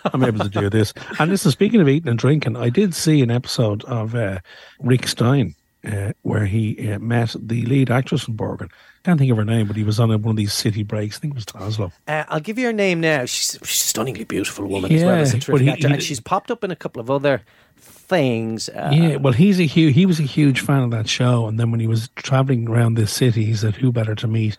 I'm 0.05 0.23
able 0.23 0.39
to 0.39 0.49
do 0.49 0.71
this. 0.71 0.91
And 1.19 1.29
listen, 1.29 1.51
speaking 1.51 1.81
of 1.81 1.87
eating 1.87 2.09
and 2.09 2.17
drinking, 2.17 2.57
I 2.57 2.69
did 2.69 2.95
see 2.95 3.21
an 3.21 3.29
episode 3.29 3.83
of 3.83 4.15
uh, 4.15 4.39
Rick 4.79 5.07
Stein 5.07 5.53
uh, 5.85 6.13
where 6.21 6.45
he 6.45 6.91
uh, 6.91 6.99
met 6.99 7.35
the 7.39 7.63
lead 7.65 7.89
actress 7.91 8.23
from 8.23 8.35
Borgen. 8.37 8.69
Can't 9.03 9.19
think 9.19 9.31
of 9.31 9.37
her 9.37 9.43
name, 9.45 9.67
but 9.67 9.75
he 9.75 9.83
was 9.83 9.99
on 9.99 10.09
one 10.09 10.31
of 10.31 10.35
these 10.37 10.53
city 10.53 10.83
breaks. 10.83 11.17
I 11.17 11.19
think 11.19 11.33
it 11.33 11.35
was 11.35 11.61
Oslo. 11.61 11.91
Uh, 12.07 12.23
I'll 12.29 12.39
give 12.39 12.57
you 12.57 12.67
her 12.67 12.73
name 12.73 13.01
now. 13.01 13.25
She's, 13.25 13.57
she's 13.63 13.81
a 13.81 13.87
stunningly 13.89 14.23
beautiful 14.23 14.65
woman 14.65 14.91
as 14.91 15.01
Yeah, 15.01 15.07
well 15.07 15.15
as 15.19 15.33
a 15.33 15.39
terrific 15.39 15.65
he- 15.65 15.71
actor. 15.71 15.87
he- 15.89 15.93
and 15.95 16.03
she's 16.03 16.21
popped 16.21 16.49
up 16.51 16.63
in 16.63 16.71
a 16.71 16.75
couple 16.75 17.01
of 17.01 17.11
other 17.11 17.41
things. 17.77 18.69
Uh, 18.69 18.91
yeah, 18.93 19.15
well, 19.17 19.33
he's 19.33 19.59
a 19.59 19.65
huge. 19.65 19.93
He 19.93 20.05
was 20.05 20.19
a 20.19 20.23
huge 20.23 20.61
fan 20.61 20.83
of 20.83 20.91
that 20.91 21.07
show, 21.09 21.47
and 21.47 21.59
then 21.59 21.71
when 21.71 21.79
he 21.79 21.87
was 21.87 22.09
traveling 22.15 22.69
around 22.69 22.93
this 22.95 23.11
city, 23.11 23.43
he 23.45 23.53
said, 23.55 23.75
"Who 23.75 23.91
better 23.91 24.15
to 24.15 24.27
meet 24.27 24.57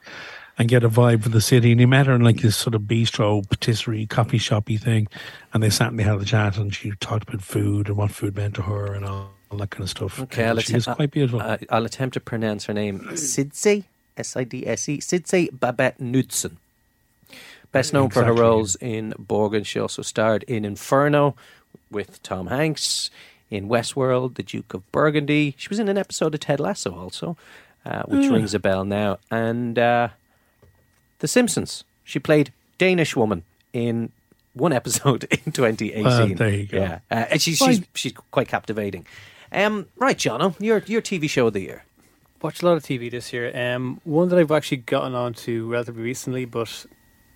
and 0.58 0.68
get 0.68 0.84
a 0.84 0.88
vibe 0.90 1.22
for 1.22 1.30
the 1.30 1.40
city?" 1.40 1.70
And 1.70 1.80
he 1.80 1.86
met 1.86 2.06
her 2.06 2.14
in 2.14 2.22
like 2.22 2.40
this 2.42 2.56
sort 2.56 2.74
of 2.74 2.82
bistro, 2.82 3.48
patisserie, 3.48 4.06
coffee 4.06 4.38
shoppy 4.38 4.76
thing, 4.76 5.08
and 5.52 5.62
they 5.62 5.70
sat 5.70 5.88
and 5.88 5.98
they 5.98 6.02
had 6.02 6.20
a 6.20 6.24
chat, 6.24 6.58
and 6.58 6.74
she 6.74 6.92
talked 7.00 7.28
about 7.28 7.42
food 7.42 7.88
and 7.88 7.96
what 7.96 8.10
food 8.10 8.36
meant 8.36 8.54
to 8.56 8.62
her 8.62 8.92
and 8.92 9.04
all, 9.04 9.30
all 9.54 9.58
that 9.60 9.70
kind 9.70 9.84
of 9.84 9.90
stuff. 9.90 10.20
Okay, 10.20 10.44
I'll 10.44 10.58
she 10.58 10.74
attempt, 10.74 10.96
quite 10.96 11.10
beautiful. 11.10 11.40
uh, 11.40 11.56
I'll 11.70 11.84
attempt 11.86 12.14
to 12.14 12.20
pronounce 12.20 12.66
her 12.66 12.74
name. 12.74 13.00
Sidse, 13.14 13.84
S 14.16 14.36
I 14.36 14.44
D 14.44 14.66
S 14.66 14.88
E, 14.88 14.98
Sidse 14.98 15.48
Babette 15.58 15.98
Knudsen. 16.00 16.56
Best 17.72 17.92
known 17.92 18.10
for 18.10 18.22
her 18.24 18.32
roles 18.32 18.76
in 18.76 19.12
Borgen. 19.18 19.66
She 19.66 19.80
also 19.80 20.02
starred 20.02 20.44
in 20.44 20.64
Inferno 20.64 21.34
with 21.90 22.22
Tom 22.22 22.46
Hanks, 22.48 23.10
in 23.50 23.68
Westworld, 23.68 24.34
The 24.36 24.42
Duke 24.44 24.74
of 24.74 24.90
Burgundy. 24.92 25.54
She 25.58 25.68
was 25.68 25.78
in 25.80 25.88
an 25.88 25.98
episode 25.98 26.34
of 26.34 26.40
Ted 26.40 26.60
Lasso 26.60 26.94
also, 26.94 27.36
uh, 27.84 28.02
which 28.04 28.26
Hmm. 28.26 28.34
rings 28.34 28.54
a 28.54 28.58
bell 28.60 28.84
now. 28.84 29.18
And 29.30 29.76
uh, 29.78 30.08
The 31.18 31.26
Simpsons. 31.28 31.82
She 32.04 32.18
played 32.20 32.52
Danish 32.78 33.16
woman 33.16 33.42
in 33.72 34.10
one 34.54 34.72
episode 34.80 35.24
in 35.24 35.50
2018. 35.52 36.04
Well, 36.04 36.28
there 36.28 36.48
you 36.50 36.66
go. 36.66 36.78
Yeah, 36.78 36.98
uh, 37.10 37.24
and 37.30 37.42
she's, 37.42 37.58
she's 37.58 37.82
she's 37.94 38.12
quite 38.30 38.46
captivating. 38.46 39.04
Um, 39.54 39.86
right, 39.96 40.16
Jono, 40.16 40.54
your 40.60 40.78
your 40.86 41.00
TV 41.00 41.30
show 41.30 41.46
of 41.46 41.52
the 41.52 41.60
year. 41.60 41.84
Watched 42.42 42.62
a 42.62 42.66
lot 42.66 42.76
of 42.76 42.82
TV 42.82 43.10
this 43.10 43.32
year. 43.32 43.50
Um, 43.56 44.00
one 44.04 44.28
that 44.28 44.38
I've 44.38 44.50
actually 44.50 44.78
gotten 44.78 45.14
onto 45.14 45.66
relatively 45.70 46.02
recently, 46.02 46.44
but 46.44 46.84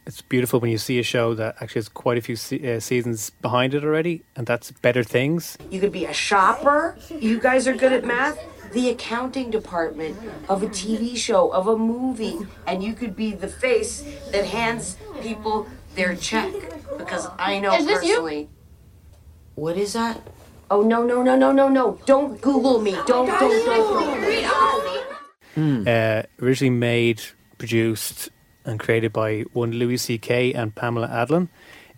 it's 0.05 0.21
beautiful 0.21 0.59
when 0.61 0.71
you 0.71 0.79
see 0.79 0.99
a 0.99 1.03
show 1.03 1.35
that 1.35 1.57
actually 1.61 1.79
has 1.81 1.89
quite 1.89 2.19
a 2.19 2.21
few 2.21 2.37
se- 2.37 2.77
uh, 2.77 2.81
seasons 2.81 3.31
behind 3.41 3.73
it 3.73 3.85
already, 3.85 4.25
and 4.37 4.47
that's 4.47 4.71
Better 4.73 5.05
Things. 5.05 5.57
You 5.71 5.81
could 5.81 5.93
be 5.93 6.05
a 6.07 6.12
shopper. 6.12 6.97
You 7.09 7.39
guys 7.41 7.66
are 7.69 7.75
good 7.75 7.93
at 7.93 8.05
math. 8.05 8.39
The 8.73 8.91
accounting 8.91 9.51
department 9.51 10.19
of 10.49 10.62
a 10.62 10.66
TV 10.66 11.16
show, 11.16 11.51
of 11.53 11.69
a 11.69 11.79
movie, 11.79 12.39
and 12.66 12.83
you 12.83 12.93
could 12.93 13.16
be 13.16 13.33
the 13.33 13.49
face 13.49 14.03
that 14.33 14.45
hands 14.45 14.99
people 15.23 15.66
their 15.95 16.14
check. 16.16 16.53
Because 16.99 17.29
I 17.39 17.61
know 17.61 17.75
Is 17.75 17.87
this 17.87 18.03
you? 18.03 18.14
personally. 18.16 18.49
What 19.55 19.79
is 19.79 19.95
that? 19.95 20.21
Oh 20.71 20.83
no 20.83 21.03
no 21.03 21.23
no 21.23 21.35
no 21.37 21.51
no 21.51 21.69
no! 21.69 21.99
Don't 22.05 22.41
Google 22.43 22.81
me! 22.81 22.93
Don't 23.07 23.27
don't 23.27 23.64
don't! 23.64 24.29
don't. 25.57 25.89
Uh, 25.89 26.23
originally 26.41 26.71
made, 26.71 27.23
produced, 27.57 28.29
and 28.64 28.79
created 28.79 29.12
by 29.12 29.41
one 29.55 29.73
Louis 29.73 29.97
C.K. 29.97 30.53
and 30.53 30.75
Pamela 30.75 31.09
Adlon. 31.09 31.49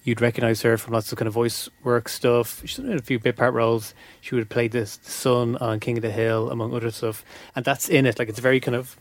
You'd 0.03 0.21
recognise 0.21 0.63
her 0.63 0.79
from 0.79 0.95
lots 0.95 1.13
of 1.13 1.19
kind 1.19 1.27
of 1.27 1.35
voice 1.35 1.69
work 1.83 2.09
stuff. 2.09 2.63
She's 2.65 2.79
done 2.79 2.93
a 2.93 3.03
few 3.03 3.19
bit 3.19 3.37
part 3.37 3.53
roles. 3.53 3.93
She 4.21 4.35
would 4.35 4.43
have 4.43 4.49
played 4.49 4.73
the 4.73 4.87
son 4.87 5.57
on 5.57 5.79
King 5.81 5.99
of 5.99 6.03
the 6.03 6.11
Hill, 6.11 6.51
among 6.51 6.73
other 6.75 6.91
stuff. 6.91 7.25
And 7.55 7.65
that's 7.65 7.89
in 7.89 8.07
it. 8.07 8.19
Like 8.19 8.29
it's 8.31 8.39
very 8.39 8.61
kind 8.61 8.77
of, 8.77 8.97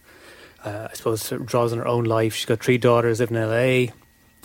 uh, 0.65 0.89
I 0.91 0.93
suppose, 0.95 1.21
sort 1.21 1.41
of 1.41 1.47
draws 1.47 1.71
on 1.71 1.77
her 1.77 1.87
own 1.87 2.03
life. 2.03 2.33
She's 2.33 2.45
got 2.45 2.61
three 2.61 2.77
daughters, 2.77 3.21
living 3.21 3.37
in 3.37 3.43
L.A. 3.43 3.93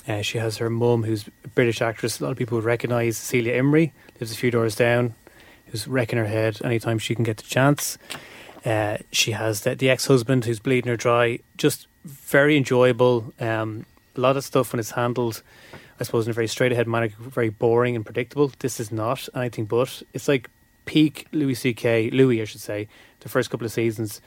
Uh, 0.07 0.23
she 0.23 0.39
has 0.39 0.59
her 0.59 0.71
mum, 0.71 1.03
who's 1.03 1.27
a 1.45 1.49
British 1.49 1.81
actress. 1.81 2.21
A 2.21 2.25
lot 2.25 2.33
of 2.33 2.37
people 2.37 2.57
would 2.57 2.65
recognise 2.65 3.17
Celia 3.17 3.61
Imrie, 3.61 3.93
lives 4.25 4.33
a 4.33 4.37
few 4.37 4.51
doors 4.51 4.75
down, 4.75 5.15
who's 5.67 5.87
wrecking 5.87 6.19
her 6.19 6.25
head 6.25 6.59
anytime 6.65 6.99
she 6.99 7.15
can 7.15 7.25
get 7.25 7.37
the 7.37 7.43
chance. 7.43 7.99
Uh, 8.65 8.97
she 9.13 9.33
has 9.33 9.61
the, 9.61 9.75
the 9.75 9.91
ex-husband 9.91 10.47
who's 10.47 10.59
bleeding 10.59 10.89
her 10.89 10.97
dry. 10.97 11.41
Just 11.59 11.89
very 12.07 12.57
enjoyable. 12.57 13.35
Um, 13.39 13.85
a 14.17 14.21
lot 14.21 14.39
of 14.39 14.45
stuff 14.45 14.73
when 14.73 14.81
it's 14.81 14.93
handled, 14.93 15.43
I 16.01 16.05
suppose, 16.05 16.27
in 16.27 16.31
a 16.31 16.35
very 16.35 16.47
straight-ahead 16.47 16.89
manner, 16.89 17.11
very 17.19 17.51
boring 17.51 17.97
and 17.97 18.05
predictable. 18.05 18.51
This 18.61 18.81
is 18.81 18.91
not 18.91 19.29
anything 19.35 19.67
but. 19.67 20.03
It's 20.15 20.27
like 20.27 20.49
peak 20.87 21.27
Louis 21.33 21.55
C.K. 21.55 22.09
Louis, 22.09 22.41
I 22.41 22.47
should 22.47 22.63
say, 22.63 22.89
the 23.21 23.29
first 23.29 23.51
couple 23.51 23.67
of 23.67 23.73
seasons, 23.73 24.23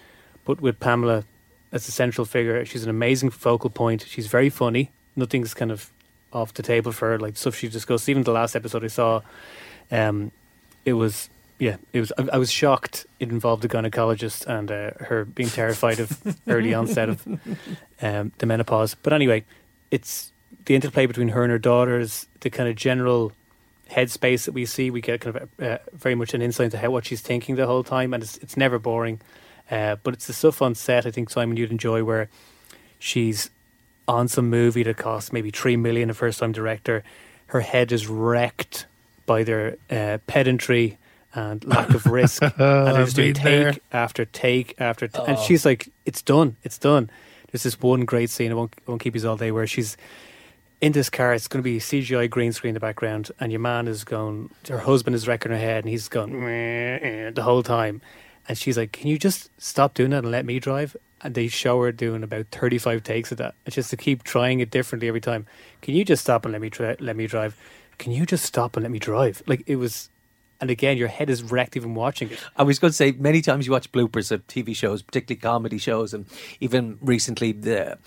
but 0.45 0.61
with 0.61 0.79
Pamela 0.79 1.23
as 1.71 1.87
the 1.87 1.91
central 1.91 2.25
figure. 2.25 2.63
She's 2.65 2.83
an 2.83 2.91
amazing 2.91 3.31
focal 3.31 3.71
point. 3.71 4.05
She's 4.07 4.27
very 4.27 4.51
funny. 4.51 4.91
Nothing's 5.15 5.55
kind 5.55 5.71
of 5.71 5.89
off 6.31 6.53
the 6.53 6.63
table 6.63 6.91
for 6.91 7.09
her. 7.09 7.19
Like 7.19 7.35
stuff 7.35 7.55
she 7.55 7.67
discussed. 7.67 8.07
Even 8.09 8.21
the 8.23 8.31
last 8.31 8.55
episode 8.55 8.83
I 8.83 8.87
saw, 8.87 9.21
um, 9.91 10.31
it 10.85 10.93
was 10.93 11.29
yeah, 11.59 11.77
it 11.91 11.99
was. 11.99 12.11
I, 12.17 12.27
I 12.33 12.37
was 12.37 12.51
shocked. 12.51 13.05
It 13.19 13.29
involved 13.29 13.65
a 13.65 13.67
gynecologist 13.67 14.45
and 14.45 14.71
uh, 14.71 14.91
her 15.05 15.25
being 15.25 15.49
terrified 15.49 15.99
of 15.99 16.37
early 16.47 16.73
onset 16.73 17.09
of 17.09 17.27
um, 18.01 18.31
the 18.37 18.45
menopause. 18.45 18.95
But 18.95 19.13
anyway, 19.13 19.43
it's 19.89 20.31
the 20.65 20.75
interplay 20.75 21.07
between 21.07 21.29
her 21.29 21.43
and 21.43 21.51
her 21.51 21.57
daughters, 21.57 22.27
the 22.41 22.49
kind 22.49 22.69
of 22.69 22.75
general 22.75 23.31
headspace 23.89 24.45
that 24.45 24.51
we 24.51 24.65
see. 24.65 24.91
We 24.91 25.01
get 25.01 25.21
kind 25.21 25.35
of 25.35 25.49
uh, 25.59 25.77
very 25.93 26.13
much 26.13 26.33
an 26.33 26.41
insight 26.41 26.65
into 26.65 26.77
how 26.77 26.91
what 26.91 27.05
she's 27.05 27.21
thinking 27.21 27.55
the 27.55 27.65
whole 27.65 27.83
time, 27.83 28.13
and 28.13 28.21
it's 28.21 28.37
it's 28.37 28.55
never 28.55 28.77
boring. 28.77 29.19
Uh, 29.69 29.95
but 30.03 30.13
it's 30.13 30.27
the 30.27 30.33
stuff 30.33 30.61
on 30.61 30.75
set. 30.75 31.05
I 31.05 31.11
think 31.11 31.29
Simon 31.29 31.57
you'd 31.57 31.71
enjoy 31.71 32.03
where 32.03 32.29
she's 32.99 33.49
on 34.07 34.27
some 34.27 34.49
movie 34.49 34.83
that 34.83 34.97
costs 34.97 35.33
maybe 35.33 35.49
three 35.49 35.75
million. 35.75 36.11
A 36.11 36.13
first 36.13 36.39
time 36.39 36.51
director, 36.51 37.03
her 37.47 37.61
head 37.61 37.91
is 37.91 38.07
wrecked 38.07 38.85
by 39.27 39.43
their 39.43 39.75
uh, 39.91 40.17
pedantry 40.25 40.97
and 41.35 41.63
lack 41.65 41.89
of 41.93 42.07
risk, 42.07 42.41
and 42.41 42.51
they're 42.57 43.03
just 43.05 43.15
doing 43.15 43.33
Been 43.33 43.43
there. 43.43 43.71
take 43.73 43.83
after 43.93 44.25
take 44.25 44.73
after, 44.79 45.07
t- 45.07 45.19
and 45.27 45.37
Oh. 45.37 45.43
she's 45.43 45.63
like, 45.65 45.89
"It's 46.05 46.23
done, 46.23 46.55
it's 46.63 46.79
done." 46.79 47.11
There's 47.51 47.61
this 47.63 47.79
one 47.79 48.05
great 48.05 48.31
scene. 48.31 48.51
I 48.51 48.55
won't, 48.55 48.73
I 48.87 48.91
won't 48.91 49.01
keep 49.01 49.15
you 49.15 49.29
all 49.29 49.37
day 49.37 49.51
where 49.51 49.67
she's 49.67 49.95
in 50.81 50.91
this 50.93 51.09
car. 51.09 51.33
It's 51.33 51.47
going 51.47 51.59
to 51.61 51.63
be 51.63 51.79
CGI 51.79 52.27
green 52.29 52.51
screen 52.53 52.69
in 52.71 52.73
the 52.73 52.79
background, 52.79 53.29
and 53.39 53.51
your 53.51 53.61
man 53.61 53.87
is 53.87 54.03
going. 54.03 54.49
Her 54.67 54.79
husband 54.79 55.15
is 55.15 55.27
wrecking 55.27 55.51
her 55.51 55.57
head, 55.59 55.83
and 55.83 55.89
he's 55.89 56.07
going 56.07 56.39
"Meh, 56.39 56.99
eh," 57.01 57.29
the 57.31 57.43
whole 57.43 57.61
time. 57.63 58.01
And 58.49 58.57
she's 58.57 58.77
like, 58.77 58.91
"Can 58.93 59.07
you 59.07 59.19
just 59.19 59.49
stop 59.61 59.93
doing 59.93 60.09
that 60.11 60.23
and 60.23 60.31
let 60.31 60.45
me 60.45 60.59
drive?" 60.59 60.95
And 61.21 61.33
they 61.35 61.47
show 61.47 61.81
her 61.81 61.91
doing 61.91 62.23
about 62.23 62.47
thirty-five 62.51 63.03
takes 63.03 63.31
of 63.31 63.37
that. 63.39 63.55
It's 63.65 63.75
just 63.75 63.89
to 63.91 63.97
keep 63.97 64.23
trying 64.23 64.59
it 64.61 64.71
differently 64.71 65.07
every 65.07 65.21
time. 65.21 65.45
Can 65.81 65.93
you 65.95 66.05
just 66.05 66.23
stop 66.23 66.45
and 66.45 66.51
let 66.53 66.61
me 66.61 66.69
try, 66.69 66.95
let 66.99 67.15
me 67.15 67.27
drive? 67.27 67.55
Can 67.97 68.11
you 68.11 68.25
just 68.25 68.45
stop 68.45 68.75
and 68.75 68.83
let 68.83 68.91
me 68.91 68.99
drive? 68.99 69.41
Like 69.47 69.63
it 69.67 69.77
was. 69.77 70.09
And 70.59 70.71
again, 70.71 70.97
your 70.97 71.07
head 71.07 71.29
is 71.29 71.43
wrecked 71.43 71.77
even 71.77 71.93
watching 71.93 72.31
it. 72.31 72.39
I 72.55 72.63
was 72.63 72.79
going 72.79 72.89
to 72.89 72.95
say 72.95 73.11
many 73.11 73.43
times 73.43 73.67
you 73.67 73.71
watch 73.71 73.91
bloopers 73.91 74.31
of 74.31 74.45
TV 74.47 74.75
shows, 74.75 75.03
particularly 75.03 75.39
comedy 75.39 75.77
shows, 75.77 76.15
and 76.15 76.25
even 76.59 76.97
recently 76.99 77.51
the 77.51 77.99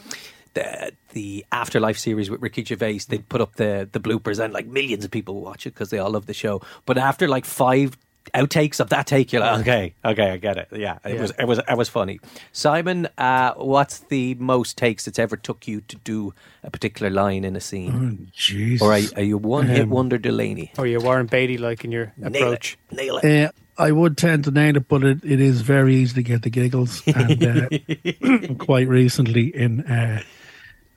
the 0.54 0.92
the 1.12 1.46
Afterlife 1.52 1.98
series 1.98 2.28
with 2.28 2.42
Ricky 2.42 2.64
Gervais. 2.64 3.00
They 3.08 3.18
put 3.18 3.40
up 3.40 3.56
the 3.56 3.88
the 3.90 4.00
bloopers, 4.00 4.42
and 4.42 4.52
like 4.52 4.66
millions 4.66 5.04
of 5.04 5.10
people 5.10 5.40
watch 5.40 5.66
it 5.66 5.74
because 5.74 5.90
they 5.90 5.98
all 5.98 6.10
love 6.10 6.26
the 6.26 6.34
show. 6.34 6.60
But 6.86 6.98
after 6.98 7.28
like 7.28 7.44
five 7.44 7.96
outtakes 8.34 8.80
of 8.80 8.88
that 8.90 9.06
take, 9.06 9.32
you're 9.32 9.40
like, 9.42 9.60
okay, 9.62 9.94
okay, 10.04 10.30
I 10.32 10.36
get 10.36 10.56
it. 10.56 10.68
Yeah, 10.72 10.98
it 11.04 11.14
Yeah. 11.14 11.20
was 11.22 11.32
it 11.38 11.44
was 11.46 11.58
it 11.58 11.76
was 11.76 11.88
funny. 11.88 12.20
Simon, 12.52 13.08
uh, 13.18 13.54
what's 13.54 13.98
the 14.00 14.34
most 14.36 14.76
takes 14.76 15.06
it's 15.08 15.18
ever 15.18 15.36
took 15.36 15.66
you 15.66 15.80
to 15.82 15.96
do 15.96 16.32
a 16.62 16.70
particular 16.70 17.10
line 17.10 17.44
in 17.44 17.56
a 17.56 17.60
scene? 17.60 18.30
Jesus. 18.34 18.82
Or 18.86 18.92
are, 18.94 19.00
are 19.16 19.22
you 19.22 19.38
one 19.38 19.66
hit 19.66 19.82
Um, 19.82 19.90
wonder 19.90 20.18
Delaney? 20.18 20.72
Or 20.78 20.86
you're 20.86 21.00
Warren 21.00 21.26
Beatty 21.26 21.58
like 21.58 21.84
in 21.84 21.92
your 21.92 22.12
Nail 22.16 22.26
it. 22.34 22.36
approach. 22.42 22.78
Nail 22.92 23.18
it. 23.22 23.46
Uh, 23.46 23.50
I 23.78 23.92
would 23.92 24.18
tend 24.18 24.44
to 24.44 24.50
nail 24.50 24.76
it, 24.76 24.88
but 24.88 25.02
it, 25.02 25.24
it 25.24 25.40
is 25.40 25.62
very 25.62 25.94
easy 25.96 26.14
to 26.16 26.22
get 26.22 26.42
the 26.42 26.50
giggles. 26.50 27.02
And 27.14 27.42
uh, 27.42 28.54
quite 28.58 28.86
recently, 28.88 29.46
in 29.56 29.80
uh, 29.86 30.22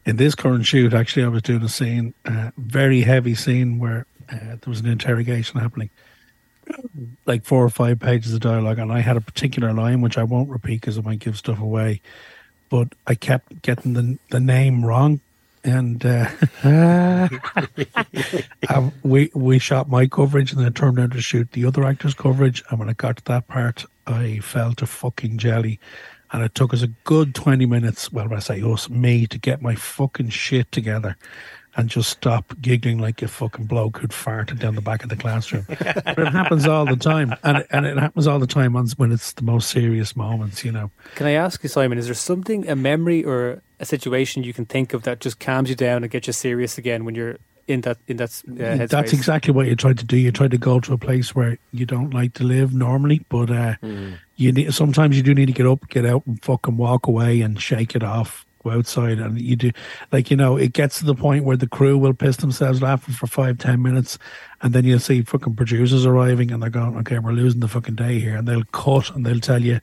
in 0.05 0.17
this 0.17 0.35
current 0.35 0.65
shoot, 0.65 0.93
actually, 0.93 1.23
I 1.23 1.29
was 1.29 1.41
doing 1.43 1.63
a 1.63 1.69
scene, 1.69 2.13
uh, 2.25 2.51
very 2.57 3.01
heavy 3.01 3.35
scene 3.35 3.79
where 3.79 4.05
uh, 4.29 4.37
there 4.59 4.59
was 4.67 4.81
an 4.81 4.87
interrogation 4.87 5.61
happening, 5.61 5.89
like 7.25 7.45
four 7.45 7.63
or 7.63 7.69
five 7.69 7.99
pages 7.99 8.33
of 8.33 8.41
dialogue, 8.41 8.79
and 8.79 8.91
I 8.91 8.99
had 8.99 9.17
a 9.17 9.21
particular 9.21 9.73
line 9.73 10.01
which 10.01 10.17
I 10.17 10.23
won't 10.23 10.49
repeat 10.49 10.81
because 10.81 10.97
it 10.97 11.05
might 11.05 11.19
give 11.19 11.37
stuff 11.37 11.59
away, 11.59 12.01
but 12.69 12.89
I 13.07 13.15
kept 13.15 13.61
getting 13.61 13.93
the 13.93 14.17
the 14.29 14.39
name 14.39 14.85
wrong. 14.85 15.21
And 15.65 16.05
uh, 16.05 16.29
we 19.03 19.31
we 19.33 19.59
shot 19.59 19.89
my 19.89 20.07
coverage, 20.07 20.51
and 20.51 20.59
then 20.59 20.67
it 20.67 20.75
turned 20.75 20.99
out 20.99 21.11
to 21.11 21.21
shoot 21.21 21.53
the 21.53 21.65
other 21.65 21.85
actor's 21.85 22.13
coverage. 22.13 22.61
And 22.69 22.79
when 22.79 22.89
I 22.89 22.93
got 22.93 23.17
to 23.17 23.23
that 23.25 23.47
part, 23.47 23.85
I 24.05 24.39
fell 24.39 24.73
to 24.73 24.85
fucking 24.85 25.37
jelly, 25.37 25.79
and 26.33 26.43
it 26.43 26.53
took 26.53 26.73
us 26.73 26.81
a 26.81 26.87
good 27.05 27.33
twenty 27.33 27.65
minutes. 27.65 28.11
Well, 28.11 28.27
when 28.27 28.37
I 28.37 28.41
say 28.41 28.61
us, 28.61 28.89
me, 28.89 29.25
to 29.27 29.37
get 29.37 29.61
my 29.61 29.75
fucking 29.75 30.29
shit 30.29 30.69
together, 30.73 31.15
and 31.75 31.89
just 31.89 32.09
stop 32.09 32.53
giggling 32.61 32.99
like 32.99 33.21
a 33.21 33.27
fucking 33.27 33.65
bloke 33.65 33.97
who'd 33.97 34.11
farted 34.11 34.59
down 34.59 34.75
the 34.75 34.81
back 34.81 35.03
of 35.03 35.09
the 35.09 35.15
classroom. 35.15 35.65
but 35.67 36.19
it 36.19 36.27
happens 36.31 36.67
all 36.67 36.85
the 36.85 36.95
time, 36.95 37.35
and 37.43 37.57
it, 37.59 37.67
and 37.71 37.85
it 37.85 37.97
happens 37.97 38.27
all 38.27 38.39
the 38.39 38.47
time 38.47 38.73
when 38.73 39.11
it's 39.11 39.33
the 39.33 39.41
most 39.43 39.69
serious 39.69 40.15
moments, 40.15 40.63
you 40.63 40.71
know. 40.71 40.91
Can 41.15 41.25
I 41.27 41.31
ask 41.31 41.63
you, 41.63 41.69
Simon, 41.69 41.97
is 41.97 42.05
there 42.05 42.13
something, 42.15 42.67
a 42.69 42.75
memory 42.75 43.23
or 43.23 43.61
a 43.79 43.85
situation 43.85 44.43
you 44.43 44.53
can 44.53 44.65
think 44.65 44.93
of 44.93 45.03
that 45.03 45.19
just 45.19 45.39
calms 45.39 45.69
you 45.69 45.75
down 45.75 46.03
and 46.03 46.11
gets 46.11 46.27
you 46.27 46.33
serious 46.33 46.77
again 46.77 47.05
when 47.05 47.15
you're 47.15 47.37
in 47.65 47.79
that 47.81 47.97
in 48.07 48.17
that 48.17 48.41
uh. 48.59 48.85
That's 48.87 49.13
exactly 49.13 49.53
what 49.53 49.67
you 49.67 49.75
try 49.75 49.93
to 49.93 50.03
do. 50.05 50.17
You 50.17 50.31
try 50.33 50.49
to 50.49 50.57
go 50.57 50.79
to 50.81 50.93
a 50.93 50.97
place 50.97 51.33
where 51.33 51.57
you 51.71 51.85
don't 51.85 52.13
like 52.13 52.33
to 52.33 52.43
live 52.43 52.73
normally, 52.73 53.25
but 53.29 53.49
uh, 53.49 53.75
Mm. 53.81 54.15
you 54.35 54.51
need, 54.51 54.73
sometimes 54.73 55.15
you 55.15 55.23
do 55.23 55.33
need 55.33 55.45
to 55.45 55.53
get 55.53 55.65
up, 55.65 55.87
get 55.89 56.05
out, 56.05 56.23
and 56.27 56.43
fucking 56.43 56.75
walk 56.77 57.07
away 57.07 57.39
and 57.41 57.61
shake 57.61 57.95
it 57.95 58.03
off. 58.03 58.45
Go 58.63 58.71
outside, 58.71 59.19
and 59.19 59.39
you 59.39 59.55
do 59.55 59.71
like 60.11 60.31
you 60.31 60.37
know. 60.37 60.55
It 60.55 60.73
gets 60.73 60.99
to 60.99 61.05
the 61.05 61.15
point 61.15 61.43
where 61.43 61.57
the 61.57 61.67
crew 61.67 61.97
will 61.97 62.13
piss 62.13 62.37
themselves 62.37 62.81
laughing 62.81 63.13
for 63.13 63.27
five, 63.27 63.57
ten 63.57 63.81
minutes, 63.81 64.17
and 64.61 64.73
then 64.73 64.85
you'll 64.85 64.99
see 64.99 65.21
fucking 65.21 65.55
producers 65.55 66.05
arriving, 66.05 66.51
and 66.51 66.63
they're 66.63 66.69
going, 66.69 66.97
"Okay, 66.99 67.19
we're 67.19 67.31
losing 67.31 67.59
the 67.59 67.67
fucking 67.67 67.95
day 67.95 68.19
here," 68.19 68.37
and 68.37 68.47
they'll 68.47 68.63
cut 68.65 69.13
and 69.13 69.25
they'll 69.25 69.39
tell 69.39 69.61
you 69.61 69.81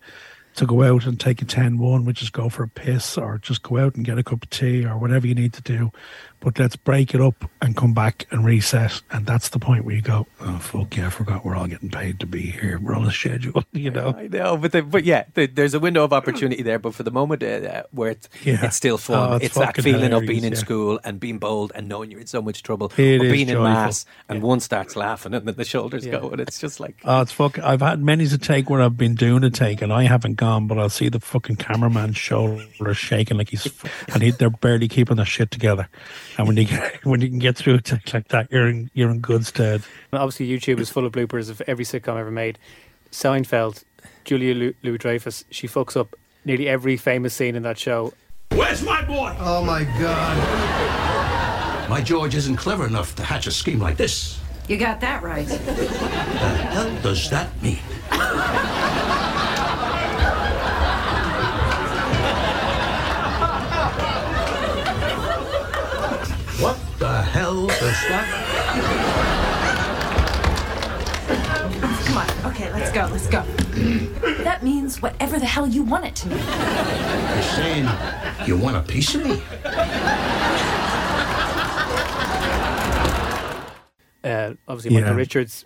to 0.55 0.67
go 0.67 0.83
out 0.83 1.07
and 1.07 1.21
take 1.21 1.41
a 1.41 1.45
10-1, 1.45 2.05
which 2.05 2.23
is 2.23 2.31
go 2.31 2.49
for 2.49 2.65
a 2.65 2.69
piss 2.69 3.17
or 3.17 3.39
just 3.39 3.63
go 3.63 3.79
out 3.79 3.95
and 3.95 4.05
get 4.05 4.19
a 4.19 4.23
cup 4.23 4.43
of 4.43 4.51
tea 4.51 4.85
or 4.85 4.99
whatever 4.99 5.27
you 5.27 5.35
need 5.35 5.53
to 5.53 5.63
do. 5.63 5.93
But 6.41 6.59
let's 6.59 6.75
break 6.75 7.15
it 7.15 7.21
up 7.21 7.51
and 7.61 7.77
come 7.77 7.93
back 7.93 8.27
and 8.31 8.45
reset. 8.45 9.03
And 9.11 9.27
that's 9.27 9.51
the 9.51 9.59
point 9.59 9.85
where 9.85 9.95
you 9.95 10.01
go, 10.01 10.27
oh, 10.41 10.59
fuck 10.59 10.97
yeah, 10.97 11.09
I 11.09 11.11
forgot 11.11 11.45
we're 11.45 11.55
all 11.55 11.67
getting 11.67 11.91
paid 11.91 12.19
to 12.21 12.27
be 12.27 12.41
here. 12.41 12.79
We're 12.81 12.95
on 12.95 13.07
a 13.07 13.11
schedule, 13.13 13.63
you 13.73 13.91
know? 13.91 14.15
I 14.17 14.27
know, 14.29 14.57
but 14.57 14.73
the, 14.73 14.81
but 14.83 15.05
yeah, 15.05 15.25
the, 15.35 15.47
there's 15.47 15.75
a 15.75 15.81
window 15.81 16.03
of 16.03 16.15
opportunity 16.15 16.63
there. 16.63 16.79
But 16.79 16.95
for 16.95 17.03
the 17.03 17.11
moment, 17.11 17.43
uh, 17.43 17.47
uh, 17.47 17.83
where 17.91 18.13
it's, 18.13 18.29
Yeah. 18.43 18.65
it's 18.65 18.77
still 18.77 18.97
fun. 18.97 19.33
Oh, 19.33 19.37
it's 19.37 19.45
it's 19.47 19.59
that 19.59 19.77
feeling 19.83 20.15
of 20.15 20.23
being 20.27 20.45
in 20.45 20.53
yeah. 20.55 20.59
school 20.59 20.99
and 21.05 21.21
being 21.21 21.39
bold 21.39 21.73
and 21.75 21.89
knowing 21.89 22.11
you're 22.11 22.21
in 22.21 22.27
so 22.27 22.41
much 22.41 22.63
trouble, 22.63 22.91
It 22.97 23.21
or 23.21 23.25
is 23.27 23.33
being 23.33 23.49
in 23.51 23.63
mass 23.63 24.07
and 24.29 24.43
one 24.43 24.61
starts 24.61 24.97
laughing 24.97 25.35
and 25.35 25.47
then 25.47 25.57
the 25.57 25.65
shoulders 25.65 26.07
Yeah. 26.07 26.21
go, 26.21 26.31
and 26.31 26.41
it's 26.41 26.59
just 26.59 26.81
like 26.81 26.97
Oh, 27.05 27.21
it's 27.21 27.33
fucking. 27.33 27.63
I've 27.65 27.83
had 27.83 28.03
many 28.03 28.25
a 28.25 28.39
take 28.39 28.71
where 28.71 28.81
I've 28.81 28.97
been 28.97 29.15
doing 29.15 29.45
a 29.45 29.51
take 29.51 29.83
and 29.83 29.93
I 29.93 30.05
haven't 30.05 30.35
gone, 30.35 30.67
but 30.67 30.79
I'll 30.79 30.89
see 30.89 31.09
the 31.09 31.21
fucking 31.21 31.57
cameraman's 31.57 32.17
shoulders 32.17 32.97
shaking 32.97 33.37
like 33.39 33.51
he's, 33.51 33.67
and 34.15 34.23
he, 34.23 34.31
they're 34.31 34.51
barely 34.51 34.89
keeping 34.89 35.17
their 35.17 35.27
shit 35.27 35.51
together. 35.51 35.89
And 36.41 36.49
when 36.49 36.57
you 36.57 36.65
get, 36.65 36.97
when 37.05 37.21
you 37.21 37.29
can 37.29 37.39
get 37.39 37.59
through 37.59 37.75
a 37.75 37.81
take 37.83 38.15
like 38.15 38.29
that, 38.29 38.51
you're 38.51 38.67
in 38.67 38.91
you're 38.95 39.11
in 39.11 39.21
good 39.21 39.45
stead. 39.45 39.83
Obviously, 40.11 40.49
YouTube 40.49 40.81
is 40.81 40.89
full 40.89 41.05
of 41.05 41.13
bloopers 41.13 41.51
of 41.51 41.61
every 41.67 41.85
sitcom 41.85 42.19
ever 42.19 42.31
made. 42.31 42.59
Seinfeld, 43.13 43.85
Julia 44.25 44.73
Louis 44.83 44.99
Dreyfus, 44.99 45.45
she 45.51 45.69
fucks 45.69 45.99
up 45.99 46.17
nearly 46.47 46.67
every 46.67 46.97
famous 46.97 47.35
scene 47.35 47.57
in 47.57 47.63
that 47.65 47.77
show. 47.77 48.15
Where's 48.53 48.83
my 48.83 49.03
boy? 49.03 49.37
Oh 49.39 49.63
my 49.63 49.85
god. 49.85 51.91
My 51.91 52.01
George 52.01 52.35
isn't 52.35 52.57
clever 52.57 52.87
enough 52.87 53.15
to 53.17 53.23
hatch 53.23 53.47
a 53.47 53.51
scheme 53.51 53.79
like 53.79 53.99
this. 53.99 54.41
You 54.67 54.79
got 54.79 54.99
that 55.03 55.23
right. 55.23 55.47
The 55.47 55.59
hell 55.59 57.03
does 57.03 57.29
that 57.29 57.51
mean? 57.63 57.81
Come 72.05 72.17
on. 72.17 72.27
Okay, 72.53 72.73
let's 72.73 72.91
go. 72.93 73.09
Let's 73.11 73.27
go. 73.27 73.43
that 74.45 74.63
means 74.63 75.01
whatever 75.01 75.39
the 75.39 75.47
hell 75.47 75.67
you 75.67 75.83
want 75.83 76.05
it 76.07 76.15
to 76.17 76.29
mean. 76.29 76.39
You're 76.39 77.43
saying 77.43 77.89
you 78.47 78.57
want 78.57 78.77
a 78.77 78.83
piece 78.83 79.15
of 79.15 79.25
me? 79.25 79.41
Uh, 84.23 84.55
obviously, 84.69 84.91
Michael 84.95 85.11
Yeah. 85.11 85.17
Richards 85.17 85.65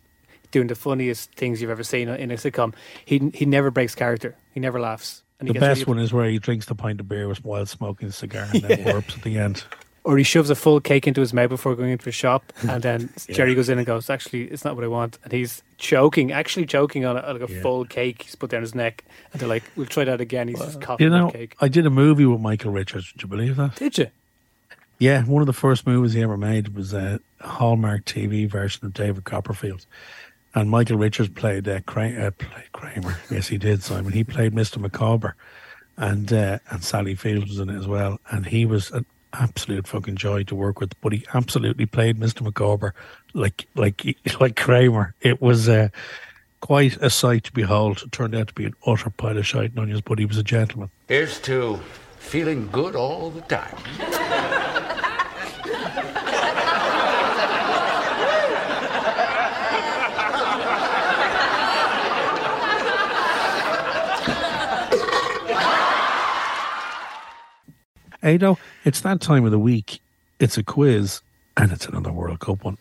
doing 0.50 0.68
the 0.68 0.74
funniest 0.76 1.32
things 1.34 1.60
you've 1.60 1.70
ever 1.70 1.82
seen 1.82 2.08
in 2.08 2.30
a 2.30 2.34
sitcom. 2.34 2.74
He 3.04 3.30
he 3.34 3.44
never 3.46 3.70
breaks 3.70 3.94
character. 3.94 4.36
He 4.52 4.60
never 4.60 4.78
laughs. 4.80 5.22
And 5.40 5.48
he 5.48 5.52
The 5.52 5.58
gets 5.58 5.66
best 5.68 5.80
really- 5.80 5.96
one 5.96 6.04
is 6.04 6.12
where 6.12 6.28
he 6.30 6.38
drinks 6.38 6.66
the 6.66 6.74
pint 6.76 7.00
of 7.00 7.08
beer 7.08 7.32
while 7.42 7.66
smoking 7.66 8.08
a 8.08 8.12
cigar 8.12 8.46
and 8.52 8.62
then 8.62 8.78
burps 8.84 9.16
at 9.16 9.22
the 9.24 9.38
end. 9.38 9.64
Or 10.04 10.16
he 10.18 10.24
shoves 10.24 10.50
a 10.50 10.54
full 10.54 10.80
cake 10.80 11.06
into 11.06 11.20
his 11.20 11.32
mouth 11.32 11.48
before 11.48 11.74
going 11.74 11.90
into 11.90 12.08
a 12.08 12.12
shop, 12.12 12.52
and 12.68 12.82
then 12.82 13.10
Jerry 13.28 13.54
goes 13.54 13.68
in 13.68 13.78
and 13.78 13.86
goes, 13.86 14.08
"Actually, 14.10 14.44
it's 14.44 14.64
not 14.64 14.76
what 14.76 14.84
I 14.84 14.88
want," 14.88 15.18
and 15.24 15.32
he's 15.32 15.62
choking, 15.78 16.30
actually 16.30 16.66
choking 16.66 17.04
on 17.04 17.16
a, 17.16 17.32
like 17.32 17.42
a 17.42 17.48
full 17.48 17.84
cake 17.84 18.22
he's 18.22 18.34
put 18.34 18.50
down 18.50 18.62
his 18.62 18.74
neck, 18.74 19.04
and 19.32 19.40
they're 19.40 19.48
like, 19.48 19.64
"We'll 19.76 19.86
try 19.86 20.04
that 20.04 20.20
again." 20.20 20.48
He's 20.48 20.58
just 20.58 20.80
coughing 20.80 21.04
You 21.04 21.10
know, 21.10 21.30
cake. 21.30 21.56
I 21.60 21.68
did 21.68 21.86
a 21.86 21.90
movie 21.90 22.26
with 22.26 22.40
Michael 22.40 22.70
Richards. 22.70 23.12
Would 23.12 23.22
you 23.22 23.28
believe 23.28 23.56
that? 23.56 23.76
Did 23.76 23.98
you? 23.98 24.08
Yeah, 24.98 25.24
one 25.24 25.42
of 25.42 25.46
the 25.46 25.52
first 25.52 25.86
movies 25.86 26.12
he 26.12 26.22
ever 26.22 26.36
made 26.36 26.74
was 26.74 26.92
a 26.94 27.20
Hallmark 27.40 28.04
TV 28.04 28.48
version 28.48 28.86
of 28.86 28.94
David 28.94 29.24
Copperfield. 29.24 29.86
And 30.54 30.70
Michael 30.70 30.98
Richards 30.98 31.28
played, 31.30 31.66
uh, 31.68 31.80
uh, 31.86 32.30
played 32.30 32.72
Kramer. 32.72 33.18
Yes, 33.28 33.48
he 33.48 33.58
did, 33.58 33.82
Simon. 33.82 34.12
He 34.12 34.22
played 34.22 34.54
Mr. 34.54 34.78
Micawber. 34.78 35.34
And, 35.96 36.32
uh, 36.32 36.58
and 36.70 36.82
Sally 36.82 37.16
Fields 37.16 37.48
was 37.48 37.58
in 37.58 37.70
it 37.70 37.78
as 37.78 37.88
well. 37.88 38.20
And 38.30 38.46
he 38.46 38.64
was 38.64 38.92
an 38.92 39.04
absolute 39.34 39.86
fucking 39.86 40.16
joy 40.16 40.44
to 40.44 40.54
work 40.54 40.80
with. 40.80 40.98
But 41.00 41.12
he 41.12 41.26
absolutely 41.34 41.86
played 41.86 42.18
Mr. 42.18 42.42
Micawber 42.42 42.94
like, 43.32 43.66
like, 43.74 44.16
like 44.40 44.56
Kramer. 44.56 45.14
It 45.20 45.40
was 45.40 45.68
uh, 45.68 45.88
quite 46.60 46.96
a 47.02 47.10
sight 47.10 47.44
to 47.44 47.52
behold. 47.52 48.02
It 48.04 48.12
turned 48.12 48.34
out 48.34 48.48
to 48.48 48.54
be 48.54 48.64
an 48.64 48.74
utter 48.86 49.10
pile 49.10 49.38
of 49.38 49.46
shite 49.46 49.70
and 49.70 49.78
onions, 49.78 50.00
but 50.00 50.18
he 50.18 50.24
was 50.24 50.38
a 50.38 50.42
gentleman. 50.42 50.90
Here's 51.08 51.40
to 51.42 51.78
feeling 52.18 52.68
good 52.72 52.96
all 52.96 53.30
the 53.30 53.42
time. 53.42 54.90
Ado, 68.24 68.56
it's 68.84 69.02
that 69.02 69.20
time 69.20 69.44
of 69.44 69.50
the 69.50 69.58
week. 69.58 70.00
It's 70.40 70.56
a 70.56 70.62
quiz, 70.62 71.20
and 71.58 71.70
it's 71.70 71.86
another 71.86 72.10
World 72.10 72.40
Cup 72.40 72.64
one. 72.64 72.78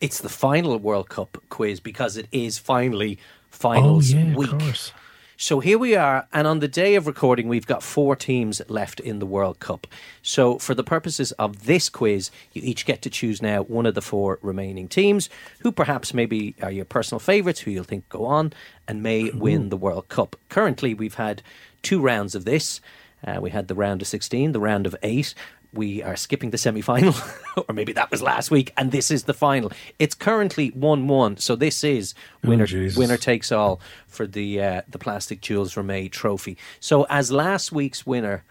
it's 0.00 0.20
the 0.20 0.28
final 0.28 0.76
World 0.78 1.08
Cup 1.08 1.38
quiz 1.48 1.78
because 1.78 2.16
it 2.16 2.26
is 2.32 2.58
finally 2.58 3.18
oh, 3.20 3.24
finals 3.50 4.12
oh, 4.12 4.18
yeah, 4.18 4.34
week. 4.34 4.92
So 5.38 5.60
here 5.60 5.76
we 5.76 5.94
are, 5.94 6.26
and 6.32 6.46
on 6.46 6.60
the 6.60 6.66
day 6.68 6.94
of 6.94 7.06
recording, 7.06 7.46
we've 7.46 7.66
got 7.66 7.82
four 7.82 8.16
teams 8.16 8.62
left 8.68 9.00
in 9.00 9.18
the 9.18 9.26
World 9.26 9.60
Cup. 9.60 9.86
So, 10.22 10.58
for 10.58 10.74
the 10.74 10.82
purposes 10.82 11.30
of 11.32 11.66
this 11.66 11.90
quiz, 11.90 12.30
you 12.54 12.62
each 12.64 12.86
get 12.86 13.02
to 13.02 13.10
choose 13.10 13.42
now 13.42 13.62
one 13.64 13.84
of 13.84 13.94
the 13.94 14.00
four 14.00 14.38
remaining 14.40 14.88
teams, 14.88 15.28
who 15.60 15.72
perhaps 15.72 16.14
maybe 16.14 16.54
are 16.62 16.70
your 16.70 16.86
personal 16.86 17.18
favourites, 17.18 17.60
who 17.60 17.70
you'll 17.70 17.84
think 17.84 18.08
go 18.08 18.24
on 18.24 18.54
and 18.88 19.02
may 19.02 19.28
win 19.28 19.68
the 19.68 19.76
World 19.76 20.08
Cup. 20.08 20.36
Currently, 20.48 20.94
we've 20.94 21.16
had 21.16 21.42
two 21.82 22.00
rounds 22.00 22.34
of 22.34 22.46
this. 22.46 22.80
Uh, 23.22 23.38
we 23.38 23.50
had 23.50 23.68
the 23.68 23.74
round 23.74 24.00
of 24.00 24.08
16, 24.08 24.52
the 24.52 24.60
round 24.60 24.86
of 24.86 24.96
eight. 25.02 25.34
We 25.72 26.02
are 26.02 26.16
skipping 26.16 26.50
the 26.50 26.58
semi 26.58 26.80
final, 26.80 27.14
or 27.68 27.74
maybe 27.74 27.92
that 27.92 28.10
was 28.10 28.22
last 28.22 28.50
week, 28.50 28.72
and 28.76 28.92
this 28.92 29.10
is 29.10 29.24
the 29.24 29.34
final. 29.34 29.70
It's 29.98 30.14
currently 30.14 30.68
1 30.70 31.06
1, 31.08 31.36
so 31.38 31.54
this 31.56 31.84
is 31.84 32.14
winner, 32.42 32.66
Jesus. 32.66 32.96
winner 32.96 33.16
takes 33.18 33.52
all 33.52 33.80
for 34.06 34.26
the 34.26 34.60
uh, 34.62 34.82
the 34.88 34.98
plastic 34.98 35.40
Jules 35.42 35.74
Rimet 35.74 36.12
trophy. 36.12 36.56
So, 36.80 37.04
as 37.10 37.30
last 37.30 37.72
week's 37.72 38.06
winner, 38.06 38.42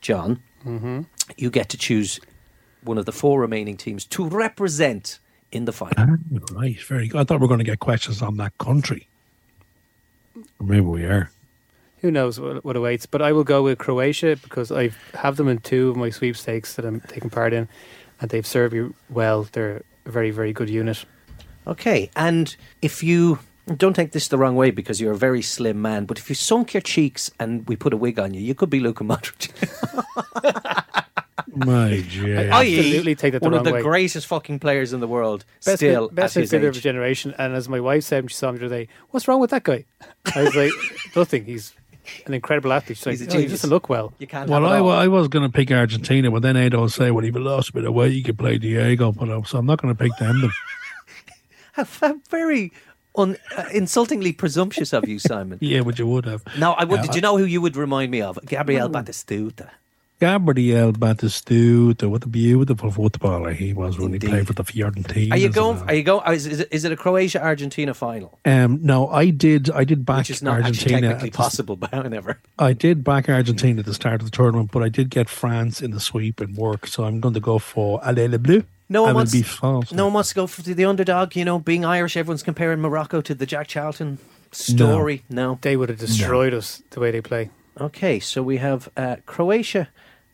John, 0.00 0.40
Mhm. 0.64 1.06
you 1.36 1.50
get 1.50 1.68
to 1.70 1.76
choose 1.76 2.20
one 2.82 2.96
of 2.98 3.06
the 3.06 3.12
four 3.12 3.40
remaining 3.40 3.76
teams 3.76 4.04
to 4.06 4.28
represent 4.28 5.18
in 5.52 5.64
the 5.64 5.72
final. 5.72 5.94
Ah, 5.98 6.16
right, 6.52 6.80
very 6.82 7.08
good. 7.08 7.20
I 7.20 7.24
thought 7.24 7.40
we 7.40 7.42
were 7.42 7.48
going 7.48 7.58
to 7.58 7.64
get 7.64 7.80
questions 7.80 8.22
on 8.22 8.36
that 8.36 8.56
country. 8.58 9.08
Maybe 10.60 10.80
we 10.80 11.04
are. 11.04 11.30
Who 12.00 12.10
knows 12.10 12.40
what, 12.40 12.64
what 12.64 12.76
awaits? 12.76 13.06
But 13.06 13.22
I 13.22 13.32
will 13.32 13.44
go 13.44 13.62
with 13.62 13.78
Croatia 13.78 14.36
because 14.42 14.72
I 14.72 14.90
have 15.14 15.36
them 15.36 15.48
in 15.48 15.58
two 15.58 15.90
of 15.90 15.96
my 15.96 16.10
sweepstakes 16.10 16.74
that 16.76 16.84
I'm 16.84 17.00
taking 17.02 17.30
part 17.30 17.52
in, 17.52 17.68
and 18.20 18.30
they've 18.30 18.46
served 18.46 18.74
me 18.74 18.90
well. 19.08 19.46
They're 19.52 19.82
a 20.06 20.10
very, 20.10 20.30
very 20.30 20.52
good 20.52 20.70
unit. 20.70 21.04
Okay, 21.66 22.10
and 22.16 22.56
if 22.80 23.02
you 23.02 23.38
don't 23.76 23.94
take 23.94 24.12
this 24.12 24.28
the 24.28 24.38
wrong 24.38 24.56
way 24.56 24.70
because 24.70 25.00
you're 25.00 25.12
a 25.12 25.16
very 25.16 25.42
slim 25.42 25.80
man, 25.82 26.06
but 26.06 26.18
if 26.18 26.28
you 26.28 26.34
sunk 26.34 26.72
your 26.74 26.80
cheeks 26.80 27.30
and 27.38 27.68
we 27.68 27.76
put 27.76 27.92
a 27.92 27.96
wig 27.96 28.18
on 28.18 28.32
you, 28.34 28.40
you 28.40 28.54
could 28.54 28.70
be 28.70 28.80
Luka 28.80 29.04
Modric. 29.04 29.50
My 31.54 32.00
God. 32.00 32.28
I 32.52 32.76
absolutely 32.76 33.14
take 33.14 33.32
that 33.32 33.40
the 33.40 33.44
one 33.44 33.52
wrong 33.52 33.58
of 33.60 33.64
the 33.64 33.72
way. 33.74 33.82
greatest 33.82 34.26
fucking 34.26 34.58
players 34.60 34.92
in 34.92 35.00
the 35.00 35.08
world, 35.08 35.44
Best 35.64 35.78
still 35.78 36.06
mid- 36.06 36.14
best 36.14 36.36
at 36.36 36.42
his 36.42 36.52
midfielder 36.52 36.68
of 36.68 36.76
a 36.76 36.80
generation. 36.80 37.34
And 37.38 37.54
as 37.54 37.68
my 37.68 37.80
wife 37.80 38.04
said 38.04 38.24
when 38.24 38.28
she 38.28 38.36
saw 38.36 38.52
me 38.52 38.58
the 38.58 38.66
other 38.66 38.74
day, 38.84 38.88
what's 39.10 39.26
wrong 39.28 39.40
with 39.40 39.50
that 39.50 39.64
guy? 39.64 39.84
I 40.34 40.42
was 40.44 40.54
like, 40.56 40.72
nothing. 41.16 41.44
He's 41.44 41.74
an 42.26 42.34
incredible 42.34 42.72
athlete. 42.72 42.98
She's 42.98 43.06
like, 43.06 43.12
He's 43.18 43.22
a 43.22 43.24
"Oh, 43.24 43.26
he 43.32 43.36
genius. 43.44 43.52
doesn't 43.52 43.70
look 43.70 43.88
well. 43.88 44.12
You 44.18 44.26
can't 44.26 44.48
Well, 44.48 44.66
I, 44.66 44.78
I 45.04 45.08
was 45.08 45.28
going 45.28 45.44
to 45.44 45.52
pick 45.52 45.70
Argentina, 45.70 46.30
but 46.30 46.42
then 46.42 46.56
Ado 46.56 46.88
say, 46.88 47.10
well, 47.10 47.24
if 47.24 47.34
you 47.34 47.40
lost 47.40 47.70
a 47.70 47.72
bit 47.72 47.84
of 47.84 47.94
weight, 47.94 48.12
you 48.12 48.22
could 48.22 48.38
play 48.38 48.58
Diego. 48.58 49.12
But 49.12 49.28
uh, 49.28 49.42
so 49.44 49.58
I'm 49.58 49.66
not 49.66 49.80
going 49.80 49.94
to 49.94 50.02
pick 50.02 50.16
them. 50.18 50.40
Then. 50.40 50.50
How, 51.72 51.84
how 51.84 52.20
very 52.28 52.72
un, 53.14 53.36
uh, 53.56 53.64
insultingly 53.72 54.32
presumptuous 54.32 54.92
of 54.92 55.08
you, 55.08 55.20
Simon. 55.20 55.58
yeah, 55.62 55.82
but 55.82 55.98
you 56.00 56.06
would 56.08 56.24
have. 56.26 56.42
Now, 56.58 56.72
I 56.72 56.82
would. 56.84 56.96
Yeah, 57.00 57.06
did 57.06 57.14
you 57.14 57.20
know 57.20 57.36
who 57.38 57.44
you 57.44 57.60
would 57.60 57.76
remind 57.76 58.10
me 58.10 58.20
of? 58.22 58.38
Gabriel 58.44 58.90
Batistuta. 58.90 59.68
Gabriel 60.20 60.92
Batistuta, 60.92 62.08
what 62.08 62.22
a 62.24 62.28
beautiful 62.28 62.90
footballer 62.90 63.52
he 63.52 63.72
was 63.72 63.98
when 63.98 64.12
Indeed. 64.12 64.22
he 64.22 64.28
played 64.28 64.46
for 64.46 64.52
the 64.52 64.62
Fiorentina. 64.64 65.32
Are 65.32 65.36
you 65.38 65.48
going? 65.48 65.78
Are 65.88 65.94
you 65.94 66.02
going? 66.02 66.30
Is, 66.34 66.46
is, 66.46 66.60
it, 66.60 66.68
is 66.70 66.84
it 66.84 66.92
a 66.92 66.96
Croatia 66.96 67.42
Argentina 67.42 67.94
final? 67.94 68.38
Um, 68.44 68.80
no, 68.82 69.08
I 69.08 69.30
did. 69.30 69.70
I 69.70 69.84
did 69.84 70.04
back 70.04 70.18
Which 70.18 70.30
is 70.30 70.42
not 70.42 70.58
actually 70.60 70.66
Argentina. 70.68 71.00
technically 71.08 71.30
the- 71.30 71.36
possible, 71.36 71.76
but 71.82 71.90
however. 71.90 72.38
I 72.58 72.74
did 72.74 73.02
back 73.02 73.30
Argentina 73.30 73.80
at 73.80 73.86
the 73.86 73.94
start 73.94 74.20
of 74.20 74.30
the 74.30 74.36
tournament, 74.36 74.70
but 74.72 74.82
I 74.82 74.90
did 74.90 75.08
get 75.08 75.30
France 75.30 75.80
in 75.80 75.90
the 75.92 76.00
sweep 76.00 76.40
and 76.40 76.54
work, 76.54 76.86
so 76.86 77.04
I'm 77.04 77.20
going 77.20 77.34
to 77.34 77.40
go 77.40 77.58
for 77.58 77.98
Allez 78.04 78.28
le 78.30 78.38
Bleu. 78.38 78.62
No 78.90 79.04
I 79.04 79.06
one 79.06 79.14
will 79.14 79.18
wants. 79.20 79.32
be 79.32 79.42
France. 79.42 79.92
No 79.92 80.04
one 80.04 80.12
wants 80.14 80.28
to 80.30 80.34
go 80.34 80.46
for 80.46 80.60
the 80.60 80.84
underdog. 80.84 81.34
You 81.34 81.46
know, 81.46 81.58
being 81.58 81.84
Irish, 81.86 82.16
everyone's 82.18 82.42
comparing 82.42 82.80
Morocco 82.80 83.22
to 83.22 83.34
the 83.34 83.46
Jack 83.46 83.68
Charlton 83.68 84.18
story. 84.52 85.22
No, 85.30 85.58
They 85.62 85.76
would 85.76 85.88
have 85.88 85.98
destroyed 85.98 86.52
us 86.52 86.82
the 86.90 87.00
way 87.00 87.10
they 87.10 87.22
play. 87.22 87.48
Okay, 87.80 88.20
so 88.20 88.42
we 88.42 88.58
have 88.58 88.90
uh, 88.98 89.16
Croatia 89.24 89.88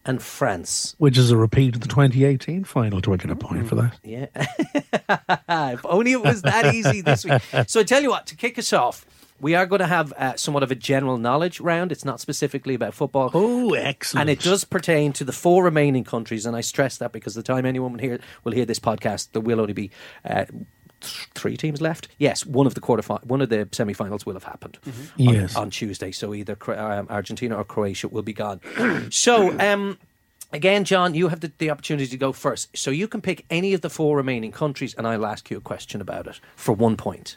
and 0.06 0.22
France. 0.22 0.94
Which 0.98 1.18
is 1.18 1.30
a 1.30 1.36
repeat 1.36 1.74
of 1.74 1.80
the 1.80 1.88
2018 1.88 2.64
final. 2.64 3.00
Do 3.00 3.12
I 3.12 3.16
get 3.16 3.30
a 3.30 3.36
point 3.36 3.68
for 3.68 3.74
that? 3.74 3.98
Yeah. 4.02 4.26
if 5.72 5.84
only 5.84 6.12
it 6.12 6.22
was 6.22 6.42
that 6.42 6.74
easy 6.74 7.00
this 7.00 7.24
week. 7.24 7.42
So 7.66 7.80
I 7.80 7.84
tell 7.84 8.02
you 8.02 8.10
what, 8.10 8.26
to 8.26 8.36
kick 8.36 8.58
us 8.58 8.72
off, 8.72 9.04
we 9.40 9.54
are 9.54 9.66
going 9.66 9.80
to 9.80 9.86
have 9.86 10.12
uh, 10.12 10.36
somewhat 10.36 10.62
of 10.62 10.70
a 10.70 10.74
general 10.74 11.18
knowledge 11.18 11.60
round. 11.60 11.90
It's 11.90 12.04
not 12.04 12.20
specifically 12.20 12.74
about 12.74 12.94
football. 12.94 13.30
Oh, 13.34 13.74
excellent. 13.74 14.22
And 14.22 14.30
it 14.30 14.40
does 14.40 14.64
pertain 14.64 15.12
to 15.14 15.24
the 15.24 15.32
four 15.32 15.64
remaining 15.64 16.04
countries. 16.04 16.46
And 16.46 16.56
I 16.56 16.60
stress 16.60 16.96
that 16.98 17.12
because 17.12 17.34
the 17.34 17.42
time 17.42 17.66
anyone 17.66 17.92
will 17.92 17.98
hear, 18.00 18.18
will 18.44 18.52
hear 18.52 18.64
this 18.64 18.78
podcast, 18.78 19.32
there 19.32 19.42
will 19.42 19.60
only 19.60 19.72
be 19.72 19.90
uh, 20.24 20.44
th- 21.00 21.28
three 21.34 21.56
teams 21.56 21.80
left. 21.80 22.08
Yes, 22.18 22.44
one 22.46 22.66
of 22.66 22.74
the 22.74 22.80
quarterfinals, 22.80 23.24
one 23.24 23.40
of 23.42 23.48
the 23.48 23.68
semi-finals 23.72 24.24
will 24.26 24.34
have 24.34 24.44
happened 24.44 24.78
on, 24.86 24.94
Yes. 25.16 25.56
on 25.56 25.70
Tuesday. 25.70 26.12
So 26.12 26.34
either 26.34 26.56
um, 26.78 27.06
Argentina 27.10 27.56
or 27.56 27.64
Croatia 27.64 28.08
will 28.08 28.22
be 28.22 28.32
gone. 28.32 28.60
so, 29.10 29.58
um, 29.58 29.98
again, 30.52 30.84
John, 30.84 31.14
you 31.14 31.28
have 31.28 31.40
the, 31.40 31.52
the 31.58 31.70
opportunity 31.70 32.08
to 32.08 32.16
go 32.16 32.32
first. 32.32 32.76
So 32.76 32.90
you 32.90 33.08
can 33.08 33.20
pick 33.20 33.44
any 33.50 33.74
of 33.74 33.80
the 33.80 33.90
four 33.90 34.16
remaining 34.16 34.52
countries, 34.52 34.94
and 34.94 35.06
I'll 35.06 35.26
ask 35.26 35.50
you 35.50 35.56
a 35.56 35.60
question 35.60 36.00
about 36.00 36.26
it 36.26 36.40
for 36.56 36.72
one 36.72 36.96
point. 36.96 37.36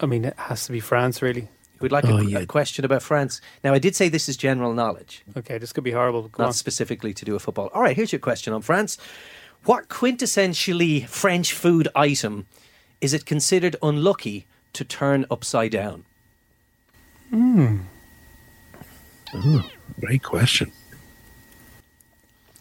I 0.00 0.06
mean, 0.06 0.24
it 0.24 0.34
has 0.38 0.66
to 0.66 0.72
be 0.72 0.80
France, 0.80 1.22
really. 1.22 1.48
We'd 1.80 1.92
like 1.92 2.06
Oh, 2.06 2.16
a, 2.18 2.24
yeah. 2.24 2.38
a 2.38 2.46
question 2.46 2.84
about 2.86 3.02
France. 3.02 3.40
Now, 3.62 3.74
I 3.74 3.78
did 3.78 3.94
say 3.94 4.08
this 4.08 4.28
is 4.30 4.36
general 4.38 4.72
knowledge. 4.72 5.22
Okay, 5.36 5.58
this 5.58 5.72
could 5.74 5.84
be 5.84 5.90
horrible. 5.90 6.22
Go 6.28 6.42
not 6.44 6.46
on. 6.48 6.52
specifically 6.54 7.12
to 7.14 7.24
do 7.24 7.34
with 7.34 7.42
football. 7.42 7.70
All 7.74 7.82
right, 7.82 7.94
here's 7.94 8.12
your 8.12 8.18
question 8.18 8.54
on 8.54 8.62
France. 8.62 8.96
What 9.64 9.88
quintessentially 9.88 11.06
French 11.08 11.52
food 11.52 11.88
item 11.94 12.46
is 13.00 13.12
it 13.12 13.26
considered 13.26 13.76
unlucky 13.82 14.46
to 14.72 14.84
turn 14.84 15.26
upside 15.30 15.72
down? 15.72 16.04
Hmm. 17.30 17.78
Ooh, 19.34 19.62
great 20.00 20.22
question. 20.22 20.72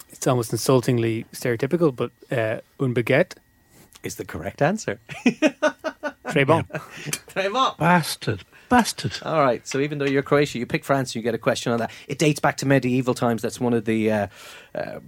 It's 0.09 0.25
almost 0.27 0.51
insultingly 0.51 1.25
stereotypical, 1.31 1.95
but 1.95 2.11
uh, 2.31 2.61
un 2.79 2.93
baguette 2.93 3.33
Is 4.03 4.15
the 4.15 4.25
correct 4.25 4.61
answer. 4.61 4.99
Très 6.25 6.45
bon. 6.45 6.63
Très 7.27 7.51
bon. 7.51 7.75
Bastard. 7.77 8.43
Bastard. 8.67 9.13
All 9.21 9.41
right, 9.41 9.65
so 9.67 9.79
even 9.79 9.99
though 9.99 10.05
you're 10.05 10.23
Croatia, 10.23 10.57
you 10.57 10.65
pick 10.65 10.83
France, 10.83 11.11
and 11.11 11.15
you 11.17 11.21
get 11.21 11.35
a 11.35 11.37
question 11.37 11.71
on 11.71 11.79
that. 11.79 11.91
It 12.07 12.17
dates 12.17 12.39
back 12.39 12.57
to 12.57 12.65
medieval 12.65 13.13
times. 13.13 13.41
That's 13.41 13.59
one 13.59 13.73
of 13.73 13.85
the 13.85 14.11
uh, 14.11 14.27
uh, 14.73 14.99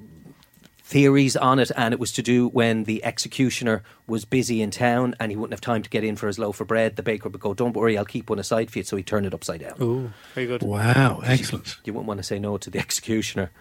theories 0.87 1.35
on 1.35 1.59
it, 1.59 1.69
and 1.75 1.93
it 1.93 1.99
was 1.99 2.13
to 2.13 2.21
do 2.21 2.47
when 2.47 2.85
the 2.85 3.03
executioner 3.03 3.83
was 4.07 4.23
busy 4.23 4.61
in 4.61 4.71
town 4.71 5.13
and 5.19 5.31
he 5.31 5.35
wouldn't 5.35 5.51
have 5.51 5.59
time 5.59 5.83
to 5.83 5.89
get 5.89 6.01
in 6.05 6.15
for 6.15 6.27
his 6.27 6.39
loaf 6.39 6.61
of 6.61 6.67
bread. 6.67 6.95
The 6.95 7.03
baker 7.03 7.27
would 7.27 7.41
go, 7.41 7.53
"Don't 7.53 7.75
worry, 7.75 7.97
I'll 7.97 8.05
keep 8.05 8.29
one 8.29 8.39
aside 8.39 8.71
for 8.71 8.79
you." 8.79 8.83
So 8.85 8.95
he 8.95 9.03
turned 9.03 9.25
it 9.25 9.33
upside 9.33 9.59
down. 9.59 9.75
Ooh, 9.81 10.13
very 10.33 10.47
good. 10.47 10.63
Wow, 10.63 11.21
excellent. 11.25 11.75
You 11.83 11.91
wouldn't 11.93 12.07
want 12.07 12.19
to 12.19 12.23
say 12.23 12.39
no 12.39 12.57
to 12.57 12.69
the 12.69 12.79
executioner. 12.85 13.51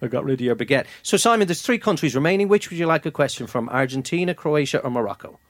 I 0.00 0.06
got 0.06 0.24
rid 0.24 0.34
of 0.40 0.44
your 0.44 0.54
baguette. 0.54 0.86
So, 1.02 1.16
Simon, 1.16 1.48
there's 1.48 1.62
three 1.62 1.78
countries 1.78 2.14
remaining. 2.14 2.46
Which 2.46 2.70
would 2.70 2.78
you 2.78 2.86
like 2.86 3.04
a 3.06 3.10
question 3.10 3.48
from? 3.48 3.68
Argentina, 3.70 4.32
Croatia, 4.32 4.78
or 4.78 4.90
Morocco? 4.90 5.40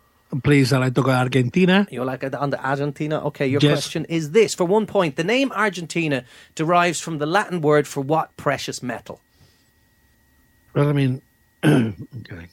Please, 0.42 0.72
I 0.72 0.78
like 0.78 0.94
to 0.94 1.02
go 1.02 1.10
Argentina. 1.10 1.86
You 1.90 2.04
like 2.04 2.22
it 2.22 2.34
on 2.34 2.48
the 2.50 2.62
Argentina? 2.66 3.22
Okay, 3.26 3.46
your 3.46 3.60
Yes. 3.62 3.72
question 3.72 4.06
is 4.06 4.30
this. 4.30 4.54
For 4.54 4.64
one 4.64 4.86
point, 4.86 5.16
the 5.16 5.24
name 5.24 5.52
Argentina 5.52 6.24
derives 6.54 7.00
from 7.00 7.18
the 7.18 7.26
Latin 7.26 7.60
word 7.60 7.86
for 7.86 8.00
what 8.00 8.34
precious 8.38 8.82
metal? 8.82 9.20
Well, 10.74 10.88
I 10.88 10.92
mean, 10.92 11.22
okay. 11.64 12.48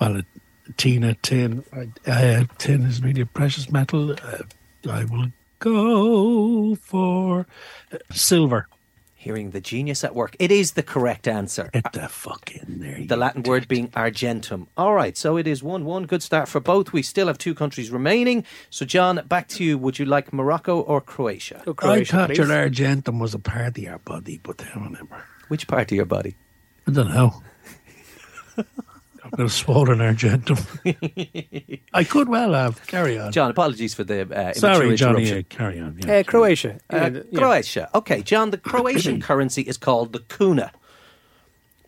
Well, 0.00 0.16
a 0.18 0.24
Tina 0.76 1.14
tin, 1.22 1.64
uh, 2.06 2.44
tin 2.58 2.82
is 2.82 3.02
really 3.02 3.22
a 3.22 3.26
precious 3.26 3.70
metal. 3.70 4.12
Uh, 4.12 4.42
I 4.90 5.04
will 5.04 5.28
go 5.58 6.74
for 6.76 7.46
uh, 7.92 7.98
silver. 8.10 8.68
Hearing 9.14 9.52
the 9.52 9.60
genius 9.60 10.02
at 10.02 10.16
work. 10.16 10.34
It 10.40 10.50
is 10.50 10.72
the 10.72 10.82
correct 10.82 11.28
answer. 11.28 11.70
Get 11.72 11.92
the 11.92 12.08
fuck 12.08 12.50
in 12.56 12.80
there. 12.80 13.04
The 13.06 13.16
Latin 13.16 13.44
word 13.44 13.68
being 13.68 13.88
argentum. 13.94 14.66
All 14.76 14.94
right, 14.94 15.16
so 15.16 15.36
it 15.36 15.46
is 15.46 15.62
1 15.62 15.84
1. 15.84 16.06
Good 16.06 16.24
start 16.24 16.48
for 16.48 16.58
both. 16.58 16.92
We 16.92 17.02
still 17.02 17.28
have 17.28 17.38
two 17.38 17.54
countries 17.54 17.92
remaining. 17.92 18.44
So, 18.68 18.84
John, 18.84 19.24
back 19.28 19.46
to 19.50 19.62
you. 19.62 19.78
Would 19.78 20.00
you 20.00 20.06
like 20.06 20.32
Morocco 20.32 20.80
or 20.80 21.00
Croatia? 21.00 21.62
Oh, 21.68 21.74
I 21.82 22.02
thought 22.02 22.30
please. 22.30 22.38
your 22.38 22.52
Argentum 22.52 23.20
was 23.20 23.32
a 23.32 23.38
part 23.38 23.68
of 23.68 23.78
your 23.78 23.98
body, 23.98 24.40
but 24.42 24.60
I 24.60 24.74
don't 24.74 24.86
remember. 24.86 25.22
Which 25.46 25.68
part 25.68 25.92
of 25.92 25.96
your 25.96 26.04
body? 26.04 26.34
I 26.86 26.90
don't 26.90 27.08
know. 27.14 27.42
I've 29.24 29.30
got 29.38 29.46
a 29.46 29.50
swollen 29.50 30.00
Argentum. 30.00 30.58
I 31.94 32.04
could 32.04 32.28
well 32.28 32.52
have. 32.52 32.84
Carry 32.86 33.18
on. 33.18 33.32
John, 33.32 33.50
apologies 33.50 33.94
for 33.94 34.04
the 34.04 34.22
uh, 34.22 34.52
Sorry, 34.52 34.88
immature 34.88 34.96
Johnny. 34.96 35.22
interruption. 35.28 35.38
uh, 35.38 35.56
carry 35.56 35.80
on. 35.80 35.98
Yeah. 36.04 36.14
Uh, 36.18 36.22
Croatia. 36.24 36.80
Uh, 36.92 37.10
yeah. 37.30 37.38
Croatia. 37.38 37.90
Okay, 37.94 38.22
John, 38.22 38.50
the 38.50 38.58
Croatian 38.58 39.20
currency 39.28 39.62
is 39.62 39.78
called 39.78 40.12
the 40.12 40.20
kuna. 40.20 40.72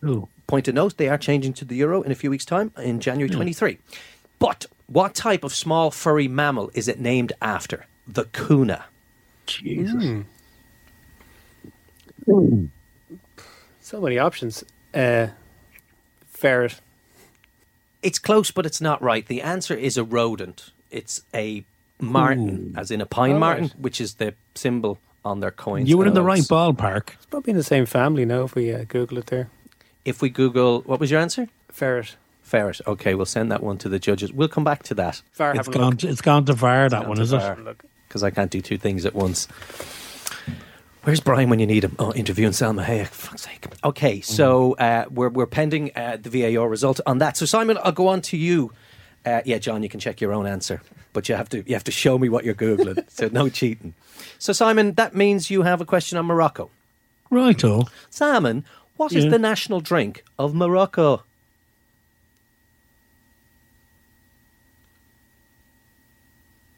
Ooh. 0.03 0.27
Point 0.47 0.67
of 0.67 0.75
note, 0.75 0.97
they 0.97 1.09
are 1.09 1.17
changing 1.17 1.53
to 1.53 1.65
the 1.65 1.75
euro 1.75 2.01
in 2.01 2.11
a 2.11 2.15
few 2.15 2.29
weeks' 2.29 2.45
time, 2.45 2.71
in 2.77 2.99
January 2.99 3.29
23. 3.29 3.77
But 4.39 4.65
what 4.87 5.13
type 5.15 5.43
of 5.43 5.53
small 5.53 5.91
furry 5.91 6.27
mammal 6.27 6.71
is 6.73 6.87
it 6.87 6.99
named 6.99 7.33
after? 7.41 7.85
The 8.07 8.25
kuna. 8.25 8.85
Jesus. 9.45 10.23
So 13.81 14.01
many 14.01 14.17
options. 14.17 14.63
Uh, 14.95 15.27
ferret. 16.27 16.79
It's 18.01 18.19
close, 18.19 18.51
but 18.51 18.65
it's 18.65 18.79
not 18.81 19.01
right. 19.01 19.25
The 19.27 19.41
answer 19.41 19.73
is 19.73 19.97
a 19.97 20.03
rodent. 20.03 20.71
It's 20.91 21.23
a 21.33 21.63
marten, 21.99 22.73
as 22.77 22.91
in 22.91 23.01
a 23.01 23.05
pine 23.05 23.33
Oh, 23.33 23.39
marten, 23.39 23.63
right. 23.65 23.79
which 23.79 23.99
is 23.99 24.15
the 24.15 24.33
symbol 24.53 24.99
on 25.23 25.39
their 25.39 25.51
coins. 25.51 25.89
You 25.89 25.97
were 25.97 26.05
in 26.05 26.13
the 26.13 26.21
right 26.21 26.41
ballpark. 26.43 27.13
It's 27.15 27.25
probably 27.25 27.51
in 27.51 27.57
the 27.57 27.63
same 27.63 27.85
family 27.85 28.25
now 28.25 28.43
if 28.43 28.53
we 28.55 28.71
uh, 28.73 28.85
Google 28.87 29.17
it 29.17 29.25
there. 29.27 29.49
If 30.05 30.21
we 30.21 30.29
Google, 30.29 30.81
what 30.81 30.99
was 30.99 31.09
your 31.09 31.19
answer? 31.19 31.47
Ferret. 31.71 32.15
Ferret. 32.43 32.79
Okay, 32.85 33.15
we'll 33.15 33.25
send 33.25 33.51
that 33.51 33.63
one 33.63 33.79
to 33.79 33.89
the 33.89 33.97
judges. 33.97 34.31
We'll 34.31 34.47
come 34.49 34.63
back 34.63 34.83
to 34.83 34.93
that. 34.95 35.23
Far, 35.31 35.55
It's 35.55 35.67
gone. 35.67 35.97
To, 35.97 36.07
it's 36.07 36.21
gone 36.21 36.45
to 36.45 36.53
VAR. 36.53 36.89
That 36.89 36.99
gone 37.01 37.07
one 37.09 37.17
to 37.17 37.23
is 37.23 37.33
it? 37.33 37.57
Because 38.07 38.21
I 38.21 38.29
can't 38.29 38.51
do 38.51 38.61
two 38.61 38.77
things 38.77 39.03
at 39.03 39.15
once. 39.15 39.47
Where's 41.05 41.19
Brian 41.19 41.51
when 41.51 41.59
you 41.59 41.67
need 41.67 41.83
him? 41.83 41.95
Oh, 41.99 42.11
interviewing 42.13 42.51
Salma 42.51 42.83
Hayek. 42.83 43.05
For 43.09 43.27
fuck's 43.27 43.43
sake. 43.43 43.67
Okay, 43.83 44.21
so 44.21 44.73
uh, 44.73 45.05
we're 45.11 45.29
we're 45.29 45.45
pending 45.45 45.91
uh, 45.95 46.17
the 46.19 46.31
VAR 46.31 46.67
result 46.67 46.99
on 47.05 47.19
that. 47.19 47.37
So 47.37 47.45
Simon, 47.45 47.77
I'll 47.83 47.91
go 47.91 48.07
on 48.07 48.21
to 48.23 48.37
you. 48.37 48.71
Uh, 49.23 49.41
yeah, 49.45 49.59
John, 49.59 49.83
you 49.83 49.89
can 49.89 49.99
check 49.99 50.19
your 50.19 50.33
own 50.33 50.47
answer, 50.47 50.81
but 51.13 51.29
you 51.29 51.35
have 51.35 51.47
to 51.49 51.63
you 51.67 51.75
have 51.75 51.83
to 51.83 51.91
show 51.91 52.17
me 52.17 52.27
what 52.27 52.43
you're 52.43 52.55
googling. 52.55 53.03
so 53.11 53.29
no 53.31 53.49
cheating. 53.49 53.93
So 54.39 54.51
Simon, 54.51 54.93
that 54.93 55.13
means 55.13 55.51
you 55.51 55.61
have 55.61 55.79
a 55.79 55.85
question 55.85 56.17
on 56.17 56.25
Morocco. 56.25 56.71
Righto. 57.29 57.83
Simon, 58.09 58.65
what 58.97 59.13
is 59.13 59.25
Yeah. 59.25 59.29
the 59.29 59.39
national 59.39 59.81
drink 59.81 60.23
of 60.39 60.55
Morocco? 60.55 61.21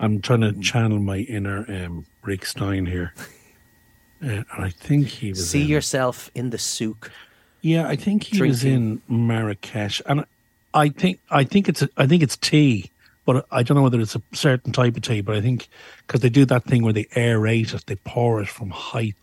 I'm 0.01 0.19
trying 0.21 0.41
to 0.41 0.53
channel 0.59 0.99
my 0.99 1.19
inner 1.19 1.65
um, 1.69 2.05
Rick 2.23 2.45
Stein 2.45 2.85
here. 2.85 3.13
Uh, 4.23 4.43
I 4.57 4.69
think 4.69 5.07
he 5.07 5.29
was. 5.29 5.49
See 5.49 5.63
in, 5.63 5.67
yourself 5.67 6.31
in 6.33 6.49
the 6.49 6.57
souk. 6.57 7.11
Yeah, 7.61 7.87
I 7.87 7.95
think 7.95 8.23
he 8.23 8.41
was 8.41 8.63
in 8.63 9.01
Marrakesh, 9.07 10.01
and 10.05 10.25
I 10.73 10.89
think 10.89 11.19
I 11.29 11.43
think 11.43 11.67
it's 11.69 11.81
a, 11.81 11.89
I 11.97 12.07
think 12.07 12.23
it's 12.23 12.37
tea, 12.37 12.91
but 13.25 13.45
I 13.51 13.63
don't 13.63 13.75
know 13.75 13.83
whether 13.83 13.99
it's 13.99 14.15
a 14.15 14.21
certain 14.33 14.71
type 14.71 14.95
of 14.95 15.03
tea. 15.03 15.21
But 15.21 15.35
I 15.35 15.41
think 15.41 15.67
because 16.05 16.21
they 16.21 16.29
do 16.29 16.45
that 16.45 16.63
thing 16.63 16.83
where 16.83 16.93
they 16.93 17.05
aerate 17.05 17.73
it, 17.73 17.85
they 17.87 17.95
pour 17.95 18.41
it 18.41 18.47
from 18.47 18.69
height 18.69 19.15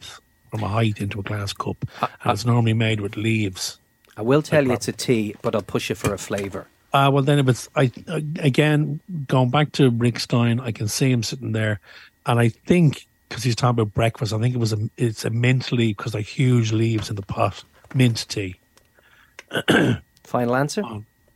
from 0.50 0.62
a 0.62 0.68
height 0.68 1.00
into 1.00 1.18
a 1.18 1.22
glass 1.22 1.52
cup, 1.52 1.76
and 2.00 2.32
it's 2.32 2.44
normally 2.44 2.74
made 2.74 3.00
with 3.00 3.16
leaves. 3.16 3.78
I 4.16 4.22
will 4.22 4.42
tell 4.42 4.64
you 4.64 4.72
it's 4.72 4.88
a 4.88 4.92
tea, 4.92 5.34
but 5.42 5.54
I'll 5.54 5.62
push 5.62 5.88
you 5.88 5.96
for 5.96 6.14
a 6.14 6.18
flavour. 6.18 6.68
Uh, 6.92 7.10
well, 7.12 7.24
then 7.24 7.40
if 7.40 7.48
it's 7.48 7.68
I 7.74 7.90
again 8.38 9.00
going 9.26 9.50
back 9.50 9.72
to 9.72 9.90
Rick 9.90 10.20
Stein, 10.20 10.60
I 10.60 10.70
can 10.70 10.86
see 10.86 11.10
him 11.10 11.22
sitting 11.22 11.52
there, 11.52 11.80
and 12.26 12.38
I 12.38 12.50
think 12.50 13.06
because 13.34 13.42
he's 13.42 13.56
talking 13.56 13.80
about 13.80 13.92
breakfast, 13.92 14.32
I 14.32 14.38
think 14.38 14.54
it 14.54 14.58
was 14.58 14.72
a 14.72 14.78
it's 14.96 15.24
a 15.24 15.30
mint 15.30 15.72
leaf 15.72 15.96
because 15.96 16.14
like 16.14 16.24
huge 16.24 16.70
leaves 16.70 17.10
in 17.10 17.16
the 17.16 17.22
pot, 17.22 17.64
mint 17.92 18.24
tea. 18.28 18.54
Final 20.22 20.54
answer? 20.54 20.84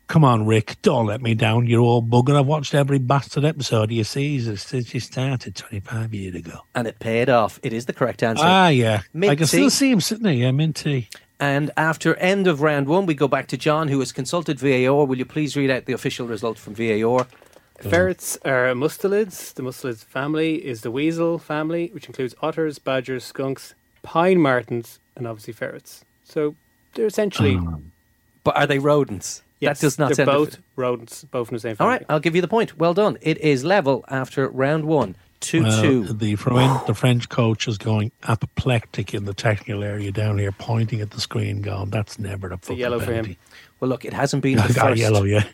Come 0.07 0.25
on, 0.25 0.47
Rick, 0.47 0.77
don't 0.83 1.07
let 1.07 1.21
me 1.21 1.35
down, 1.35 1.67
you 1.67 1.85
old 1.85 2.09
bugger. 2.09 2.39
I've 2.39 2.47
watched 2.47 2.73
every 2.73 3.01
bastard 3.01 3.45
episode 3.45 3.83
of 3.85 3.91
your 3.91 4.05
season 4.05 4.57
since 4.57 4.95
you 4.95 5.01
started 5.01 5.57
25 5.57 6.15
years 6.15 6.37
ago. 6.37 6.61
And 6.77 6.87
it 6.87 7.01
paid 7.01 7.29
off. 7.29 7.59
It 7.65 7.73
is 7.73 7.87
the 7.87 7.93
correct 7.93 8.23
answer. 8.23 8.45
Ah, 8.47 8.69
yeah. 8.69 9.03
Mint 9.13 9.33
I 9.33 9.35
can 9.35 9.47
tea. 9.47 9.57
still 9.57 9.71
see 9.71 9.91
him 9.91 10.01
sitting 10.01 10.23
there, 10.23 10.33
yeah, 10.33 10.53
mint 10.53 10.77
tea. 10.77 11.09
And 11.41 11.73
after 11.77 12.15
end 12.15 12.47
of 12.47 12.63
round 12.63 12.87
one, 12.87 13.07
we 13.07 13.15
go 13.15 13.27
back 13.27 13.49
to 13.49 13.57
John, 13.57 13.89
who 13.89 13.99
has 13.99 14.13
consulted 14.13 14.61
VAR. 14.61 15.05
Will 15.05 15.19
you 15.19 15.25
please 15.25 15.57
read 15.57 15.71
out 15.71 15.87
the 15.87 15.93
official 15.95 16.29
result 16.29 16.59
from 16.59 16.75
VAR? 16.75 17.27
Ferrets 17.81 18.37
are 18.45 18.67
mustelids. 18.75 19.55
The 19.55 19.63
mustelid 19.63 19.99
family 20.05 20.57
is 20.65 20.83
the 20.83 20.91
weasel 20.91 21.39
family, 21.39 21.91
which 21.93 22.07
includes 22.07 22.35
otters, 22.43 22.79
badgers, 22.79 23.25
skunks, 23.25 23.75
pine 24.03 24.41
martens, 24.41 24.99
and 25.17 25.27
obviously 25.27 25.53
ferrets. 25.53 26.05
So 26.25 26.57
they're 26.95 27.07
essentially. 27.07 27.59
Ah. 27.61 27.77
But 28.45 28.57
are 28.57 28.67
they 28.67 28.79
rodents? 28.79 29.43
Yes, 29.61 29.81
that 29.81 29.87
does 29.87 29.99
not 29.99 30.09
they're 30.09 30.27
sound 30.27 30.27
both 30.29 30.59
rodents, 30.77 31.25
both 31.25 31.49
from 31.49 31.57
the 31.57 31.61
same 31.61 31.77
family. 31.77 31.93
right, 31.95 32.07
I'll 32.09 32.21
give 32.21 32.35
you 32.37 32.41
the 32.41 32.49
point. 32.49 32.79
Well 32.79 32.95
done. 32.95 33.19
It 33.21 33.39
is 33.39 33.65
level 33.65 34.05
after 34.09 34.49
round 34.49 34.85
one. 34.85 35.17
2 35.41 35.63
Well, 35.63 35.83
2. 35.83 36.05
The, 36.15 36.35
Fren- 36.35 36.81
the 36.87 36.95
French 36.95 37.29
coach 37.29 37.69
is 37.69 37.79
going 37.79 38.11
apoplectic 38.25 39.15
in 39.15 39.25
the 39.25 39.35
technical 39.35 39.85
area 39.85 40.11
down 40.11 40.39
here, 40.39 40.51
pointing 40.53 41.01
at 41.01 41.13
the 41.13 41.21
screen, 41.21 41.63
going, 41.63 41.91
"That's 41.91 42.19
never 42.19 42.49
a 42.49 42.55
a 42.55 42.59
fucking 42.59 42.77
yellow 42.77 42.99
for 42.99 43.13
him. 43.13 43.37
Well, 43.79 43.89
look, 43.89 44.05
it 44.05 44.13
hasn't 44.13 44.43
been 44.43 44.59
Yeah, 44.59 44.67
the 44.67 44.75
got 44.75 44.89
first 44.91 45.01
yellow, 45.01 45.23
yeah. 45.23 45.45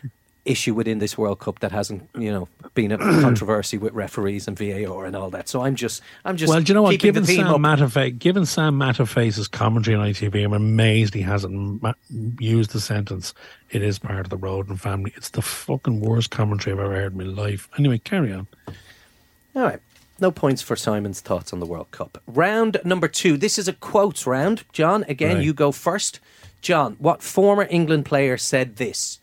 Issue 0.45 0.73
within 0.73 0.99
this 0.99 1.17
World 1.17 1.39
Cup 1.39 1.59
that 1.59 1.71
hasn't, 1.71 2.07
you 2.17 2.31
know, 2.31 2.47
been 2.75 2.91
a 2.91 2.97
controversy 3.21 3.77
with 3.77 3.93
referees 3.93 4.47
and 4.47 4.57
VAR 4.57 5.05
and 5.05 5.15
all 5.15 5.29
that. 5.31 5.49
So 5.49 5.61
I'm 5.63 5.75
just, 5.75 6.01
I'm 6.23 6.37
just. 6.37 6.49
well, 6.51 6.61
do 6.61 6.69
you 6.69 6.73
know 6.75 6.83
what? 6.83 6.99
Given 6.99 7.25
Sam, 7.25 7.47
up. 7.47 7.59
Matafe, 7.59 8.17
given 8.19 8.45
Sam 8.45 8.79
Matterface's 8.79 9.47
commentary 9.47 9.95
on 9.95 10.07
ITV, 10.07 10.45
I'm 10.45 10.53
amazed 10.53 11.13
he 11.13 11.21
hasn't 11.21 11.81
ma- 11.81 11.93
used 12.39 12.71
the 12.71 12.79
sentence, 12.79 13.33
it 13.71 13.81
is 13.81 13.97
part 13.99 14.21
of 14.21 14.29
the 14.29 14.37
Roden 14.37 14.77
family. 14.77 15.11
It's 15.15 15.29
the 15.29 15.41
fucking 15.41 15.99
worst 16.01 16.29
commentary 16.31 16.73
I've 16.75 16.79
ever 16.85 16.93
heard 16.95 17.11
in 17.13 17.17
my 17.17 17.23
life. 17.43 17.67
Anyway, 17.77 17.97
carry 17.97 18.31
on. 18.31 18.47
All 19.55 19.63
right. 19.63 19.79
No 20.19 20.31
points 20.31 20.61
for 20.61 20.75
Simon's 20.77 21.19
thoughts 21.19 21.51
on 21.51 21.59
the 21.59 21.65
World 21.65 21.91
Cup. 21.91 22.21
Round 22.27 22.77
number 22.85 23.07
two. 23.09 23.35
This 23.35 23.57
is 23.57 23.67
a 23.67 23.73
quotes 23.73 24.25
round. 24.25 24.63
John, 24.71 25.03
again, 25.09 25.37
Right. 25.37 25.45
you 25.45 25.53
go 25.53 25.71
first. 25.73 26.19
John, 26.61 26.95
what 26.99 27.21
former 27.21 27.67
England 27.69 28.05
player 28.05 28.37
said 28.37 28.77
this? 28.77 29.19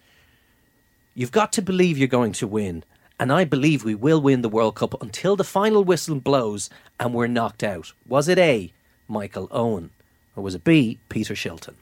You've 1.15 1.33
got 1.33 1.53
to 1.53 1.63
believe 1.63 1.99
you're 1.99 2.09
going 2.09 2.33
to 2.33 2.47
win. 2.47 2.85
And 3.21 3.33
I 3.33 3.45
believe 3.45 3.85
we 3.85 3.95
will 3.95 4.21
win 4.21 4.43
the 4.43 4.49
World 4.49 4.75
Cup 4.75 5.01
until 5.01 5.37
the 5.37 5.45
final 5.45 5.85
whistle 5.85 6.19
blows 6.19 6.71
and 6.99 7.15
we're 7.15 7.27
knocked 7.27 7.63
out. 7.63 7.93
Was 8.07 8.29
it 8.29 8.39
A, 8.39 8.73
Michael 9.07 9.49
Owen? 9.51 9.91
Or 10.35 10.43
was 10.43 10.55
it 10.55 10.65
B, 10.65 10.99
Peter 11.09 11.35
Shilton? 11.35 11.75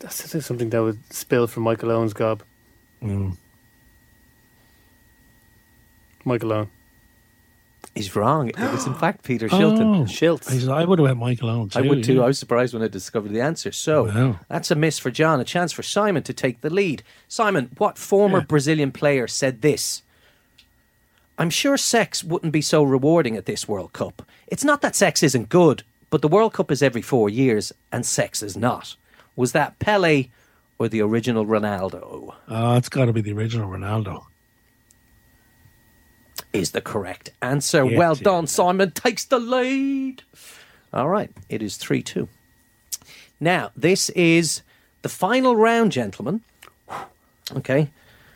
That's 0.00 0.30
just 0.30 0.46
something 0.46 0.70
that 0.70 0.82
would 0.82 1.00
spill 1.12 1.46
from 1.46 1.62
Michael 1.62 1.90
Owen's 1.90 2.12
gob. 2.12 2.42
Mm. 3.02 3.36
Michael 6.24 6.52
Owen. 6.52 6.70
He's 7.98 8.16
wrong. 8.16 8.48
It 8.48 8.58
was, 8.58 8.86
in 8.86 8.94
fact, 9.04 9.24
Peter 9.24 9.48
Shilton. 9.48 10.00
Oh, 10.00 10.04
Shilts. 10.04 10.68
I 10.68 10.84
would 10.84 10.98
have 10.98 11.04
went 11.06 11.18
Michael 11.18 11.50
Owen 11.50 11.68
too. 11.68 11.78
I 11.78 11.82
would 11.82 12.02
too. 12.04 12.14
yeah. 12.14 12.22
I 12.22 12.26
was 12.26 12.38
surprised 12.38 12.72
when 12.74 12.82
I 12.82 12.88
discovered 12.88 13.32
the 13.32 13.40
answer. 13.40 13.70
So 13.72 14.04
Wow. 14.06 14.40
that's 14.48 14.70
a 14.70 14.74
miss 14.74 14.98
for 14.98 15.10
John. 15.10 15.40
A 15.40 15.44
chance 15.44 15.72
for 15.72 15.82
Simon 15.82 16.22
to 16.22 16.32
take 16.32 16.60
the 16.62 16.70
lead. 16.70 17.02
Simon, 17.28 17.70
what 17.78 17.98
former 17.98 18.40
Brazilian 18.40 18.92
player 18.92 19.26
said 19.28 19.60
this? 19.62 20.02
I'm 21.38 21.50
sure 21.50 21.76
sex 21.76 22.24
wouldn't 22.24 22.52
be 22.52 22.62
so 22.62 22.82
rewarding 22.82 23.36
at 23.36 23.46
this 23.46 23.68
World 23.68 23.92
Cup. 23.92 24.22
It's 24.48 24.64
not 24.64 24.80
that 24.80 24.96
sex 24.96 25.22
isn't 25.22 25.48
good, 25.48 25.82
but 26.10 26.20
the 26.22 26.28
World 26.28 26.52
Cup 26.52 26.70
is 26.72 26.82
every 26.82 27.02
four 27.02 27.28
years 27.28 27.72
and 27.92 28.04
sex 28.04 28.42
is 28.42 28.56
not. 28.56 28.96
Was 29.36 29.52
that 29.52 29.78
Pele 29.78 30.28
or 30.80 30.88
the 30.88 31.00
original 31.00 31.46
Ronaldo? 31.46 32.34
Oh, 32.48 32.76
it's 32.76 32.88
got 32.88 33.04
to 33.04 33.12
be 33.12 33.20
the 33.20 33.32
original 33.34 33.70
Ronaldo. 33.70 34.24
Is 36.52 36.70
the 36.70 36.80
correct 36.80 37.30
answer. 37.42 37.84
Yes, 37.84 37.98
well 37.98 38.14
done, 38.14 38.46
Simon. 38.46 38.90
Takes 38.92 39.24
the 39.24 39.38
lead. 39.38 40.22
All 40.92 41.08
right, 41.08 41.30
it 41.48 41.62
is 41.62 41.76
3 41.76 42.02
2. 42.02 42.28
Now, 43.40 43.70
this 43.76 44.08
is 44.10 44.62
the 45.02 45.08
final 45.08 45.56
round, 45.56 45.92
gentlemen. 45.92 46.42
Okay. 47.56 47.88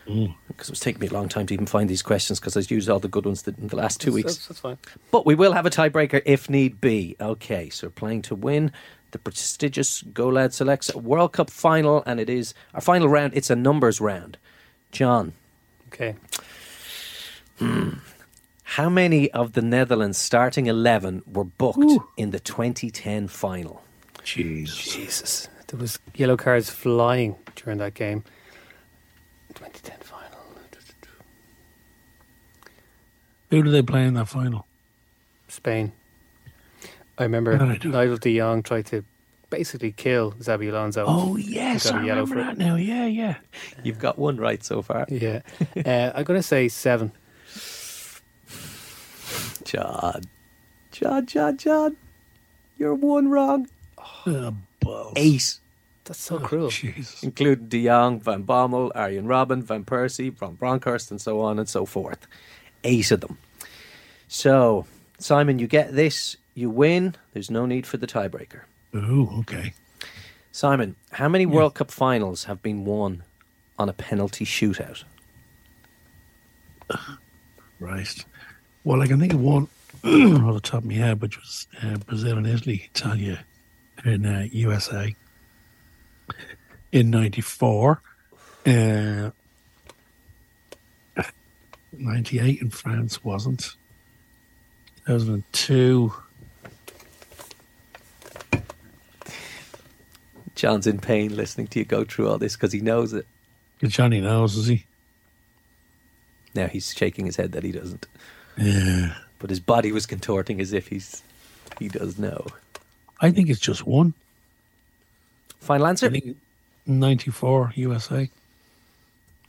Mm. 0.08 0.34
Because 0.48 0.68
it 0.68 0.72
was 0.72 0.80
taking 0.80 1.00
me 1.00 1.06
a 1.06 1.12
long 1.12 1.28
time 1.28 1.46
to 1.46 1.52
even 1.52 1.66
find 1.66 1.88
these 1.90 2.00
questions 2.00 2.40
because 2.40 2.56
I've 2.56 2.70
used 2.70 2.88
all 2.88 2.98
the 2.98 3.08
good 3.08 3.26
ones 3.26 3.46
in 3.46 3.68
the 3.68 3.76
last 3.76 4.00
two 4.00 4.10
weeks. 4.10 4.36
That's, 4.36 4.46
that's 4.46 4.60
fine. 4.60 4.78
But 5.10 5.26
we 5.26 5.34
will 5.34 5.52
have 5.52 5.66
a 5.66 5.70
tiebreaker 5.70 6.22
if 6.24 6.48
need 6.48 6.80
be. 6.80 7.14
Okay, 7.20 7.68
so 7.68 7.88
we're 7.88 7.92
playing 7.92 8.22
to 8.22 8.34
win 8.34 8.72
the 9.10 9.18
prestigious 9.18 10.00
Go 10.00 10.28
Lad 10.28 10.54
Selects 10.54 10.94
World 10.94 11.34
Cup 11.34 11.50
final, 11.50 12.02
and 12.06 12.18
it 12.18 12.30
is 12.30 12.54
our 12.72 12.80
final 12.80 13.06
round. 13.06 13.34
It's 13.36 13.50
a 13.50 13.54
numbers 13.56 14.00
round. 14.00 14.38
John, 14.92 15.34
Okay. 15.88 16.14
How 18.64 18.88
many 18.88 19.30
of 19.32 19.52
the 19.52 19.62
Netherlands 19.62 20.18
starting 20.18 20.66
11 20.66 21.22
were 21.30 21.44
booked 21.44 22.02
in 22.16 22.30
the 22.30 22.40
2010 22.40 23.28
final? 23.28 23.82
Jeez. 24.24 24.74
Jesus. 24.90 25.48
There 25.66 25.78
was 25.78 25.98
yellow 26.14 26.36
cards 26.36 26.70
flying 26.70 27.36
during 27.56 27.78
that 27.78 27.94
game. 27.94 28.24
2010 29.54 29.98
final. 30.00 30.22
Who 33.52 33.62
did 33.62 33.72
they 33.74 33.82
play 33.82 34.06
in 34.06 34.14
that 34.14 34.28
final? 34.28 34.66
Spain. 35.46 35.92
I 37.18 37.24
remember 37.24 37.58
Nigel 37.84 38.16
de 38.16 38.38
Jong 38.38 38.62
tried 38.62 38.86
to 38.86 39.04
basically 39.50 39.92
kill 39.92 40.32
Xabi 40.32 40.70
Alonso. 40.70 41.04
Oh 41.06 41.36
yes, 41.36 41.90
got 41.90 42.00
I 42.00 42.02
a 42.02 42.06
yellow 42.06 42.24
remember 42.24 42.44
that 42.44 42.56
now. 42.56 42.76
Yeah, 42.76 43.04
yeah. 43.04 43.36
You've 43.82 43.98
got 43.98 44.18
one 44.18 44.38
right 44.38 44.64
so 44.64 44.80
far. 44.80 45.04
Yeah. 45.10 45.42
uh, 45.84 46.12
I'm 46.14 46.24
going 46.24 46.38
to 46.38 46.42
say 46.42 46.68
seven. 46.68 47.12
John. 49.72 50.22
John, 50.90 51.24
John, 51.26 51.56
John. 51.56 51.96
You're 52.76 52.94
one 52.94 53.30
wrong. 53.30 53.68
Oh, 54.26 54.54
balls. 54.80 55.14
Eight. 55.16 55.58
That's 56.04 56.20
so 56.20 56.38
cruel. 56.38 56.66
Oh, 56.66 56.70
Jesus. 56.70 57.22
including 57.22 57.68
De 57.68 57.86
Jong, 57.86 58.20
Van 58.20 58.44
Bommel, 58.44 58.90
Arjen 58.94 59.26
Robben, 59.26 59.62
Van 59.62 59.84
Persie, 59.84 60.36
Van 60.36 60.54
Bronckhorst, 60.54 61.10
and 61.10 61.20
so 61.20 61.40
on 61.40 61.58
and 61.58 61.68
so 61.68 61.86
forth. 61.86 62.26
Eight 62.84 63.10
of 63.12 63.20
them. 63.20 63.38
So, 64.28 64.84
Simon, 65.18 65.58
you 65.58 65.66
get 65.66 65.94
this, 65.94 66.36
you 66.54 66.68
win. 66.68 67.14
There's 67.32 67.50
no 67.50 67.64
need 67.64 67.86
for 67.86 67.96
the 67.96 68.06
tiebreaker. 68.06 68.62
Ooh, 68.94 69.30
okay. 69.40 69.72
Simon, 70.50 70.96
how 71.12 71.28
many 71.28 71.46
World 71.46 71.74
Cup 71.74 71.90
finals 71.90 72.44
have 72.44 72.60
been 72.60 72.84
won 72.84 73.22
on 73.78 73.88
a 73.88 73.94
penalty 73.94 74.44
shootout? 74.44 75.04
Right. 77.80 78.24
Well, 78.84 79.00
I 79.00 79.06
can 79.06 79.20
think 79.20 79.32
of 79.32 79.40
one 79.40 79.68
off 80.04 80.54
the 80.54 80.60
top 80.60 80.80
of 80.80 80.86
my 80.86 80.94
head, 80.94 81.20
which 81.20 81.38
was 81.38 81.66
uh, 81.82 81.96
Brazil 81.98 82.36
and 82.36 82.46
Italy, 82.46 82.90
Italia 82.94 83.44
in 84.04 84.26
uh, 84.26 84.48
USA 84.50 85.14
in 86.90 87.10
'94, 87.10 88.02
uh, 88.66 89.30
'98 91.92 92.60
in 92.60 92.70
France 92.70 93.22
wasn't. 93.24 93.76
2002. 95.06 96.12
John's 100.54 100.86
in 100.86 100.98
pain 100.98 101.34
listening 101.34 101.66
to 101.68 101.80
you 101.80 101.84
go 101.84 102.04
through 102.04 102.28
all 102.28 102.38
this 102.38 102.54
because 102.54 102.72
he 102.72 102.80
knows 102.80 103.12
it. 103.12 103.26
Johnny 103.82 104.20
knows, 104.20 104.54
does 104.54 104.68
he? 104.68 104.84
Now 106.54 106.68
he's 106.68 106.92
shaking 106.92 107.26
his 107.26 107.36
head 107.36 107.52
that 107.52 107.64
he 107.64 107.72
doesn't. 107.72 108.06
Yeah. 108.56 109.14
But 109.38 109.50
his 109.50 109.60
body 109.60 109.92
was 109.92 110.06
contorting 110.06 110.60
as 110.60 110.72
if 110.72 110.88
he's 110.88 111.22
he 111.78 111.88
does 111.88 112.18
know. 112.18 112.46
I 113.20 113.30
think 113.30 113.48
it's 113.48 113.60
just 113.60 113.86
one. 113.86 114.14
Final 115.60 115.86
answer? 115.86 116.06
I 116.06 116.10
think 116.10 116.36
94 116.86 117.72
USA. 117.76 118.28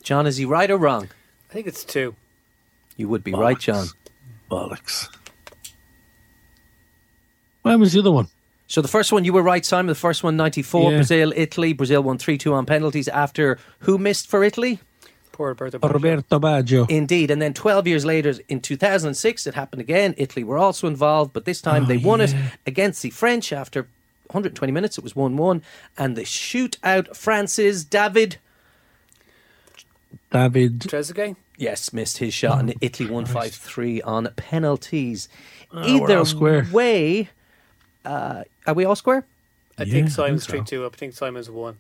John, 0.04 0.28
is 0.28 0.38
he 0.38 0.46
right 0.46 0.70
or 0.70 0.78
wrong? 0.78 1.10
I 1.50 1.54
think 1.54 1.68
it's 1.68 1.84
two. 1.84 2.16
You 2.98 3.08
would 3.10 3.24
be 3.24 3.34
right, 3.34 3.58
John. 3.58 3.88
Bollocks. 4.52 5.10
When 7.64 7.80
was 7.80 7.94
the 7.94 8.00
other 8.00 8.12
one? 8.12 8.28
So 8.68 8.82
the 8.82 8.88
first 8.88 9.12
one 9.12 9.24
you 9.26 9.34
were 9.34 9.42
right, 9.44 9.66
Simon. 9.66 9.88
The 9.88 9.96
first 9.96 10.24
one, 10.24 10.36
94, 10.38 10.92
Yeah. 10.92 10.98
Brazil, 10.98 11.34
Italy. 11.36 11.74
Brazil 11.74 12.04
won 12.04 12.18
3 12.18 12.38
2 12.38 12.54
on 12.54 12.66
penalties 12.66 13.08
after 13.08 13.58
who 13.80 13.98
missed 13.98 14.28
for 14.28 14.44
Italy? 14.44 14.80
Poor 15.34 15.50
Roberto. 15.50 15.80
Roberto 15.80 16.40
Baggio. 16.40 16.90
Indeed. 16.90 17.30
And 17.32 17.42
then 17.42 17.54
12 17.54 17.88
years 17.88 18.06
later, 18.06 18.36
in 18.48 18.62
2006, 18.62 19.46
it 19.48 19.56
happened 19.56 19.82
again. 19.82 20.14
Italy 20.16 20.44
were 20.46 20.58
also 20.58 20.88
involved, 20.88 21.34
but 21.34 21.44
this 21.44 21.60
time 21.62 21.84
Oh, 21.84 21.88
they 21.88 21.98
won 21.98 22.22
it 22.22 22.34
against 22.66 23.02
the 23.02 23.10
French 23.10 23.52
after 23.52 23.82
120 24.28 24.72
minutes. 24.72 24.98
It 24.98 25.04
was 25.04 25.16
1 25.16 25.36
1. 25.36 25.62
And 25.98 26.16
the 26.16 26.22
shootout, 26.22 27.16
France's 27.16 27.84
David. 27.84 28.38
David. 30.32 30.80
Trezeguet? 30.82 31.36
Yes, 31.58 31.94
missed 31.94 32.18
his 32.18 32.34
shot, 32.34 32.60
and 32.60 32.74
Italy 32.82 33.10
won 33.10 33.26
5 33.26 33.54
3 33.54 34.02
on 34.02 34.28
penalties. 34.36 35.30
Oh, 35.72 35.82
we're 36.00 36.04
Either 36.06 36.18
all 36.20 36.26
square. 36.26 36.68
way, 36.72 37.30
uh, 38.06 38.44
are 38.66 38.74
we 38.74 38.86
all 38.86 38.96
square? 38.96 39.26
I 39.78 39.84
Yeah, 39.84 39.94
think 39.94 40.10
Simon's 40.10 40.46
think 40.46 40.68
so. 40.68 40.72
3 40.72 40.78
2 40.80 40.86
up. 40.86 40.94
I 40.96 40.98
think 40.98 41.14
Simon's 41.14 41.50
1. 41.50 41.78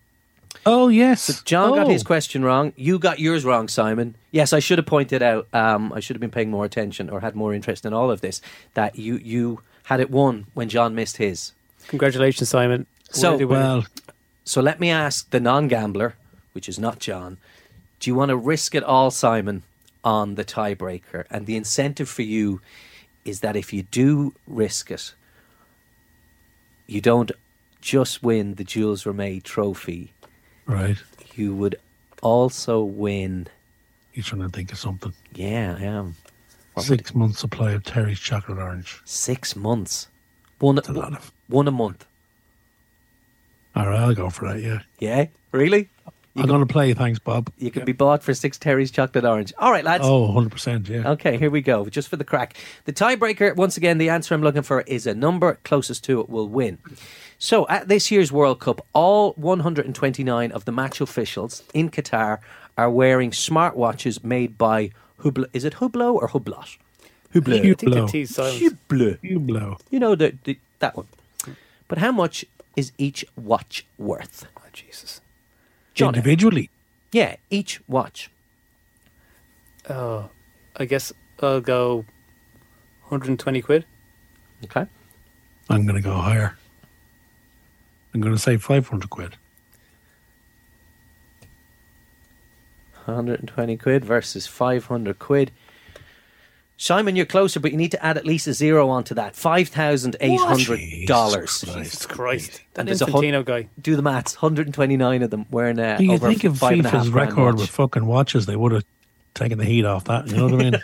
Oh, 0.65 0.87
yes. 0.87 1.41
John 1.43 1.75
got 1.75 1.87
Oh. 1.87 1.89
his 1.89 2.03
question 2.03 2.43
wrong. 2.43 2.73
You 2.75 2.97
got 2.99 3.19
yours 3.19 3.43
wrong, 3.43 3.67
Simon. 3.67 4.15
Yes, 4.31 4.53
I 4.53 4.59
should 4.59 4.77
have 4.77 4.85
pointed 4.85 5.21
out. 5.21 5.47
Um, 5.53 5.91
I 5.93 5.99
should 5.99 6.15
have 6.15 6.21
been 6.21 6.31
paying 6.31 6.49
more 6.51 6.63
attention 6.65 7.09
or 7.09 7.19
had 7.21 7.35
more 7.35 7.53
interest 7.53 7.85
in 7.85 7.93
all 7.93 8.09
of 8.11 8.21
this. 8.21 8.39
That 8.73 8.97
you 8.97 9.17
you 9.17 9.61
had 9.83 9.99
it 9.99 10.09
won 10.09 10.45
when 10.53 10.69
John 10.69 10.95
missed 10.95 11.17
his. 11.17 11.51
Congratulations, 11.87 12.47
Simon. 12.49 12.85
So, 13.11 13.37
do 13.37 13.47
Well, 13.47 13.85
so 14.45 14.61
let 14.61 14.79
me 14.79 14.89
ask 14.89 15.29
the 15.31 15.39
non-gambler, 15.41 16.15
which 16.53 16.69
is 16.69 16.79
not 16.79 16.99
John. 16.99 17.37
Do 17.99 18.09
you 18.09 18.15
want 18.15 18.29
to 18.29 18.37
risk 18.37 18.73
it 18.75 18.83
all, 18.83 19.11
Simon, 19.11 19.63
on 20.03 20.35
the 20.35 20.45
tiebreaker? 20.45 21.25
And 21.29 21.45
the 21.45 21.57
incentive 21.57 22.07
for 22.09 22.21
you 22.21 22.61
is 23.25 23.41
that 23.41 23.55
if 23.57 23.73
you 23.73 23.83
do 23.83 24.33
risk 24.47 24.89
it, 24.91 25.13
you 26.87 27.01
don't 27.01 27.31
just 27.81 28.23
win 28.23 28.55
the 28.55 28.63
Jules 28.63 29.03
Rimet 29.03 29.43
Trophy. 29.43 30.12
Right. 30.65 30.97
You 31.35 31.55
would 31.55 31.75
also 32.21 32.83
win. 32.83 33.47
You're 34.13 34.23
trying 34.23 34.41
to 34.41 34.49
think 34.49 34.71
of 34.71 34.77
something. 34.77 35.13
Yeah, 35.33 35.75
I 35.79 35.83
am. 35.83 36.15
What 36.73 36.87
would- 36.89 36.99
Six 36.99 37.13
months 37.15 37.39
supply 37.39 37.71
of 37.71 37.83
Terry's 37.83 38.19
chocolate 38.19 38.57
orange. 38.59 39.01
Six 39.05 39.55
months. 39.55 40.07
One, 40.59 40.77
a 40.79 40.91
lot 40.91 41.13
of. 41.13 41.31
one 41.47 41.67
a 41.67 41.71
month. 41.71 42.05
All 43.75 43.87
right, 43.87 43.99
I'll 43.99 44.13
go 44.13 44.29
for 44.29 44.47
that. 44.53 44.61
Yeah, 44.61 44.79
Yeah, 44.99 45.25
really? 45.51 45.89
I'm 46.35 46.47
going 46.47 46.61
to 46.61 46.65
play. 46.71 46.93
Thanks, 46.95 47.19
Bob. 47.19 47.51
You 47.59 47.69
can 47.69 47.85
be 47.85 47.91
bought 47.91 48.23
for 48.23 48.33
six 48.33 48.57
Terry's 48.57 48.89
chocolate 48.89 49.23
orange. 49.23 49.53
All 49.59 49.71
right, 49.71 49.83
lads. 49.83 50.03
Oh, 50.05 50.21
100 50.25 50.51
percent. 50.51 50.89
Yeah. 50.89 51.11
Okay, 51.11 51.37
here 51.37 51.51
we 51.51 51.61
go. 51.61 51.85
Just 51.85 52.07
for 52.09 52.15
the 52.15 52.23
crack. 52.23 52.55
The 52.85 52.93
tiebreaker, 52.93 53.55
once 53.55 53.77
again, 53.77 53.99
the 53.99 54.09
answer 54.09 54.33
I'm 54.33 54.41
looking 54.41 54.63
for 54.63 54.81
is 54.81 55.05
a 55.05 55.13
number. 55.13 55.59
Closest 55.63 56.03
to 56.05 56.21
it 56.21 56.29
will 56.29 56.47
win. 56.47 56.79
So, 57.43 57.67
at 57.67 57.89
this 57.89 58.09
year's 58.09 58.31
World 58.31 58.61
Cup, 58.61 58.87
all 58.93 59.33
129 59.33 60.51
of 60.53 60.63
the 60.63 60.71
match 60.71 61.01
officials 61.01 61.61
in 61.73 61.89
Qatar 61.89 62.39
are 62.77 62.89
wearing 62.89 63.31
smartwatches 63.31 64.23
made 64.23 64.57
by 64.57 64.91
Hublot. 65.19 65.47
Is 65.51 65.65
it 65.65 65.73
Hublot 65.73 66.13
or 66.15 66.29
Hublot? 66.29 66.77
Hublot. 67.33 67.59
I 67.59 67.73
think 67.73 67.79
the 67.79 68.05
T's 68.05 68.33
silent. 68.33 68.61
Hublot. 68.87 69.19
You. 69.21 69.75
You 69.91 69.99
know 69.99 70.15
the, 70.15 70.37
the, 70.45 70.57
that 70.79 70.95
one. 70.95 71.07
But 71.89 71.97
how 71.97 72.13
much 72.13 72.45
is 72.77 72.93
each 72.97 73.25
watch 73.35 73.85
worth? 73.97 74.47
Oh, 74.55 74.61
Jesus. 74.71 75.19
John, 75.95 76.15
Individually. 76.15 76.69
yeah, 77.11 77.35
each 77.49 77.81
watch. 77.89 78.31
Oh, 79.89 80.29
I 80.77 80.85
guess 80.85 81.11
I'll 81.41 81.59
go 81.59 82.05
120 83.09 83.61
quid. 83.61 83.85
Okay. 84.63 84.85
I'm 85.69 85.85
going 85.85 85.97
to 85.97 86.01
go 86.01 86.15
higher. 86.15 86.57
I'm 88.13 88.21
going 88.21 88.35
to 88.35 88.41
say 88.41 88.57
500 88.57 89.09
quid. 89.09 89.37
120 93.05 93.77
quid 93.77 94.03
versus 94.05 94.47
500 94.47 95.19
quid. 95.19 95.51
Simon, 96.77 97.15
you're 97.15 97.25
closer, 97.25 97.59
but 97.59 97.71
you 97.71 97.77
need 97.77 97.91
to 97.91 98.03
add 98.03 98.17
at 98.17 98.25
least 98.25 98.47
a 98.47 98.53
zero 98.53 98.89
onto 98.89 99.13
that. 99.15 99.33
$5,800. 99.33 101.75
Jesus 101.75 102.05
Christ. 102.05 102.61
That 102.73 102.81
And 102.81 102.87
there's 102.87 103.01
a 103.01 103.05
Infantino 103.05 103.33
hun- 103.35 103.43
guy. 103.43 103.67
Do 103.81 103.95
the 103.95 104.01
maths. 104.01 104.41
129 104.41 105.21
of 105.23 105.29
them 105.29 105.45
wearing 105.51 105.79
uh, 105.79 105.97
you 105.99 106.13
over 106.13 106.27
think 106.29 106.43
of 106.45 106.57
five 106.57 106.73
and 106.73 106.85
a 106.85 106.89
half 106.89 107.03
FIFA's 107.05 107.09
grand 107.11 107.29
record 107.31 107.53
watch. 107.55 107.61
with 107.61 107.69
fucking 107.69 108.05
watches, 108.05 108.45
they 108.47 108.55
would 108.55 108.71
have 108.71 108.85
taken 109.33 109.57
the 109.59 109.65
heat 109.65 109.85
off 109.85 110.05
that. 110.05 110.27
You 110.27 110.37
know 110.37 110.45
what 110.47 110.53
I 110.53 110.57
mean? 110.57 110.75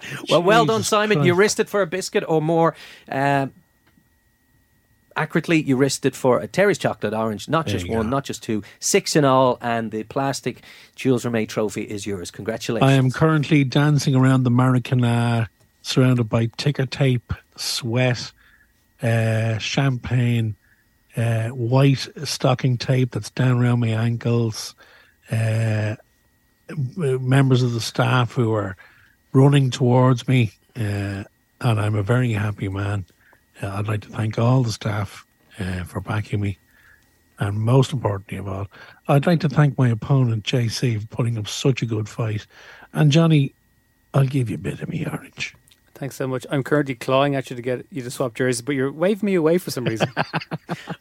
Well, 0.30 0.42
well 0.42 0.64
done, 0.64 0.78
Jesus 0.80 0.88
Simon. 0.88 1.24
You 1.24 1.34
risked 1.34 1.60
it 1.60 1.68
for 1.68 1.82
a 1.82 1.86
biscuit 1.86 2.24
or 2.26 2.40
more. 2.40 2.74
Um, 3.08 3.52
accurately, 5.16 5.62
you 5.62 5.76
risked 5.76 6.06
it 6.06 6.14
for 6.14 6.40
a 6.40 6.46
Terry's 6.46 6.78
chocolate 6.78 7.14
orange, 7.14 7.48
not 7.48 7.66
There 7.66 7.74
just 7.74 7.88
one, 7.88 8.06
go. 8.06 8.08
not 8.08 8.24
just 8.24 8.42
two, 8.42 8.62
six 8.78 9.16
in 9.16 9.24
all, 9.24 9.58
and 9.60 9.90
the 9.90 10.04
plastic 10.04 10.62
Jules 10.96 11.24
Rimet 11.24 11.48
trophy 11.48 11.82
is 11.82 12.06
yours. 12.06 12.30
Congratulations. 12.30 12.88
I 12.90 12.94
am 12.94 13.10
currently 13.10 13.64
dancing 13.64 14.14
around 14.14 14.44
the 14.44 14.50
Maracana, 14.50 15.48
surrounded 15.82 16.28
by 16.28 16.46
ticker 16.56 16.86
tape, 16.86 17.32
sweat, 17.56 18.32
uh, 19.02 19.58
champagne, 19.58 20.54
uh, 21.16 21.48
white 21.48 22.06
stocking 22.24 22.76
tape 22.78 23.12
that's 23.12 23.30
down 23.30 23.58
around 23.58 23.80
my 23.80 23.88
ankles, 23.88 24.74
uh, 25.30 25.96
members 26.76 27.62
of 27.62 27.72
the 27.72 27.80
staff 27.80 28.32
who 28.32 28.52
are 28.54 28.76
running 29.32 29.70
towards 29.70 30.28
me, 30.28 30.52
uh, 30.76 31.24
and 31.60 31.80
I'm 31.80 31.94
a 31.94 32.02
very 32.02 32.32
happy 32.32 32.68
man. 32.68 33.04
Uh, 33.62 33.68
I'd 33.68 33.88
like 33.88 34.02
to 34.02 34.08
thank 34.08 34.38
all 34.38 34.62
the 34.62 34.72
staff 34.72 35.26
uh, 35.58 35.84
for 35.84 36.00
backing 36.00 36.40
me. 36.40 36.58
And 37.38 37.58
most 37.58 37.92
importantly 37.92 38.38
of 38.38 38.48
all, 38.48 38.66
I'd 39.08 39.26
like 39.26 39.40
to 39.40 39.48
thank 39.48 39.78
my 39.78 39.88
opponent, 39.88 40.44
JC, 40.44 41.00
for 41.00 41.06
putting 41.08 41.38
up 41.38 41.48
such 41.48 41.82
a 41.82 41.86
good 41.86 42.08
fight. 42.08 42.46
And 42.92 43.10
Johnny, 43.10 43.54
I'll 44.12 44.26
give 44.26 44.50
you 44.50 44.56
a 44.56 44.58
bit 44.58 44.80
of 44.80 44.88
me 44.88 45.06
orange. 45.06 45.54
Thanks 46.00 46.16
so 46.16 46.26
much. 46.26 46.46
I'm 46.50 46.62
currently 46.62 46.94
clawing 46.94 47.34
at 47.34 47.50
you 47.50 47.56
to 47.56 47.60
get 47.60 47.84
you 47.90 48.00
to 48.00 48.10
swap 48.10 48.32
jerseys, 48.32 48.62
but 48.62 48.74
you're 48.74 48.90
waving 48.90 49.26
me 49.26 49.34
away 49.34 49.58
for 49.58 49.70
some 49.70 49.84
reason. 49.84 50.10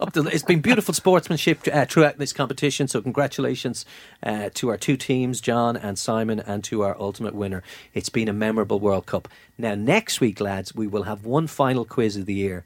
Up 0.02 0.12
to, 0.12 0.28
it's 0.28 0.44
been 0.44 0.60
beautiful 0.60 0.94
sportsmanship 0.94 1.60
uh, 1.72 1.86
throughout 1.86 2.18
this 2.18 2.34
competition. 2.34 2.90
So 2.90 3.02
congratulations 3.02 3.86
uh, 4.22 4.50
to 4.56 4.68
our 4.68 4.76
two 4.76 4.98
teams, 4.98 5.40
John 5.40 5.78
and 5.78 5.98
Simon, 5.98 6.42
and 6.42 6.66
to 6.66 6.82
our 6.82 7.00
ultimate 7.00 7.34
winner. 7.34 7.64
It's 7.94 8.10
been 8.10 8.28
a 8.28 8.34
memorable 8.34 8.82
World 8.82 9.06
Cup. 9.06 9.30
Now 9.58 9.74
next 9.74 10.20
week, 10.20 10.42
lads, 10.42 10.76
we 10.76 10.86
will 10.86 11.04
have 11.04 11.26
one 11.26 11.48
final 11.48 11.86
quiz 11.86 12.18
of 12.18 12.26
the 12.26 12.34
year, 12.34 12.66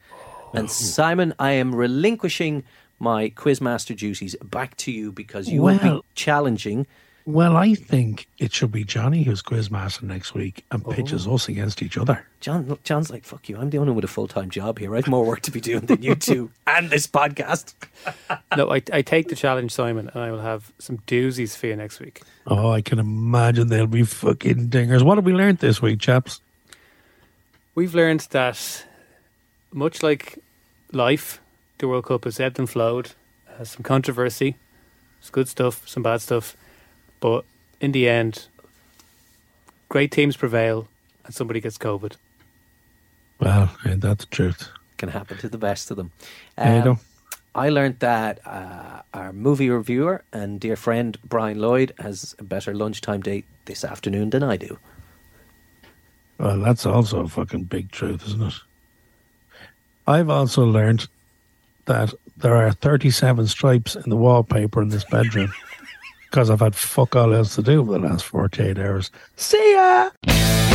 and 0.56 0.72
Simon, 0.72 1.36
I 1.38 1.52
am 1.52 1.76
relinquishing 1.76 2.64
my 2.98 3.30
quizmaster 3.30 3.96
duties 3.96 4.36
back 4.44 4.76
to 4.78 4.92
you 4.92 5.12
because 5.12 5.50
you 5.50 5.62
will 5.62 5.78
be 5.78 6.02
challenging. 6.16 6.88
Well, 7.26 7.55
I 7.55 7.74
think 7.74 8.28
it 8.38 8.53
should 8.53 8.74
be 8.74 8.84
Johnny 8.84 9.24
who's 9.24 9.41
quizmaster 9.41 10.03
next 10.03 10.34
week 10.34 10.65
and 10.71 10.84
oh. 10.86 10.91
pitches 10.91 11.26
us 11.26 11.47
against 11.47 11.82
each 11.82 11.97
other. 11.97 12.26
John, 12.41 12.67
look, 12.67 12.84
John's 12.84 13.09
like, 13.09 13.24
fuck 13.24 13.47
you. 13.47 13.57
I'm 13.57 13.69
the 13.69 13.78
only 13.78 13.91
one 13.91 13.95
with 13.95 14.05
a 14.05 14.09
full 14.09 14.28
time 14.28 14.49
job 14.49 14.78
here. 14.78 14.93
I 14.93 14.97
have 14.97 15.07
more 15.07 15.26
work 15.26 15.39
to 15.41 15.51
be 15.51 15.61
doing 15.61 15.86
than 15.86 16.03
you 16.03 16.15
two 16.15 16.51
and 16.67 16.89
this 16.89 17.07
podcast. 17.07 17.76
no, 18.57 18.69
I, 18.69 18.82
I 18.91 19.01
take 19.01 19.30
the 19.30 19.36
challenge, 19.36 19.71
Simon, 19.71 20.09
and 20.13 20.21
I 20.21 20.32
will 20.32 20.41
have 20.41 20.74
some 20.80 20.97
doozies 21.07 21.55
for 21.55 21.67
you 21.67 21.78
next 21.78 22.01
week. 22.01 22.24
Oh, 22.45 22.71
I 22.71 22.82
can 22.82 22.99
imagine 22.99 23.69
they'll 23.69 23.88
be 23.88 24.03
fucking 24.03 24.67
dingers. 24.67 25.01
What 25.01 25.17
have 25.17 25.26
we 25.26 25.34
learned 25.34 25.59
this 25.59 25.82
week, 25.82 26.01
chaps? 26.01 26.41
We've 27.74 27.95
learned 27.95 28.28
that, 28.32 28.86
much 29.71 30.03
like 30.03 30.39
life, 30.91 31.39
the 31.78 31.88
World 31.88 32.05
Cup 32.05 32.26
has 32.26 32.39
ebbed 32.39 32.59
and 32.59 32.69
flowed, 32.69 33.11
has 33.57 33.71
some 33.71 33.84
controversy, 33.84 34.57
some 35.21 35.32
good 35.32 35.47
stuff, 35.47 35.88
some 35.88 36.03
bad 36.03 36.21
stuff, 36.21 36.57
but 37.24 37.45
in 37.80 37.93
the 37.93 38.09
end, 38.09 38.47
great 39.88 40.11
teams 40.11 40.36
prevail, 40.36 40.89
and 41.24 41.34
somebody 41.34 41.61
gets 41.61 41.78
COVID. 41.78 42.17
Well, 43.39 43.74
ain't 43.86 44.01
that 44.01 44.19
the 44.19 44.26
truth? 44.26 44.67
Can 44.97 45.07
happen 45.07 45.38
to 45.38 45.47
the 45.47 45.57
best 45.57 45.89
of 45.89 45.95
them. 45.95 46.11
There 46.57 46.84
you 46.84 46.91
Um. 46.91 46.99
I 47.55 47.69
learned 47.69 47.99
that 47.99 48.45
uh, 48.45 49.03
our 49.13 49.32
movie 49.32 49.69
reviewer 49.69 50.26
and 50.34 50.59
dear 50.59 50.76
friend 50.76 51.17
Brian 51.24 51.59
Lloyd 51.59 51.93
has 51.99 52.36
a 52.39 52.43
better 52.43 52.74
lunchtime 52.74 53.21
date 53.21 53.45
this 53.65 53.86
afternoon 53.86 54.32
than 54.32 54.43
I 54.43 54.57
do. 54.57 54.78
Well, 56.39 56.59
that's 56.59 56.86
also 56.86 57.21
a 57.21 57.30
fucking 57.30 57.65
big 57.65 57.91
truth, 57.91 58.28
isn't 58.28 58.41
it? 58.41 58.53
I've 60.07 60.30
also 60.30 60.65
learned 60.65 61.07
that 61.86 62.13
there 62.36 62.55
are 62.55 62.74
37 62.74 63.47
stripes 63.47 63.95
in 63.95 64.09
the 64.09 64.17
wallpaper 64.17 64.82
in 64.82 64.89
this 64.89 65.05
bedroom 65.05 65.53
because 66.34 66.50
I've 66.50 66.62
had 66.62 66.74
fuck 66.74 67.16
all 67.16 67.32
else 67.32 67.54
to 67.56 67.62
do 67.62 67.86
for 67.86 67.92
the 67.92 68.00
last 68.00 68.26
48 68.26 68.80
hours. 68.80 69.12
See 69.36 69.74
ya! 69.74 70.72